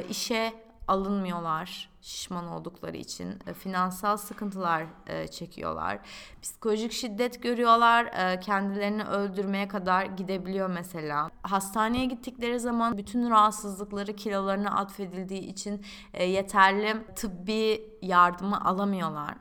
işe 0.10 0.67
alınmıyorlar 0.88 1.90
şişman 2.08 2.48
oldukları 2.48 2.98
için. 2.98 3.40
E, 3.48 3.54
finansal 3.54 4.18
sıkıntılar 4.18 4.86
e, 5.08 5.28
çekiyorlar. 5.28 6.00
Psikolojik 6.42 6.92
şiddet 6.92 7.44
görüyorlar. 7.44 8.06
E, 8.06 8.40
kendilerini 8.40 9.04
öldürmeye 9.04 9.68
kadar 9.68 10.06
gidebiliyor 10.06 10.70
mesela. 10.70 11.30
Hastaneye 11.42 12.06
gittikleri 12.06 12.60
zaman 12.60 12.98
bütün 12.98 13.30
rahatsızlıkları 13.30 14.14
kilolarına 14.16 14.72
atfedildiği 14.72 15.42
için 15.42 15.86
yeterli 16.20 17.06
tıbbi 17.16 17.94
yardımı 18.02 18.66
alamıyorlar 18.66 19.36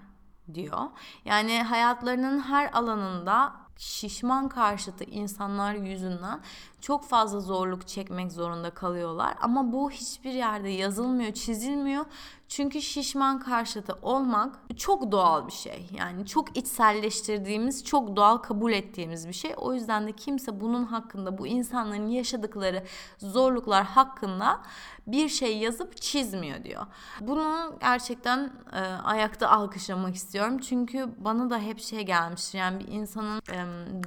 diyor. 0.54 0.80
Yani 1.24 1.62
hayatlarının 1.62 2.40
her 2.40 2.70
alanında 2.72 3.65
şişman 3.76 4.48
karşıtı 4.48 5.04
insanlar 5.04 5.74
yüzünden 5.74 6.40
çok 6.80 7.04
fazla 7.04 7.40
zorluk 7.40 7.88
çekmek 7.88 8.32
zorunda 8.32 8.70
kalıyorlar. 8.70 9.34
Ama 9.40 9.72
bu 9.72 9.90
hiçbir 9.90 10.32
yerde 10.32 10.68
yazılmıyor, 10.68 11.32
çizilmiyor. 11.32 12.04
Çünkü 12.48 12.82
şişman 12.82 13.40
karşıtı 13.40 13.98
olmak 14.02 14.58
çok 14.76 15.12
doğal 15.12 15.46
bir 15.46 15.52
şey. 15.52 15.88
Yani 15.98 16.26
çok 16.26 16.56
içselleştirdiğimiz, 16.56 17.84
çok 17.84 18.16
doğal 18.16 18.36
kabul 18.36 18.72
ettiğimiz 18.72 19.28
bir 19.28 19.32
şey. 19.32 19.54
O 19.56 19.74
yüzden 19.74 20.06
de 20.06 20.12
kimse 20.12 20.60
bunun 20.60 20.84
hakkında, 20.84 21.38
bu 21.38 21.46
insanların 21.46 22.08
yaşadıkları 22.08 22.84
zorluklar 23.18 23.84
hakkında 23.84 24.60
bir 25.06 25.28
şey 25.28 25.58
yazıp 25.58 25.96
çizmiyor 26.00 26.64
diyor. 26.64 26.86
Bunu 27.20 27.76
gerçekten 27.80 28.52
e, 28.72 28.80
ayakta 28.80 29.48
alkışlamak 29.50 30.14
istiyorum. 30.14 30.58
Çünkü 30.58 31.08
bana 31.18 31.50
da 31.50 31.58
hep 31.58 31.80
şey 31.80 32.02
gelmiştir. 32.02 32.58
Yani 32.58 32.80
bir 32.80 32.92
insanın 32.92 33.38
e, 33.38 33.58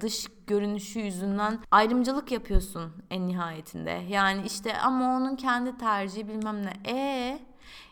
dış 0.02 0.28
görünüşü 0.48 1.00
yüzünden 1.00 1.60
ayrımcılık 1.72 2.32
yapıyorsun 2.32 2.92
en 3.10 3.28
nihayetinde. 3.28 4.02
Yani 4.10 4.42
işte 4.46 4.78
ama 4.78 5.18
onun 5.18 5.36
kendi 5.36 5.78
tercihi 5.78 6.28
bilmem 6.28 6.66
ne. 6.66 6.74
E 6.88 7.40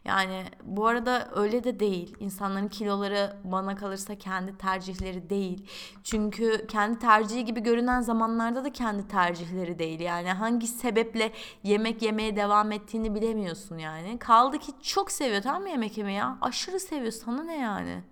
yani 0.08 0.44
bu 0.64 0.88
arada 0.88 1.30
öyle 1.36 1.64
de 1.64 1.80
değil. 1.80 2.16
İnsanların 2.20 2.68
kiloları 2.68 3.38
bana 3.44 3.76
kalırsa 3.76 4.16
kendi 4.16 4.58
tercihleri 4.58 5.30
değil. 5.30 5.70
Çünkü 6.04 6.68
kendi 6.68 7.00
tercihi 7.00 7.46
gibi 7.46 7.60
görünen 7.60 8.02
zamanlarda 8.02 8.64
da 8.64 8.74
kendi 8.74 9.08
tercihleri 9.08 9.80
değil. 9.80 10.00
Yani 10.00 10.30
hangi 10.30 10.68
sebeple 10.68 11.32
yemek 11.64 12.02
yemeye 12.02 12.36
devam 12.36 12.72
ettiğini 12.72 13.16
bilemiyorsun 13.16 13.78
yani. 13.78 14.20
Kaldı 14.20 14.60
ki 14.60 14.72
çok 14.82 15.12
seviyor 15.12 15.42
tamam 15.42 15.62
mı 15.62 15.70
yemek 15.70 15.98
yemeyi 15.98 16.18
ya? 16.18 16.38
Aşırı 16.42 16.80
seviyor. 16.80 17.12
Sana 17.12 17.44
ne 17.44 17.58
yani? 17.58 18.04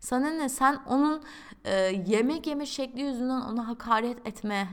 Sana 0.00 0.30
ne? 0.30 0.48
Sen 0.48 0.80
onun 0.86 1.22
e, 1.64 1.74
yemek 2.06 2.46
yeme 2.46 2.66
şekli 2.66 3.00
yüzünden 3.00 3.40
ona 3.40 3.68
hakaret 3.68 4.26
etme, 4.26 4.68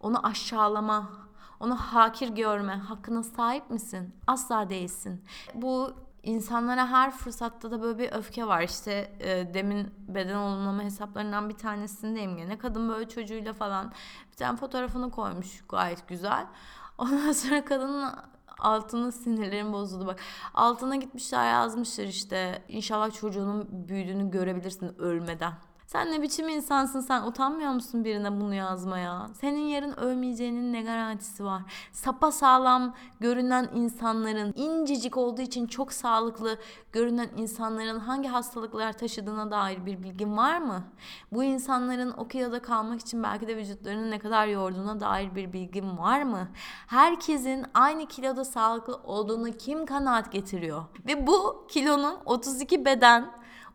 onu 0.00 0.26
aşağılama, 0.26 1.23
onu 1.60 1.76
hakir 1.76 2.28
görme 2.28 2.74
hakkına 2.74 3.22
sahip 3.22 3.70
misin? 3.70 4.14
Asla 4.26 4.70
değilsin. 4.70 5.24
Bu 5.54 5.94
insanlara 6.22 6.86
her 6.86 7.10
fırsatta 7.10 7.70
da 7.70 7.82
böyle 7.82 7.98
bir 7.98 8.12
öfke 8.12 8.46
var. 8.46 8.62
İşte 8.62 9.12
e, 9.20 9.54
demin 9.54 9.94
beden 10.08 10.36
olumlama 10.36 10.82
hesaplarından 10.82 11.48
bir 11.48 11.54
tanesindeyim 11.54 12.36
gene. 12.36 12.58
Kadın 12.58 12.88
böyle 12.88 13.08
çocuğuyla 13.08 13.52
falan 13.52 13.92
bir 14.32 14.36
tane 14.36 14.56
fotoğrafını 14.56 15.10
koymuş 15.10 15.64
gayet 15.68 16.08
güzel. 16.08 16.46
Ondan 16.98 17.32
sonra 17.32 17.64
kadının 17.64 18.14
altına 18.58 19.12
sinirlerim 19.12 19.72
bozuldu 19.72 20.06
bak. 20.06 20.20
Altına 20.54 20.96
gitmişler 20.96 21.52
yazmışlar 21.52 22.04
işte 22.04 22.62
inşallah 22.68 23.12
çocuğunun 23.12 23.88
büyüdüğünü 23.88 24.30
görebilirsin 24.30 24.98
ölmeden. 24.98 25.52
Sen 25.94 26.12
ne 26.12 26.22
biçim 26.22 26.48
insansın 26.48 27.00
sen 27.00 27.22
utanmıyor 27.22 27.72
musun 27.72 28.04
birine 28.04 28.40
bunu 28.40 28.54
yazmaya? 28.54 29.28
Senin 29.40 29.60
yarın 29.60 29.92
ölmeyeceğinin 29.92 30.72
ne 30.72 30.82
garantisi 30.82 31.44
var? 31.44 31.62
Sapa 31.92 32.30
sağlam 32.32 32.94
görünen 33.20 33.68
insanların 33.74 34.52
incecik 34.56 35.16
olduğu 35.16 35.42
için 35.42 35.66
çok 35.66 35.92
sağlıklı 35.92 36.58
görünen 36.92 37.28
insanların 37.36 37.98
hangi 37.98 38.28
hastalıklar 38.28 38.92
taşıdığına 38.92 39.50
dair 39.50 39.86
bir 39.86 40.02
bilgin 40.02 40.36
var 40.36 40.58
mı? 40.58 40.84
Bu 41.32 41.44
insanların 41.44 42.14
o 42.16 42.28
kiloda 42.28 42.62
kalmak 42.62 43.00
için 43.00 43.22
belki 43.22 43.48
de 43.48 43.56
vücutlarını 43.56 44.10
ne 44.10 44.18
kadar 44.18 44.46
yorduğuna 44.46 45.00
dair 45.00 45.34
bir 45.34 45.52
bilgin 45.52 45.98
var 45.98 46.22
mı? 46.22 46.48
Herkesin 46.86 47.66
aynı 47.74 48.06
kiloda 48.06 48.44
sağlıklı 48.44 48.96
olduğunu 49.04 49.50
kim 49.52 49.86
kanaat 49.86 50.32
getiriyor? 50.32 50.84
Ve 51.06 51.26
bu 51.26 51.66
kilonun 51.68 52.16
32 52.24 52.84
beden 52.84 53.30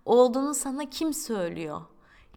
olduğunu 0.06 0.54
sana 0.54 0.86
kim 0.90 1.14
söylüyor? 1.14 1.82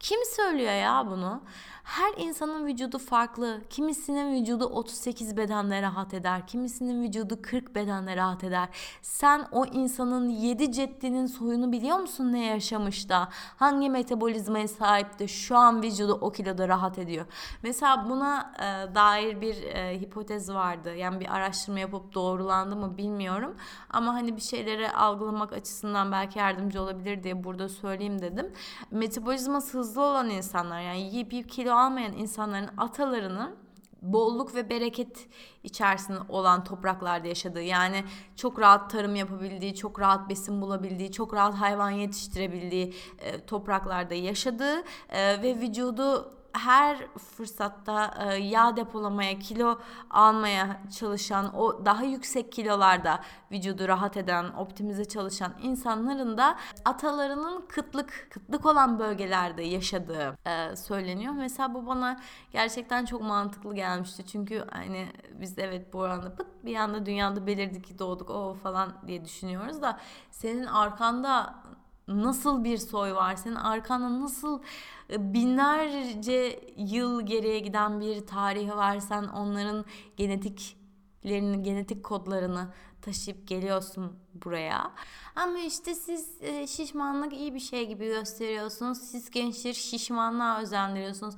Kim 0.03 0.25
söylüyor 0.25 0.73
ya 0.73 1.07
bunu? 1.11 1.43
Her 1.83 2.13
insanın 2.17 2.67
vücudu 2.67 2.99
farklı. 2.99 3.61
Kimisinin 3.71 4.41
vücudu 4.41 4.65
38 4.65 5.37
bedenle 5.37 5.83
rahat 5.83 6.15
eder. 6.15 6.47
Kimisinin 6.47 7.03
vücudu 7.03 7.43
40 7.43 7.75
bedenle 7.75 8.17
rahat 8.17 8.45
eder. 8.45 8.69
Sen 9.03 9.49
o 9.53 9.67
insanın 9.67 10.29
7 10.29 10.73
ceddinin 10.73 11.27
soyunu 11.27 11.73
biliyor 11.73 11.99
musun 11.99 12.33
ne 12.33 12.45
yaşamış 12.45 13.09
da? 13.09 13.29
Hangi 13.57 13.91
metabolizmaya 13.91 14.69
sahip 14.69 15.19
de 15.19 15.29
şu 15.29 15.57
an 15.57 15.83
vücudu 15.83 16.19
o 16.21 16.33
kiloda 16.33 16.69
rahat 16.69 16.99
ediyor? 16.99 17.27
Mesela 17.63 18.07
buna 18.09 18.53
e, 18.59 18.95
dair 18.95 19.41
bir 19.41 19.63
e, 19.63 20.01
hipotez 20.01 20.53
vardı. 20.53 20.95
Yani 20.95 21.21
bir 21.21 21.35
araştırma 21.37 21.79
yapıp 21.79 22.15
doğrulandı 22.15 22.77
mı 22.77 22.99
bilmiyorum. 22.99 23.57
Ama 23.91 24.15
hani 24.15 24.37
bir 24.37 24.43
şeyleri 24.43 24.91
algılamak 24.91 25.53
açısından 25.53 26.13
belki 26.13 26.39
yardımcı 26.39 26.83
olabilir 26.83 27.23
diye 27.23 27.45
burada 27.45 27.69
söyleyeyim 27.69 28.23
dedim. 28.23 28.53
Metabolizması 28.91 29.79
hızlı 29.79 30.03
olan 30.03 30.31
insanlar 30.31 30.81
yani 30.81 31.01
yiyip 31.01 31.33
yiyip 31.33 31.51
kilo 31.51 31.72
almayan 31.75 32.13
insanların 32.13 32.71
atalarının 32.77 33.57
bolluk 34.03 34.55
ve 34.55 34.71
bereket 34.71 35.29
içerisinde 35.65 36.19
olan 36.29 36.65
topraklarda 36.65 37.29
yaşadığı 37.29 37.63
yani 37.63 38.05
çok 38.37 38.61
rahat 38.61 38.91
tarım 38.91 39.17
yapabildiği, 39.17 39.75
çok 39.75 40.01
rahat 40.01 40.29
besin 40.29 40.63
bulabildiği, 40.63 41.13
çok 41.13 41.35
rahat 41.35 41.55
hayvan 41.55 41.91
yetiştirebildiği 41.91 42.95
e, 43.19 43.47
topraklarda 43.47 44.15
yaşadığı 44.15 44.83
e, 45.09 45.43
ve 45.43 45.61
vücudu 45.61 46.33
her 46.53 47.07
fırsatta 47.37 48.15
e, 48.21 48.35
yağ 48.35 48.77
depolamaya, 48.77 49.39
kilo 49.39 49.79
almaya 50.11 50.81
çalışan, 50.99 51.57
o 51.57 51.85
daha 51.85 52.03
yüksek 52.03 52.53
kilolarda 52.53 53.21
vücudu 53.53 53.89
rahat 53.89 54.17
eden, 54.17 54.45
optimize 54.45 55.05
çalışan 55.05 55.53
insanların 55.63 56.39
da 56.39 56.57
atalarının 56.85 57.65
kıtlık, 57.69 58.29
kıtlık 58.31 58.67
olan 58.67 58.99
bölgelerde 58.99 59.63
yaşadığı 59.63 60.39
e, 60.47 60.77
söyleniyor. 60.77 61.33
Mesela 61.33 61.75
bu 61.75 61.87
bana 61.87 62.21
gerçekten 62.53 63.05
çok 63.05 63.23
mantıklı 63.23 63.75
gelmişti. 63.75 64.27
Çünkü 64.27 64.65
hani 64.71 65.09
biz 65.33 65.59
evet 65.59 65.93
bu 65.93 66.03
arada 66.03 66.35
pıt 66.35 66.47
bir 66.65 66.77
anda 66.77 67.07
dünyada 67.07 67.47
belirdik 67.47 67.85
ki 67.85 67.99
doğduk 67.99 68.31
o 68.31 68.55
falan 68.55 68.95
diye 69.07 69.25
düşünüyoruz 69.25 69.83
da 69.83 69.99
senin 70.31 70.67
arkanda 70.67 71.62
nasıl 72.09 72.65
bir 72.65 72.79
soy 72.79 73.15
var? 73.15 73.37
Senin 73.37 73.55
arkanda 73.55 74.21
nasıl 74.21 74.63
e, 75.11 75.35
binlerce 75.35 76.61
yıl 76.77 77.27
geriye 77.27 77.59
giden 77.59 78.01
bir 78.01 78.27
tarihi 78.27 78.77
var? 78.77 78.99
Sen 78.99 79.23
onların 79.25 79.85
genetiklerini, 80.17 81.63
genetik 81.63 82.05
kodlarını 82.05 82.69
taşıyıp 83.03 83.49
geliyorsun 83.49 84.13
buraya. 84.35 84.93
Ama 85.37 85.59
işte 85.59 85.95
siz 85.95 86.43
e, 86.43 86.67
şişmanlık 86.67 87.33
iyi 87.33 87.55
bir 87.55 87.61
şey 87.61 87.89
gibi 87.89 88.07
gösteriyorsunuz. 88.07 88.99
Siz 88.99 89.31
gençler 89.31 89.73
şişmanlığa 89.73 90.61
özendiriyorsunuz. 90.61 91.35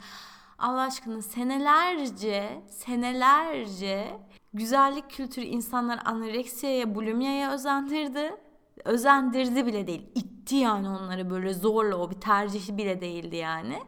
Allah 0.58 0.80
aşkına 0.80 1.22
senelerce, 1.22 2.62
senelerce 2.70 4.20
güzellik 4.54 5.10
kültürü 5.10 5.44
insanlar 5.44 6.00
anoreksiyaya, 6.04 6.94
bulimiyaya 6.94 7.52
özendirdi. 7.52 8.43
Özendirdi 8.84 9.66
bile 9.66 9.86
değil. 9.86 10.06
itti 10.44 10.56
yani 10.56 10.88
onları 10.88 11.30
böyle 11.30 11.54
zorla 11.54 11.96
o 11.96 12.10
bir 12.10 12.20
tercihi 12.20 12.76
bile 12.76 13.00
değildi 13.00 13.36
yani. 13.36 13.78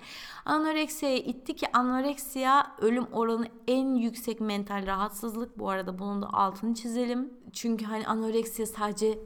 Anoreksiyaya 0.45 1.19
itti 1.19 1.57
ki 1.57 1.67
anoreksiya 1.73 2.67
ölüm 2.81 3.07
oranı 3.13 3.47
en 3.69 3.95
yüksek 3.95 4.41
mental 4.41 4.87
rahatsızlık. 4.87 5.59
Bu 5.59 5.71
arada 5.71 5.99
bunun 5.99 6.23
da 6.23 6.33
altını 6.33 6.75
çizelim. 6.75 7.31
Çünkü 7.53 7.85
hani 7.85 8.07
anoreksiya 8.07 8.67
sadece 8.67 9.19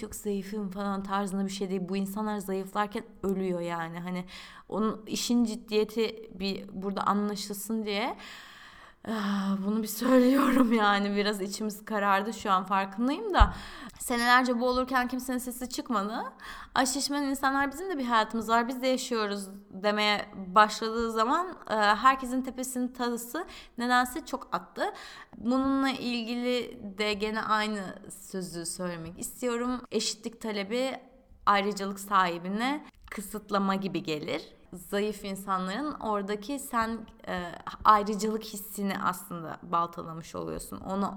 çok 0.00 0.14
zayıfım 0.14 0.70
falan 0.70 1.02
tarzında 1.02 1.44
bir 1.44 1.50
şey 1.50 1.70
değil. 1.70 1.82
Bu 1.88 1.96
insanlar 1.96 2.38
zayıflarken 2.38 3.04
ölüyor 3.22 3.60
yani. 3.60 4.00
Hani 4.00 4.24
onun 4.68 5.02
işin 5.06 5.44
ciddiyeti 5.44 6.30
bir 6.34 6.64
burada 6.72 7.02
anlaşılsın 7.02 7.86
diye 7.86 8.16
bunu 9.66 9.82
bir 9.82 9.88
söylüyorum 9.88 10.72
yani 10.72 11.16
biraz 11.16 11.40
içimiz 11.40 11.84
karardı 11.84 12.32
şu 12.32 12.50
an 12.50 12.64
farkındayım 12.64 13.34
da 13.34 13.54
senelerce 13.98 14.60
bu 14.60 14.68
olurken 14.68 15.08
kimsenin 15.08 15.38
sesi 15.38 15.68
çıkmadı. 15.68 16.22
Ay 16.74 16.86
şişman 16.86 17.22
insanlar 17.22 17.72
bizim 17.72 17.90
de 17.90 17.98
bir 17.98 18.04
hayatımız 18.04 18.48
var 18.48 18.68
biz 18.68 18.82
de 18.82 18.86
yaşıyoruz 18.86 19.48
demeye 19.70 20.26
başladığı 20.34 21.12
zaman 21.12 21.56
e, 21.70 21.74
herkesin 21.74 22.42
tepesinin 22.42 22.88
tadısı 22.88 23.46
nedense 23.78 24.26
çok 24.26 24.48
attı. 24.52 24.84
Bununla 25.36 25.90
ilgili 25.90 26.80
de 26.98 27.12
gene 27.12 27.42
aynı 27.42 27.98
sözü 28.10 28.66
söylemek 28.66 29.18
istiyorum. 29.18 29.80
Eşitlik 29.90 30.40
talebi 30.40 30.96
ayrıcalık 31.46 32.00
sahibine 32.00 32.84
kısıtlama 33.10 33.74
gibi 33.74 34.02
gelir 34.02 34.59
zayıf 34.72 35.24
insanların 35.24 35.92
oradaki 36.00 36.58
sen 36.58 36.98
e, 37.28 37.52
ayrıcalık 37.84 38.44
hissini 38.44 38.98
aslında 39.02 39.58
baltalamış 39.62 40.34
oluyorsun. 40.34 40.80
Onu 40.80 41.14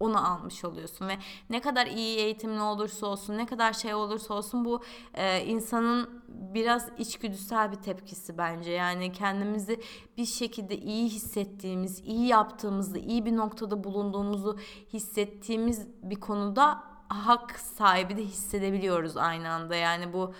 onu 0.00 0.32
almış 0.32 0.64
oluyorsun 0.64 1.08
ve 1.08 1.18
ne 1.50 1.60
kadar 1.60 1.86
iyi 1.86 2.18
eğitimli 2.18 2.60
olursa 2.60 3.06
olsun 3.06 3.38
ne 3.38 3.46
kadar 3.46 3.72
şey 3.72 3.94
olursa 3.94 4.34
olsun 4.34 4.64
bu 4.64 4.82
e, 5.14 5.44
insanın 5.44 6.22
biraz 6.28 6.88
içgüdüsel 6.98 7.72
bir 7.72 7.76
tepkisi 7.76 8.38
bence 8.38 8.70
yani 8.70 9.12
kendimizi 9.12 9.80
bir 10.16 10.26
şekilde 10.26 10.78
iyi 10.78 11.08
hissettiğimiz 11.08 12.00
iyi 12.00 12.26
yaptığımızda 12.26 12.98
iyi 12.98 13.24
bir 13.24 13.36
noktada 13.36 13.84
bulunduğumuzu 13.84 14.58
hissettiğimiz 14.92 15.86
bir 16.02 16.20
konuda 16.20 16.82
hak 17.08 17.60
sahibi 17.60 18.16
de 18.16 18.22
hissedebiliyoruz 18.22 19.16
aynı 19.16 19.48
anda 19.48 19.74
yani 19.74 20.12
bu 20.12 20.34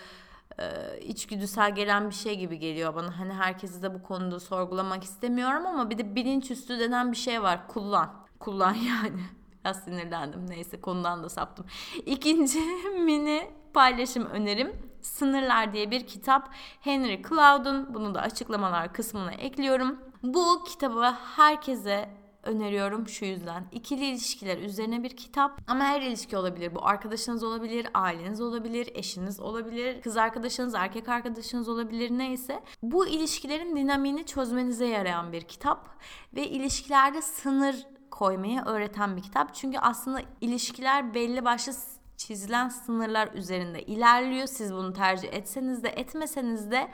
e, 0.59 0.99
içgüdüsel 0.99 1.75
gelen 1.75 2.09
bir 2.09 2.15
şey 2.15 2.37
gibi 2.37 2.59
geliyor 2.59 2.95
bana. 2.95 3.19
Hani 3.19 3.33
herkesi 3.33 3.83
de 3.83 3.93
bu 3.93 4.03
konuda 4.03 4.39
sorgulamak 4.39 5.03
istemiyorum 5.03 5.65
ama 5.65 5.89
bir 5.89 5.97
de 5.97 6.15
bilinçüstü 6.15 6.79
denen 6.79 7.11
bir 7.11 7.17
şey 7.17 7.41
var. 7.41 7.67
Kullan. 7.67 8.13
Kullan 8.39 8.73
yani. 8.73 9.21
Biraz 9.65 9.83
sinirlendim. 9.83 10.49
Neyse 10.49 10.81
konudan 10.81 11.23
da 11.23 11.29
saptım. 11.29 11.65
İkinci 12.05 12.59
mini 13.05 13.51
paylaşım 13.73 14.25
önerim 14.25 14.87
Sınırlar 15.07 15.73
diye 15.73 15.91
bir 15.91 16.07
kitap. 16.07 16.49
Henry 16.81 17.21
Cloud'un 17.29 17.93
bunu 17.93 18.15
da 18.15 18.21
açıklamalar 18.21 18.93
kısmına 18.93 19.31
ekliyorum. 19.31 19.99
Bu 20.23 20.63
kitabı 20.63 21.15
herkese 21.35 22.09
öneriyorum 22.47 23.07
şu 23.07 23.25
yüzden. 23.25 23.65
İkili 23.71 24.05
ilişkiler 24.05 24.57
üzerine 24.57 25.03
bir 25.03 25.09
kitap 25.09 25.61
ama 25.67 25.83
her 25.83 26.01
ilişki 26.01 26.37
olabilir. 26.37 26.75
Bu 26.75 26.85
arkadaşınız 26.85 27.43
olabilir, 27.43 27.87
aileniz 27.93 28.41
olabilir, 28.41 28.89
eşiniz 28.93 29.39
olabilir, 29.39 30.01
kız 30.01 30.17
arkadaşınız, 30.17 30.75
erkek 30.75 31.09
arkadaşınız 31.09 31.69
olabilir 31.69 32.11
neyse. 32.11 32.63
Bu 32.81 33.07
ilişkilerin 33.07 33.75
dinamiğini 33.75 34.25
çözmenize 34.25 34.87
yarayan 34.87 35.31
bir 35.31 35.41
kitap 35.41 35.89
ve 36.35 36.47
ilişkilerde 36.47 37.21
sınır 37.21 37.75
koymayı 38.11 38.61
öğreten 38.61 39.17
bir 39.17 39.21
kitap. 39.21 39.55
Çünkü 39.55 39.77
aslında 39.79 40.21
ilişkiler 40.41 41.13
belli 41.13 41.45
başlı 41.45 41.73
çizilen 42.17 42.69
sınırlar 42.69 43.29
üzerinde 43.33 43.83
ilerliyor. 43.83 44.47
Siz 44.47 44.73
bunu 44.73 44.93
tercih 44.93 45.33
etseniz 45.33 45.83
de 45.83 45.89
etmeseniz 45.89 46.71
de 46.71 46.91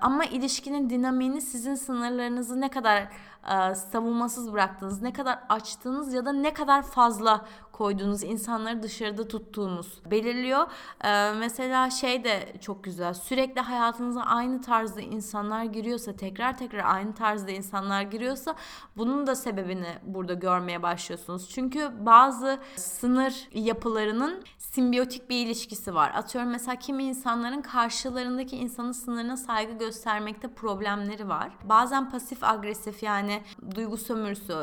ama 0.00 0.24
ilişkinin 0.24 0.90
dinamiğini 0.90 1.40
sizin 1.40 1.74
sınırlarınızı 1.74 2.60
ne 2.60 2.68
kadar 2.68 3.02
e, 3.50 3.74
savunmasız 3.74 4.52
bıraktığınız, 4.52 5.02
ne 5.02 5.12
kadar 5.12 5.38
açtığınız 5.48 6.12
ya 6.12 6.26
da 6.26 6.32
ne 6.32 6.54
kadar 6.54 6.82
fazla 6.82 7.44
koyduğunuz, 7.76 8.22
insanları 8.22 8.82
dışarıda 8.82 9.28
tuttuğunuz 9.28 10.00
belirliyor. 10.10 10.66
E, 11.04 11.32
mesela 11.32 11.90
şey 11.90 12.24
de 12.24 12.52
çok 12.60 12.84
güzel. 12.84 13.14
Sürekli 13.14 13.60
hayatınıza 13.60 14.20
aynı 14.20 14.60
tarzda 14.60 15.00
insanlar 15.00 15.64
giriyorsa, 15.64 16.16
tekrar 16.16 16.58
tekrar 16.58 16.94
aynı 16.94 17.14
tarzda 17.14 17.50
insanlar 17.50 18.02
giriyorsa 18.02 18.54
bunun 18.96 19.26
da 19.26 19.34
sebebini 19.34 19.98
burada 20.02 20.34
görmeye 20.34 20.82
başlıyorsunuz. 20.82 21.48
Çünkü 21.50 21.90
bazı 22.00 22.58
sınır 22.76 23.48
yapılarının 23.52 24.44
simbiyotik 24.58 25.30
bir 25.30 25.46
ilişkisi 25.46 25.94
var. 25.94 26.12
Atıyorum 26.14 26.50
mesela 26.50 26.76
kimi 26.76 27.04
insanların 27.04 27.62
karşılarındaki 27.62 28.56
insanın 28.56 28.92
sınırına 28.92 29.36
saygı 29.36 29.72
göstermekte 29.72 30.48
problemleri 30.48 31.28
var. 31.28 31.50
Bazen 31.64 32.10
pasif 32.10 32.44
agresif 32.44 33.02
yani 33.02 33.42
duygu 33.74 33.96
sömürüsü, 33.96 34.54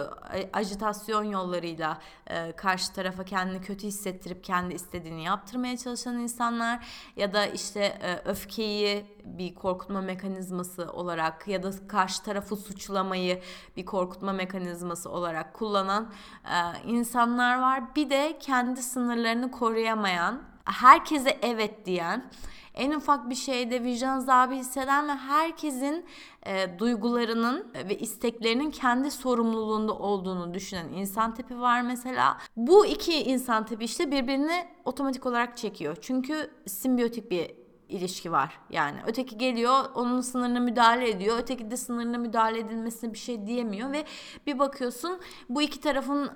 ajitasyon 0.54 1.24
yollarıyla 1.24 1.98
e, 2.28 2.52
karşı 2.52 2.94
tarafa 3.04 3.24
kendini 3.24 3.62
kötü 3.62 3.88
hissettirip 3.88 4.44
kendi 4.44 4.74
istediğini 4.74 5.24
yaptırmaya 5.24 5.78
çalışan 5.78 6.20
insanlar 6.20 6.86
ya 7.16 7.34
da 7.34 7.46
işte 7.46 7.80
e, 7.80 8.22
öfkeyi 8.26 9.06
bir 9.24 9.56
korkutma 9.56 10.02
mekanizması 10.02 10.92
olarak 10.92 11.48
ya 11.48 11.64
da 11.64 11.72
karşı 11.88 12.24
tarafı 12.24 12.56
suçlamayı 12.56 13.42
bir 13.78 13.86
korkutma 13.86 14.34
mekanizması 14.34 15.10
olarak 15.10 15.54
kullanan 15.54 16.12
e, 16.46 16.88
insanlar 16.88 17.60
var. 17.60 17.96
Bir 17.96 18.10
de 18.10 18.38
kendi 18.40 18.84
sınırlarını 18.84 19.52
koruyamayan, 19.52 20.42
herkese 20.66 21.40
evet 21.42 21.86
diyen 21.86 22.32
en 22.74 22.92
ufak 22.92 23.30
bir 23.30 23.36
şeyde 23.36 23.84
vicdan 23.84 24.18
azabı 24.18 24.54
hisseden 24.54 25.08
ve 25.08 25.12
herkesin 25.12 26.06
e, 26.46 26.80
duygularının 26.80 27.68
ve 27.90 27.98
isteklerinin 27.98 28.72
kendi 28.72 29.12
sorumluluğunda 29.12 29.94
olduğunu 29.94 30.54
düşünen 30.54 30.90
insan 30.90 31.34
tipi 31.34 31.60
var 31.60 31.82
mesela. 31.82 32.38
Bu 32.58 32.86
iki 32.86 33.24
insan 33.24 33.66
tipi 33.66 33.86
işte 33.86 34.12
birbirini 34.12 34.68
otomatik 34.86 35.26
olarak 35.26 35.58
çekiyor. 35.58 35.98
Çünkü 36.02 36.52
simbiyotik 36.68 37.32
bir 37.32 37.52
ilişki 37.90 38.32
var. 38.32 38.60
Yani 38.70 38.98
öteki 39.08 39.38
geliyor 39.38 39.86
onun 39.96 40.22
sınırına 40.22 40.60
müdahale 40.60 41.10
ediyor. 41.10 41.38
Öteki 41.40 41.72
de 41.72 41.78
sınırına 41.78 42.18
müdahale 42.18 42.60
edilmesine 42.60 43.14
bir 43.14 43.18
şey 43.18 43.48
diyemiyor 43.48 43.92
ve 43.92 44.06
bir 44.48 44.60
bakıyorsun 44.60 45.20
bu 45.50 45.62
iki 45.62 45.80
tarafın 45.80 46.32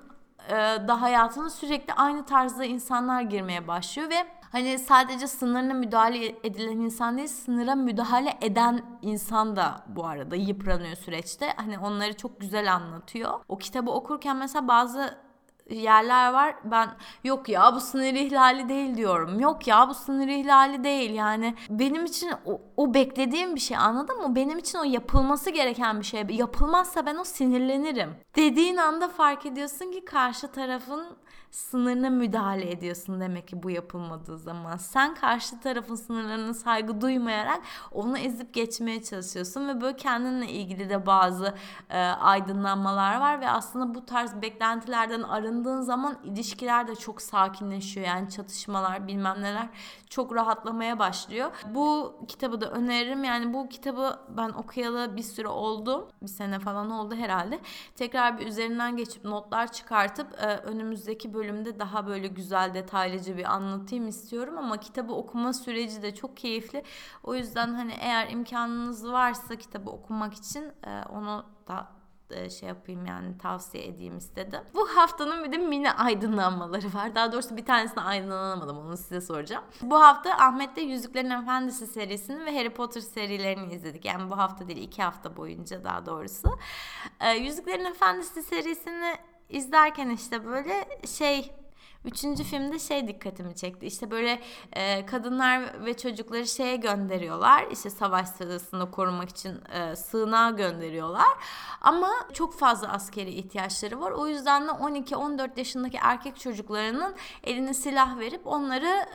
e, 0.49 0.53
da 0.87 1.01
hayatına 1.01 1.49
sürekli 1.49 1.93
aynı 1.93 2.25
tarzda 2.25 2.65
insanlar 2.65 3.21
girmeye 3.21 3.67
başlıyor 3.67 4.09
ve 4.09 4.27
Hani 4.51 4.79
sadece 4.79 5.27
sınırına 5.27 5.73
müdahale 5.73 6.35
edilen 6.43 6.77
insan 6.77 7.17
değil, 7.17 7.27
sınıra 7.27 7.75
müdahale 7.75 8.37
eden 8.41 8.81
insan 9.01 9.55
da 9.55 9.83
bu 9.87 10.05
arada 10.05 10.35
yıpranıyor 10.35 10.95
süreçte. 10.95 11.53
Hani 11.55 11.79
onları 11.79 12.17
çok 12.17 12.39
güzel 12.39 12.73
anlatıyor. 12.73 13.39
O 13.49 13.57
kitabı 13.57 13.91
okurken 13.91 14.37
mesela 14.37 14.67
bazı 14.67 15.27
yerler 15.69 16.33
var. 16.33 16.55
Ben 16.63 16.89
yok 17.23 17.49
ya 17.49 17.75
bu 17.75 17.79
sınır 17.79 18.13
ihlali 18.13 18.69
değil 18.69 18.97
diyorum. 18.97 19.39
Yok 19.39 19.67
ya 19.67 19.89
bu 19.89 19.93
sınır 19.93 20.27
ihlali 20.27 20.83
değil. 20.83 21.11
Yani 21.13 21.55
benim 21.69 22.05
için 22.05 22.31
o, 22.45 22.61
o 22.77 22.93
beklediğim 22.93 23.55
bir 23.55 23.59
şey 23.59 23.77
anladın 23.77 24.17
mı? 24.17 24.35
Benim 24.35 24.57
için 24.57 24.79
o 24.79 24.83
yapılması 24.83 25.49
gereken 25.49 25.99
bir 25.99 26.05
şey. 26.05 26.25
Yapılmazsa 26.29 27.05
ben 27.05 27.15
o 27.15 27.23
sinirlenirim. 27.23 28.09
Dediğin 28.35 28.77
anda 28.77 29.07
fark 29.07 29.45
ediyorsun 29.45 29.91
ki 29.91 30.05
karşı 30.05 30.51
tarafın 30.51 31.05
sınırına 31.51 32.09
müdahale 32.09 32.71
ediyorsun 32.71 33.21
demek 33.21 33.47
ki 33.47 33.63
bu 33.63 33.69
yapılmadığı 33.69 34.37
zaman. 34.37 34.77
Sen 34.77 35.15
karşı 35.15 35.59
tarafın 35.59 35.95
sınırlarına 35.95 36.53
saygı 36.53 37.01
duymayarak 37.01 37.61
onu 37.91 38.17
ezip 38.17 38.53
geçmeye 38.53 39.03
çalışıyorsun 39.03 39.67
ve 39.67 39.81
böyle 39.81 39.95
kendinle 39.95 40.47
ilgili 40.47 40.89
de 40.89 41.05
bazı 41.05 41.55
e, 41.89 41.99
aydınlanmalar 41.99 43.19
var 43.19 43.41
ve 43.41 43.49
aslında 43.49 43.95
bu 43.95 44.05
tarz 44.05 44.41
beklentilerden 44.41 45.21
arındığın 45.21 45.81
zaman 45.81 46.17
ilişkiler 46.23 46.87
de 46.87 46.95
çok 46.95 47.21
sakinleşiyor. 47.21 48.07
Yani 48.07 48.29
çatışmalar 48.29 49.07
bilmem 49.07 49.41
neler 49.41 49.69
çok 50.09 50.35
rahatlamaya 50.35 50.99
başlıyor. 50.99 51.51
Bu 51.69 52.15
kitabı 52.27 52.61
da 52.61 52.71
öneririm. 52.71 53.23
Yani 53.23 53.53
bu 53.53 53.69
kitabı 53.69 54.19
ben 54.37 54.49
okuyalı 54.49 55.17
bir 55.17 55.23
süre 55.23 55.47
oldu. 55.47 56.07
Bir 56.21 56.27
sene 56.27 56.59
falan 56.59 56.89
oldu 56.89 57.15
herhalde. 57.15 57.59
Tekrar 57.95 58.39
bir 58.39 58.47
üzerinden 58.47 58.97
geçip 58.97 59.23
notlar 59.23 59.71
çıkartıp 59.71 60.33
e, 60.41 60.57
önümüzdeki 60.57 61.33
bölümde 61.37 61.79
daha 61.79 62.07
böyle 62.07 62.27
güzel 62.27 62.73
detaylıca 62.73 63.37
bir 63.37 63.53
anlatayım 63.53 64.07
istiyorum 64.07 64.57
ama 64.57 64.77
kitabı 64.77 65.13
okuma 65.13 65.53
süreci 65.53 66.01
de 66.01 66.15
çok 66.15 66.37
keyifli. 66.37 66.83
O 67.23 67.35
yüzden 67.35 67.73
hani 67.73 67.93
eğer 68.01 68.29
imkanınız 68.29 69.11
varsa 69.11 69.55
kitabı 69.55 69.89
okumak 69.89 70.33
için 70.33 70.63
e, 70.63 71.03
onu 71.09 71.45
da 71.67 71.97
e, 72.31 72.49
şey 72.49 72.69
yapayım 72.69 73.05
yani 73.05 73.37
tavsiye 73.37 73.87
edeyim 73.87 74.17
istedim. 74.17 74.61
Bu 74.73 74.87
haftanın 74.87 75.43
bir 75.43 75.51
de 75.51 75.57
mini 75.57 75.91
aydınlanmaları 75.91 76.93
var. 76.93 77.15
Daha 77.15 77.31
doğrusu 77.31 77.57
bir 77.57 77.65
tanesini 77.65 78.01
aydınlanamadım 78.01 78.77
onu 78.77 78.97
size 78.97 79.21
soracağım. 79.21 79.63
Bu 79.81 80.01
hafta 80.01 80.31
Ahmet'te 80.31 80.81
Yüzüklerin 80.81 81.29
Efendisi 81.29 81.87
serisini 81.87 82.45
ve 82.45 82.57
Harry 82.57 82.69
Potter 82.69 83.01
serilerini 83.01 83.73
izledik. 83.73 84.05
Yani 84.05 84.29
bu 84.29 84.37
hafta 84.37 84.67
değil 84.67 84.77
iki 84.81 85.03
hafta 85.03 85.37
boyunca 85.37 85.83
daha 85.83 86.05
doğrusu. 86.05 86.59
Ee, 87.19 87.31
Yüzüklerin 87.31 87.85
Efendisi 87.85 88.43
serisini 88.43 89.15
izlerken 89.49 90.09
işte 90.09 90.45
böyle 90.45 90.99
şey 91.07 91.51
Üçüncü 92.07 92.43
filmde 92.43 92.79
şey 92.79 93.07
dikkatimi 93.07 93.55
çekti. 93.55 93.85
İşte 93.85 94.11
böyle 94.11 94.41
e, 94.73 95.05
kadınlar 95.05 95.85
ve 95.85 95.97
çocukları 95.97 96.47
şeye 96.47 96.75
gönderiyorlar. 96.75 97.65
İşte 97.71 97.89
savaş 97.89 98.29
sırasında 98.29 98.91
korumak 98.91 99.29
için 99.29 99.59
e, 99.73 99.95
sığınağa 99.95 100.49
gönderiyorlar. 100.49 101.27
Ama 101.81 102.09
çok 102.33 102.59
fazla 102.59 102.87
askeri 102.87 103.29
ihtiyaçları 103.29 104.01
var. 104.01 104.11
O 104.11 104.27
yüzden 104.27 104.67
de 104.67 104.71
12-14 104.71 105.59
yaşındaki 105.59 105.97
erkek 106.01 106.39
çocuklarının 106.39 107.15
eline 107.43 107.73
silah 107.73 108.19
verip 108.19 108.47
onları 108.47 109.05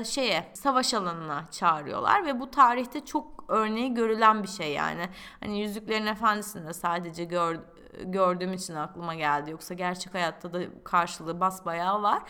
e, 0.00 0.04
şeye 0.04 0.52
savaş 0.54 0.94
alanına 0.94 1.44
çağırıyorlar 1.50 2.26
ve 2.26 2.40
bu 2.40 2.50
tarihte 2.50 3.04
çok 3.04 3.44
örneği 3.48 3.94
görülen 3.94 4.42
bir 4.42 4.48
şey 4.48 4.72
yani. 4.72 5.08
Hani 5.40 5.60
Yüzüklerin 5.60 6.06
Efendisi'nde 6.06 6.72
sadece 6.72 7.24
gördüm 7.24 7.64
gördüğüm 8.04 8.52
için 8.52 8.74
aklıma 8.74 9.14
geldi. 9.14 9.50
Yoksa 9.50 9.74
gerçek 9.74 10.14
hayatta 10.14 10.52
da 10.52 10.60
karşılığı 10.84 11.40
basbayağı 11.40 12.02
var. 12.02 12.22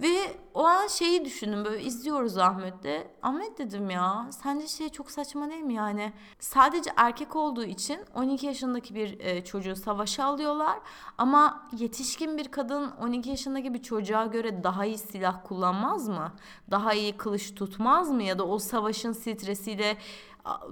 Ve 0.00 0.36
o 0.54 0.64
an 0.64 0.86
şeyi 0.86 1.24
düşündüm 1.24 1.64
böyle 1.64 1.82
izliyoruz 1.82 2.38
Ahmet'le. 2.38 3.06
Ahmet 3.22 3.58
dedim 3.58 3.90
ya 3.90 4.26
sence 4.30 4.68
şey 4.68 4.88
çok 4.88 5.10
saçma 5.10 5.50
değil 5.50 5.62
mi 5.62 5.74
yani? 5.74 6.12
Sadece 6.38 6.90
erkek 6.96 7.36
olduğu 7.36 7.64
için 7.64 8.00
12 8.14 8.46
yaşındaki 8.46 8.94
bir 8.94 9.20
e, 9.20 9.44
çocuğu 9.44 9.76
savaşa 9.76 10.24
alıyorlar. 10.24 10.78
Ama 11.18 11.68
yetişkin 11.78 12.38
bir 12.38 12.48
kadın 12.50 12.90
12 12.90 13.30
yaşındaki 13.30 13.74
bir 13.74 13.82
çocuğa 13.82 14.26
göre 14.26 14.64
daha 14.64 14.84
iyi 14.84 14.98
silah 14.98 15.40
kullanmaz 15.44 16.08
mı? 16.08 16.32
Daha 16.70 16.94
iyi 16.94 17.16
kılıç 17.16 17.54
tutmaz 17.54 18.10
mı? 18.10 18.22
Ya 18.22 18.38
da 18.38 18.46
o 18.46 18.58
savaşın 18.58 19.12
stresiyle 19.12 19.96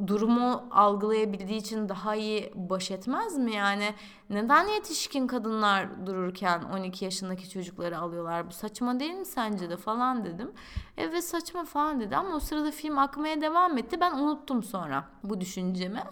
durumu 0.07 0.65
algılayabildiği 0.71 1.61
için 1.61 1.89
daha 1.89 2.15
iyi 2.15 2.53
baş 2.55 2.91
etmez 2.91 3.39
mi? 3.39 3.55
Yani 3.55 3.95
neden 4.31 4.69
yetişkin 4.69 5.27
kadınlar 5.27 6.07
dururken 6.07 6.63
12 6.63 7.05
yaşındaki 7.05 7.51
çocukları 7.51 7.99
alıyorlar? 7.99 8.47
Bu 8.47 8.53
saçma 8.53 9.01
değil 9.01 9.15
mi 9.15 9.27
sence 9.27 9.71
de 9.71 9.77
falan 9.77 10.25
dedim. 10.25 10.53
Evet 10.97 11.25
saçma 11.25 11.65
falan 11.65 12.01
dedi 12.01 12.17
ama 12.17 12.37
o 12.37 12.41
sırada 12.41 12.71
film 12.71 12.99
akmaya 12.99 13.41
devam 13.41 13.79
etti. 13.79 14.01
Ben 14.01 14.13
unuttum 14.13 14.63
sonra 14.63 15.05
bu 15.25 15.41
düşüncemi. 15.41 16.03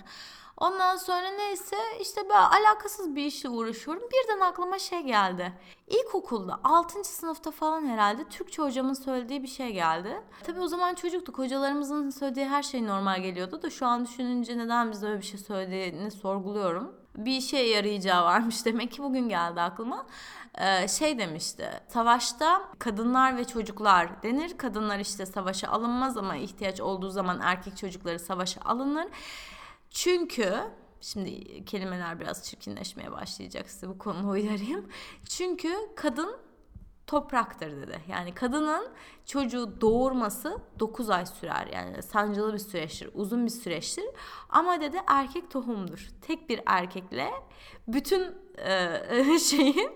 Ondan 0.61 0.97
sonra 0.97 1.31
neyse 1.31 1.77
işte 2.01 2.21
böyle 2.29 2.39
alakasız 2.39 3.17
bir 3.17 3.25
işle 3.25 3.49
uğraşıyorum. 3.49 4.03
Birden 4.03 4.41
aklıma 4.41 4.79
şey 4.79 5.01
geldi. 5.01 5.53
İlkokulda 5.87 6.61
6. 6.65 7.05
sınıfta 7.05 7.51
falan 7.51 7.87
herhalde 7.87 8.25
Türkçe 8.25 8.63
hocamın 8.63 8.95
söylediği 8.95 9.43
bir 9.43 9.49
şey 9.49 9.73
geldi. 9.73 10.23
Tabii 10.45 10.61
o 10.61 10.67
zaman 10.67 10.95
çocuktuk. 10.95 11.39
Hocalarımızın 11.39 12.11
söylediği 12.11 12.47
her 12.47 12.63
şey 12.63 12.87
normal 12.87 13.23
geliyordu 13.23 13.63
da 13.63 13.71
şu 13.71 13.87
an 13.87 14.05
düşününce 14.05 14.59
neden 14.59 14.93
bize 14.93 15.07
öyle 15.07 15.19
bir 15.19 15.27
şey 15.27 15.41
söylediğini 15.41 16.11
sorguluyorum. 16.11 16.95
Bir 17.17 17.37
işe 17.37 17.59
yarayacağı 17.59 18.25
varmış 18.25 18.65
demek 18.65 18.93
ki 18.93 19.03
bugün 19.03 19.29
geldi 19.29 19.61
aklıma. 19.61 20.07
Ee, 20.59 20.89
şey 20.89 21.19
demişti. 21.19 21.71
Savaşta 21.89 22.63
kadınlar 22.79 23.37
ve 23.37 23.45
çocuklar 23.45 24.23
denir. 24.23 24.59
Kadınlar 24.59 24.99
işte 24.99 25.27
savaşa 25.27 25.69
alınmaz 25.69 26.17
ama 26.17 26.37
ihtiyaç 26.37 26.81
olduğu 26.81 27.11
zaman 27.11 27.41
erkek 27.43 27.77
çocukları 27.77 28.19
savaşa 28.19 28.61
alınır. 28.61 29.07
Çünkü 29.91 30.55
şimdi 31.01 31.65
kelimeler 31.65 32.21
biraz 32.21 32.45
çirkinleşmeye 32.45 33.13
başlayacak 33.13 33.71
size 33.71 33.89
bu 33.89 33.99
konuda 33.99 34.29
uyarayım. 34.29 34.89
Çünkü 35.29 35.75
kadın 35.97 36.37
topraktır 37.07 37.71
dedi. 37.71 38.01
Yani 38.09 38.35
kadının 38.35 38.89
çocuğu 39.27 39.81
doğurması 39.81 40.59
9 40.79 41.11
ay 41.11 41.27
sürer. 41.27 41.67
Yani 41.73 42.03
sancılı 42.03 42.53
bir 42.53 42.59
süreçtir, 42.59 43.11
uzun 43.15 43.47
bir 43.47 43.51
süreçtir. 43.51 44.05
Ama 44.49 44.81
dedi 44.81 44.97
erkek 45.07 45.51
tohumdur. 45.51 46.09
Tek 46.21 46.49
bir 46.49 46.61
erkekle 46.67 47.31
bütün 47.89 48.35
e, 48.59 49.39
şeyin 49.51 49.93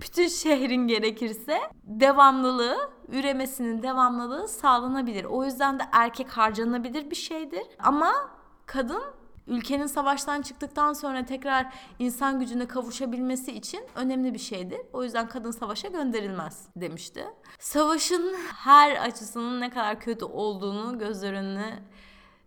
bütün 0.00 0.28
şehrin 0.28 0.88
gerekirse 0.88 1.60
devamlılığı, 1.82 2.90
üremesinin 3.08 3.82
devamlılığı 3.82 4.48
sağlanabilir. 4.48 5.24
O 5.24 5.44
yüzden 5.44 5.78
de 5.78 5.82
erkek 5.92 6.28
harcanabilir 6.28 7.10
bir 7.10 7.16
şeydir. 7.16 7.62
Ama 7.78 8.35
kadın 8.66 9.02
ülkenin 9.46 9.86
savaştan 9.86 10.42
çıktıktan 10.42 10.92
sonra 10.92 11.24
tekrar 11.24 11.74
insan 11.98 12.40
gücüne 12.40 12.66
kavuşabilmesi 12.66 13.52
için 13.52 13.80
önemli 13.94 14.34
bir 14.34 14.38
şeydir. 14.38 14.80
O 14.92 15.04
yüzden 15.04 15.28
kadın 15.28 15.50
savaşa 15.50 15.88
gönderilmez 15.88 16.68
demişti. 16.76 17.24
Savaşın 17.58 18.36
her 18.54 18.96
açısının 18.96 19.60
ne 19.60 19.70
kadar 19.70 20.00
kötü 20.00 20.24
olduğunu 20.24 20.98
göz 20.98 21.22
önüne 21.22 21.82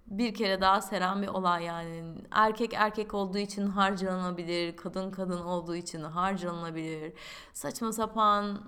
bir 0.08 0.34
kere 0.34 0.62
daha 0.62 0.82
seren 0.82 1.22
bir 1.22 1.28
olay 1.28 1.64
yani. 1.64 2.04
Erkek 2.32 2.74
erkek 2.74 3.14
olduğu 3.14 3.38
için 3.38 3.68
harcanabilir, 3.68 4.76
kadın 4.76 5.12
kadın 5.12 5.42
olduğu 5.42 5.76
için 5.76 6.04
harcanabilir. 6.04 7.14
Saçma 7.54 7.92
sapan 7.92 8.60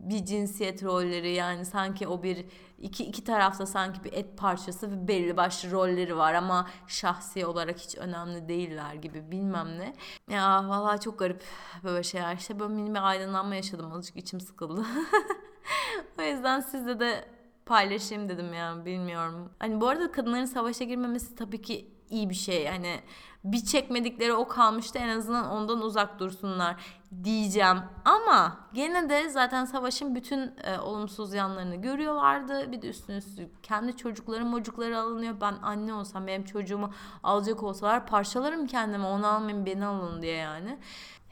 bir 0.00 0.24
cinsiyet 0.24 0.84
rolleri 0.84 1.32
yani 1.32 1.64
sanki 1.64 2.08
o 2.08 2.22
bir 2.22 2.44
iki 2.78 3.04
iki 3.04 3.24
tarafta 3.24 3.66
sanki 3.66 4.04
bir 4.04 4.12
et 4.12 4.38
parçası 4.38 4.90
ve 4.90 5.08
belli 5.08 5.36
başlı 5.36 5.70
rolleri 5.70 6.16
var 6.16 6.34
ama 6.34 6.68
şahsi 6.86 7.46
olarak 7.46 7.78
hiç 7.78 7.98
önemli 7.98 8.48
değiller 8.48 8.94
gibi 8.94 9.30
bilmem 9.30 9.78
ne. 9.78 9.94
Ya 10.34 10.68
vallahi 10.68 11.00
çok 11.00 11.18
garip 11.18 11.44
böyle 11.84 12.02
şeyler. 12.02 12.36
İşte 12.36 12.60
böyle 12.60 12.74
mini 12.74 12.90
bir 12.94 13.08
aydınlanma 13.08 13.54
yaşadım 13.54 13.92
azıcık 13.92 14.16
içim 14.16 14.40
sıkıldı. 14.40 14.84
o 16.18 16.22
yüzden 16.22 16.60
sizle 16.60 17.00
de 17.00 17.24
paylaşayım 17.66 18.28
dedim 18.28 18.54
ya 18.54 18.84
bilmiyorum. 18.84 19.50
Hani 19.58 19.80
bu 19.80 19.88
arada 19.88 20.12
kadınların 20.12 20.44
savaşa 20.44 20.84
girmemesi 20.84 21.34
tabii 21.34 21.62
ki 21.62 21.90
iyi 22.10 22.30
bir 22.30 22.34
şey. 22.34 22.66
Hani 22.66 23.00
bir 23.44 23.64
çekmedikleri 23.64 24.32
o 24.32 24.48
kalmıştı 24.48 24.98
en 24.98 25.08
azından 25.08 25.50
ondan 25.50 25.82
uzak 25.82 26.18
dursunlar 26.18 26.76
diyeceğim. 27.24 27.78
Ama 28.04 28.56
gene 28.72 29.08
de 29.08 29.28
zaten 29.28 29.64
savaşın 29.64 30.14
bütün 30.14 30.52
e, 30.64 30.78
olumsuz 30.78 31.34
yanlarını 31.34 31.76
görüyorlardı. 31.76 32.72
Bir 32.72 32.82
de 32.82 32.88
üstüne 32.88 33.16
üstlük 33.16 33.64
kendi 33.64 33.96
çocukları 33.96 34.44
mocukları 34.44 34.98
alınıyor. 34.98 35.34
Ben 35.40 35.54
anne 35.62 35.94
olsam 35.94 36.26
benim 36.26 36.44
çocuğumu 36.44 36.90
alacak 37.22 37.62
olsalar 37.62 38.06
parçalarım 38.06 38.66
kendime 38.66 39.06
onu 39.06 39.26
almayın 39.26 39.66
beni 39.66 39.86
alın 39.86 40.22
diye 40.22 40.36
yani. 40.36 40.78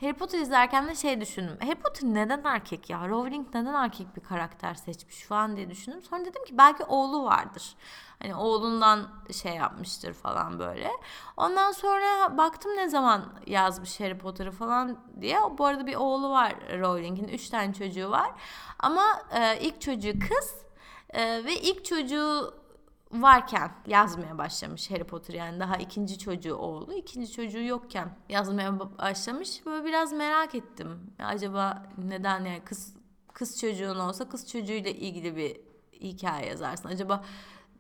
Harry 0.01 0.13
Potter 0.13 0.39
izlerken 0.39 0.89
de 0.89 0.95
şey 0.95 1.21
düşündüm. 1.21 1.57
Harry 1.61 1.75
Potter 1.75 2.09
neden 2.09 2.45
erkek 2.45 2.91
ya? 2.91 3.09
Rowling 3.09 3.49
neden 3.55 3.75
erkek 3.75 4.17
bir 4.17 4.21
karakter 4.21 4.75
seçmiş 4.75 5.23
falan 5.23 5.57
diye 5.57 5.71
düşündüm. 5.71 6.03
Sonra 6.03 6.25
dedim 6.25 6.45
ki 6.45 6.59
belki 6.59 6.85
oğlu 6.85 7.25
vardır. 7.25 7.77
Hani 8.23 8.35
oğlundan 8.35 9.09
şey 9.43 9.55
yapmıştır 9.55 10.13
falan 10.13 10.59
böyle. 10.59 10.91
Ondan 11.37 11.73
sonra 11.73 12.39
baktım 12.39 12.77
ne 12.77 12.89
zaman 12.89 13.25
yazmış 13.47 14.01
Harry 14.01 14.19
Potter'ı 14.19 14.51
falan 14.51 14.99
diye. 15.21 15.39
Bu 15.59 15.67
arada 15.67 15.87
bir 15.87 15.95
oğlu 15.95 16.31
var 16.31 16.55
Rowling'in. 16.79 17.29
Üç 17.29 17.49
tane 17.49 17.75
çocuğu 17.75 18.11
var. 18.11 18.31
Ama 18.79 19.23
e, 19.31 19.61
ilk 19.61 19.81
çocuğu 19.81 20.13
kız. 20.19 20.55
E, 21.11 21.45
ve 21.45 21.55
ilk 21.61 21.85
çocuğu 21.85 22.55
varken 23.23 23.71
yazmaya 23.87 24.39
başlamış 24.39 24.91
Harry 24.91 25.05
Potter 25.05 25.35
yani 25.35 25.61
daha 25.61 25.77
ikinci 25.77 26.19
çocuğu 26.19 26.55
oğlu 26.55 26.95
ikinci 26.95 27.33
çocuğu 27.33 27.63
yokken 27.63 28.09
yazmaya 28.29 28.81
başlamış. 28.99 29.67
Böyle 29.67 29.85
biraz 29.85 30.13
merak 30.13 30.55
ettim. 30.55 31.15
Acaba 31.19 31.87
neden 31.99 32.45
yani 32.45 32.63
kız 32.65 32.95
kız 33.33 33.61
çocuğun 33.61 33.99
olsa 33.99 34.29
kız 34.29 34.49
çocuğuyla 34.49 34.91
ilgili 34.91 35.37
bir 35.37 35.57
hikaye 36.01 36.47
yazarsın. 36.47 36.89
Acaba 36.89 37.25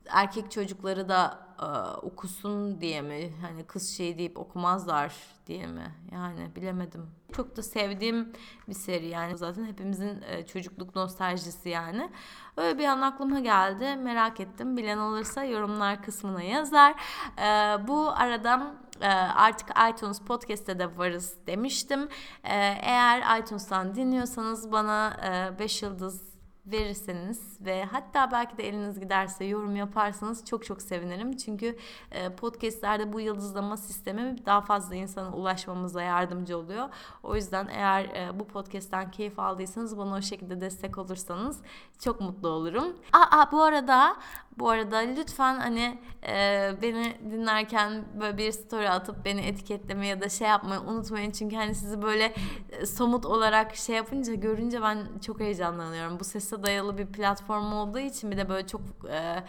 erkek 0.09 0.50
çocukları 0.50 1.09
da 1.09 1.44
e, 1.62 1.66
okusun 2.07 2.80
diye 2.80 3.02
mi 3.02 3.32
hani 3.42 3.64
kız 3.64 3.96
şey 3.96 4.18
deyip 4.18 4.38
okumazlar 4.38 5.14
diye 5.46 5.66
mi? 5.66 5.94
Yani 6.12 6.57
bilemedim. 6.57 7.11
Çok 7.32 7.57
da 7.57 7.62
sevdiğim 7.62 8.32
bir 8.68 8.74
seri 8.74 9.07
yani. 9.07 9.36
Zaten 9.36 9.64
hepimizin 9.64 10.22
e, 10.22 10.46
çocukluk 10.46 10.96
nostaljisi 10.96 11.68
yani. 11.68 12.11
Öyle 12.57 12.78
bir 12.78 12.84
an 12.84 13.00
aklıma 13.00 13.40
geldi. 13.40 13.96
Merak 13.96 14.40
ettim. 14.40 14.76
Bilen 14.76 14.98
olursa 14.98 15.44
yorumlar 15.44 16.02
kısmına 16.02 16.42
yazar. 16.42 16.94
E, 17.38 17.88
bu 17.88 18.11
aradan 18.16 18.76
e, 19.00 19.09
artık 19.16 19.68
iTunes 19.90 20.20
Podcast'te 20.20 20.78
de 20.78 20.98
varız 20.98 21.36
demiştim. 21.46 22.09
E, 22.44 22.55
eğer 22.82 23.40
iTunes'tan 23.40 23.94
dinliyorsanız 23.94 24.72
bana 24.72 25.16
5 25.59 25.82
e, 25.82 25.86
yıldız 25.86 26.34
verirseniz 26.67 27.61
ve 27.61 27.85
hatta 27.85 28.31
belki 28.33 28.59
de 28.59 28.69
eliniz 28.69 29.01
giderse 29.01 29.45
yorum 29.45 29.77
yaparsanız 29.77 30.45
çok 30.45 30.65
çok 30.65 30.83
sevinirim. 30.83 31.37
Çünkü 31.37 31.77
e, 32.11 32.37
podcastlerde 32.37 33.12
bu 33.12 33.21
yıldızlama 33.21 33.77
sistemi 33.77 34.47
daha 34.47 34.61
fazla 34.61 34.95
insana 34.95 35.33
ulaşmamıza 35.33 36.03
yardımcı 36.03 36.59
oluyor. 36.59 36.89
O 37.23 37.37
yüzden 37.37 37.69
eğer 37.73 38.05
e, 38.05 38.41
bu 38.41 38.47
podcast'ten 38.47 39.11
keyif 39.11 39.39
aldıysanız 39.39 39.99
bana 39.99 40.15
o 40.15 40.23
şekilde 40.23 40.61
destek 40.61 40.99
olursanız 40.99 41.61
çok 41.99 42.21
mutlu 42.21 42.49
olurum. 42.49 42.97
Aa, 43.12 43.53
bu 43.53 43.62
arada 43.62 44.17
bu 44.59 44.70
arada 44.70 44.96
lütfen 44.96 45.55
hani 45.55 45.98
e, 46.28 46.72
beni 46.82 47.14
dinlerken 47.30 48.05
böyle 48.20 48.38
bir 48.38 48.52
story 48.52 48.90
atıp 48.90 49.24
beni 49.24 49.40
etiketleme 49.40 50.07
ya 50.07 50.20
da 50.20 50.28
şey 50.28 50.48
yapmayı 50.48 50.80
unutmayın. 50.80 51.30
Çünkü 51.30 51.57
hani 51.57 51.74
sizi 51.74 52.02
böyle 52.02 52.34
e, 52.70 52.86
somut 52.86 53.26
olarak 53.26 53.76
şey 53.76 53.96
yapınca 53.96 54.34
görünce 54.34 54.82
ben 54.82 54.98
çok 55.26 55.40
heyecanlanıyorum. 55.40 56.20
Bu 56.20 56.24
sese 56.24 56.62
dayalı 56.62 56.98
bir 56.98 57.07
platform 57.07 57.72
olduğu 57.72 57.98
için 57.98 58.30
bir 58.30 58.36
de 58.36 58.48
böyle 58.48 58.66
çok 58.66 58.80
e, 59.11 59.44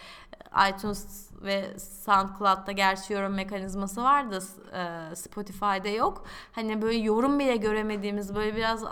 iTunes 0.70 1.30
ve 1.46 1.80
SoundCloud'da 1.80 2.72
gerçi 2.72 3.14
yorum 3.14 3.34
mekanizması 3.34 4.04
var 4.04 4.32
da 4.32 4.38
e, 4.38 5.16
Spotify'da 5.16 5.90
yok. 5.90 6.26
Hani 6.52 6.82
böyle 6.82 6.98
yorum 6.98 7.40
bile 7.40 7.56
göremediğimiz 7.56 8.36
böyle 8.36 8.56
biraz 8.56 8.84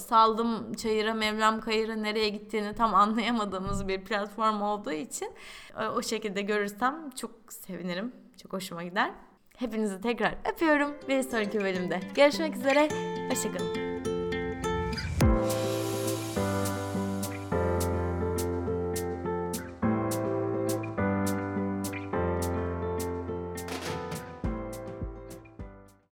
saldım 0.00 0.74
çayıra 0.74 1.14
mevlam 1.14 1.60
kayıra 1.60 1.96
nereye 1.96 2.28
gittiğini 2.28 2.74
tam 2.74 2.94
anlayamadığımız 2.94 3.88
bir 3.88 4.04
platform 4.04 4.62
olduğu 4.62 4.92
için 4.92 5.32
e, 5.80 5.86
o 5.86 6.02
şekilde 6.02 6.42
görürsem 6.42 7.10
çok 7.10 7.30
sevinirim. 7.48 8.12
Çok 8.42 8.52
hoşuma 8.52 8.82
gider. 8.82 9.10
Hepinizi 9.56 10.00
tekrar 10.00 10.34
öpüyorum. 10.52 10.94
Bir 11.08 11.22
sonraki 11.22 11.60
bölümde 11.60 12.00
görüşmek 12.14 12.56
üzere. 12.56 12.88
Hoşçakalın. 13.30 13.88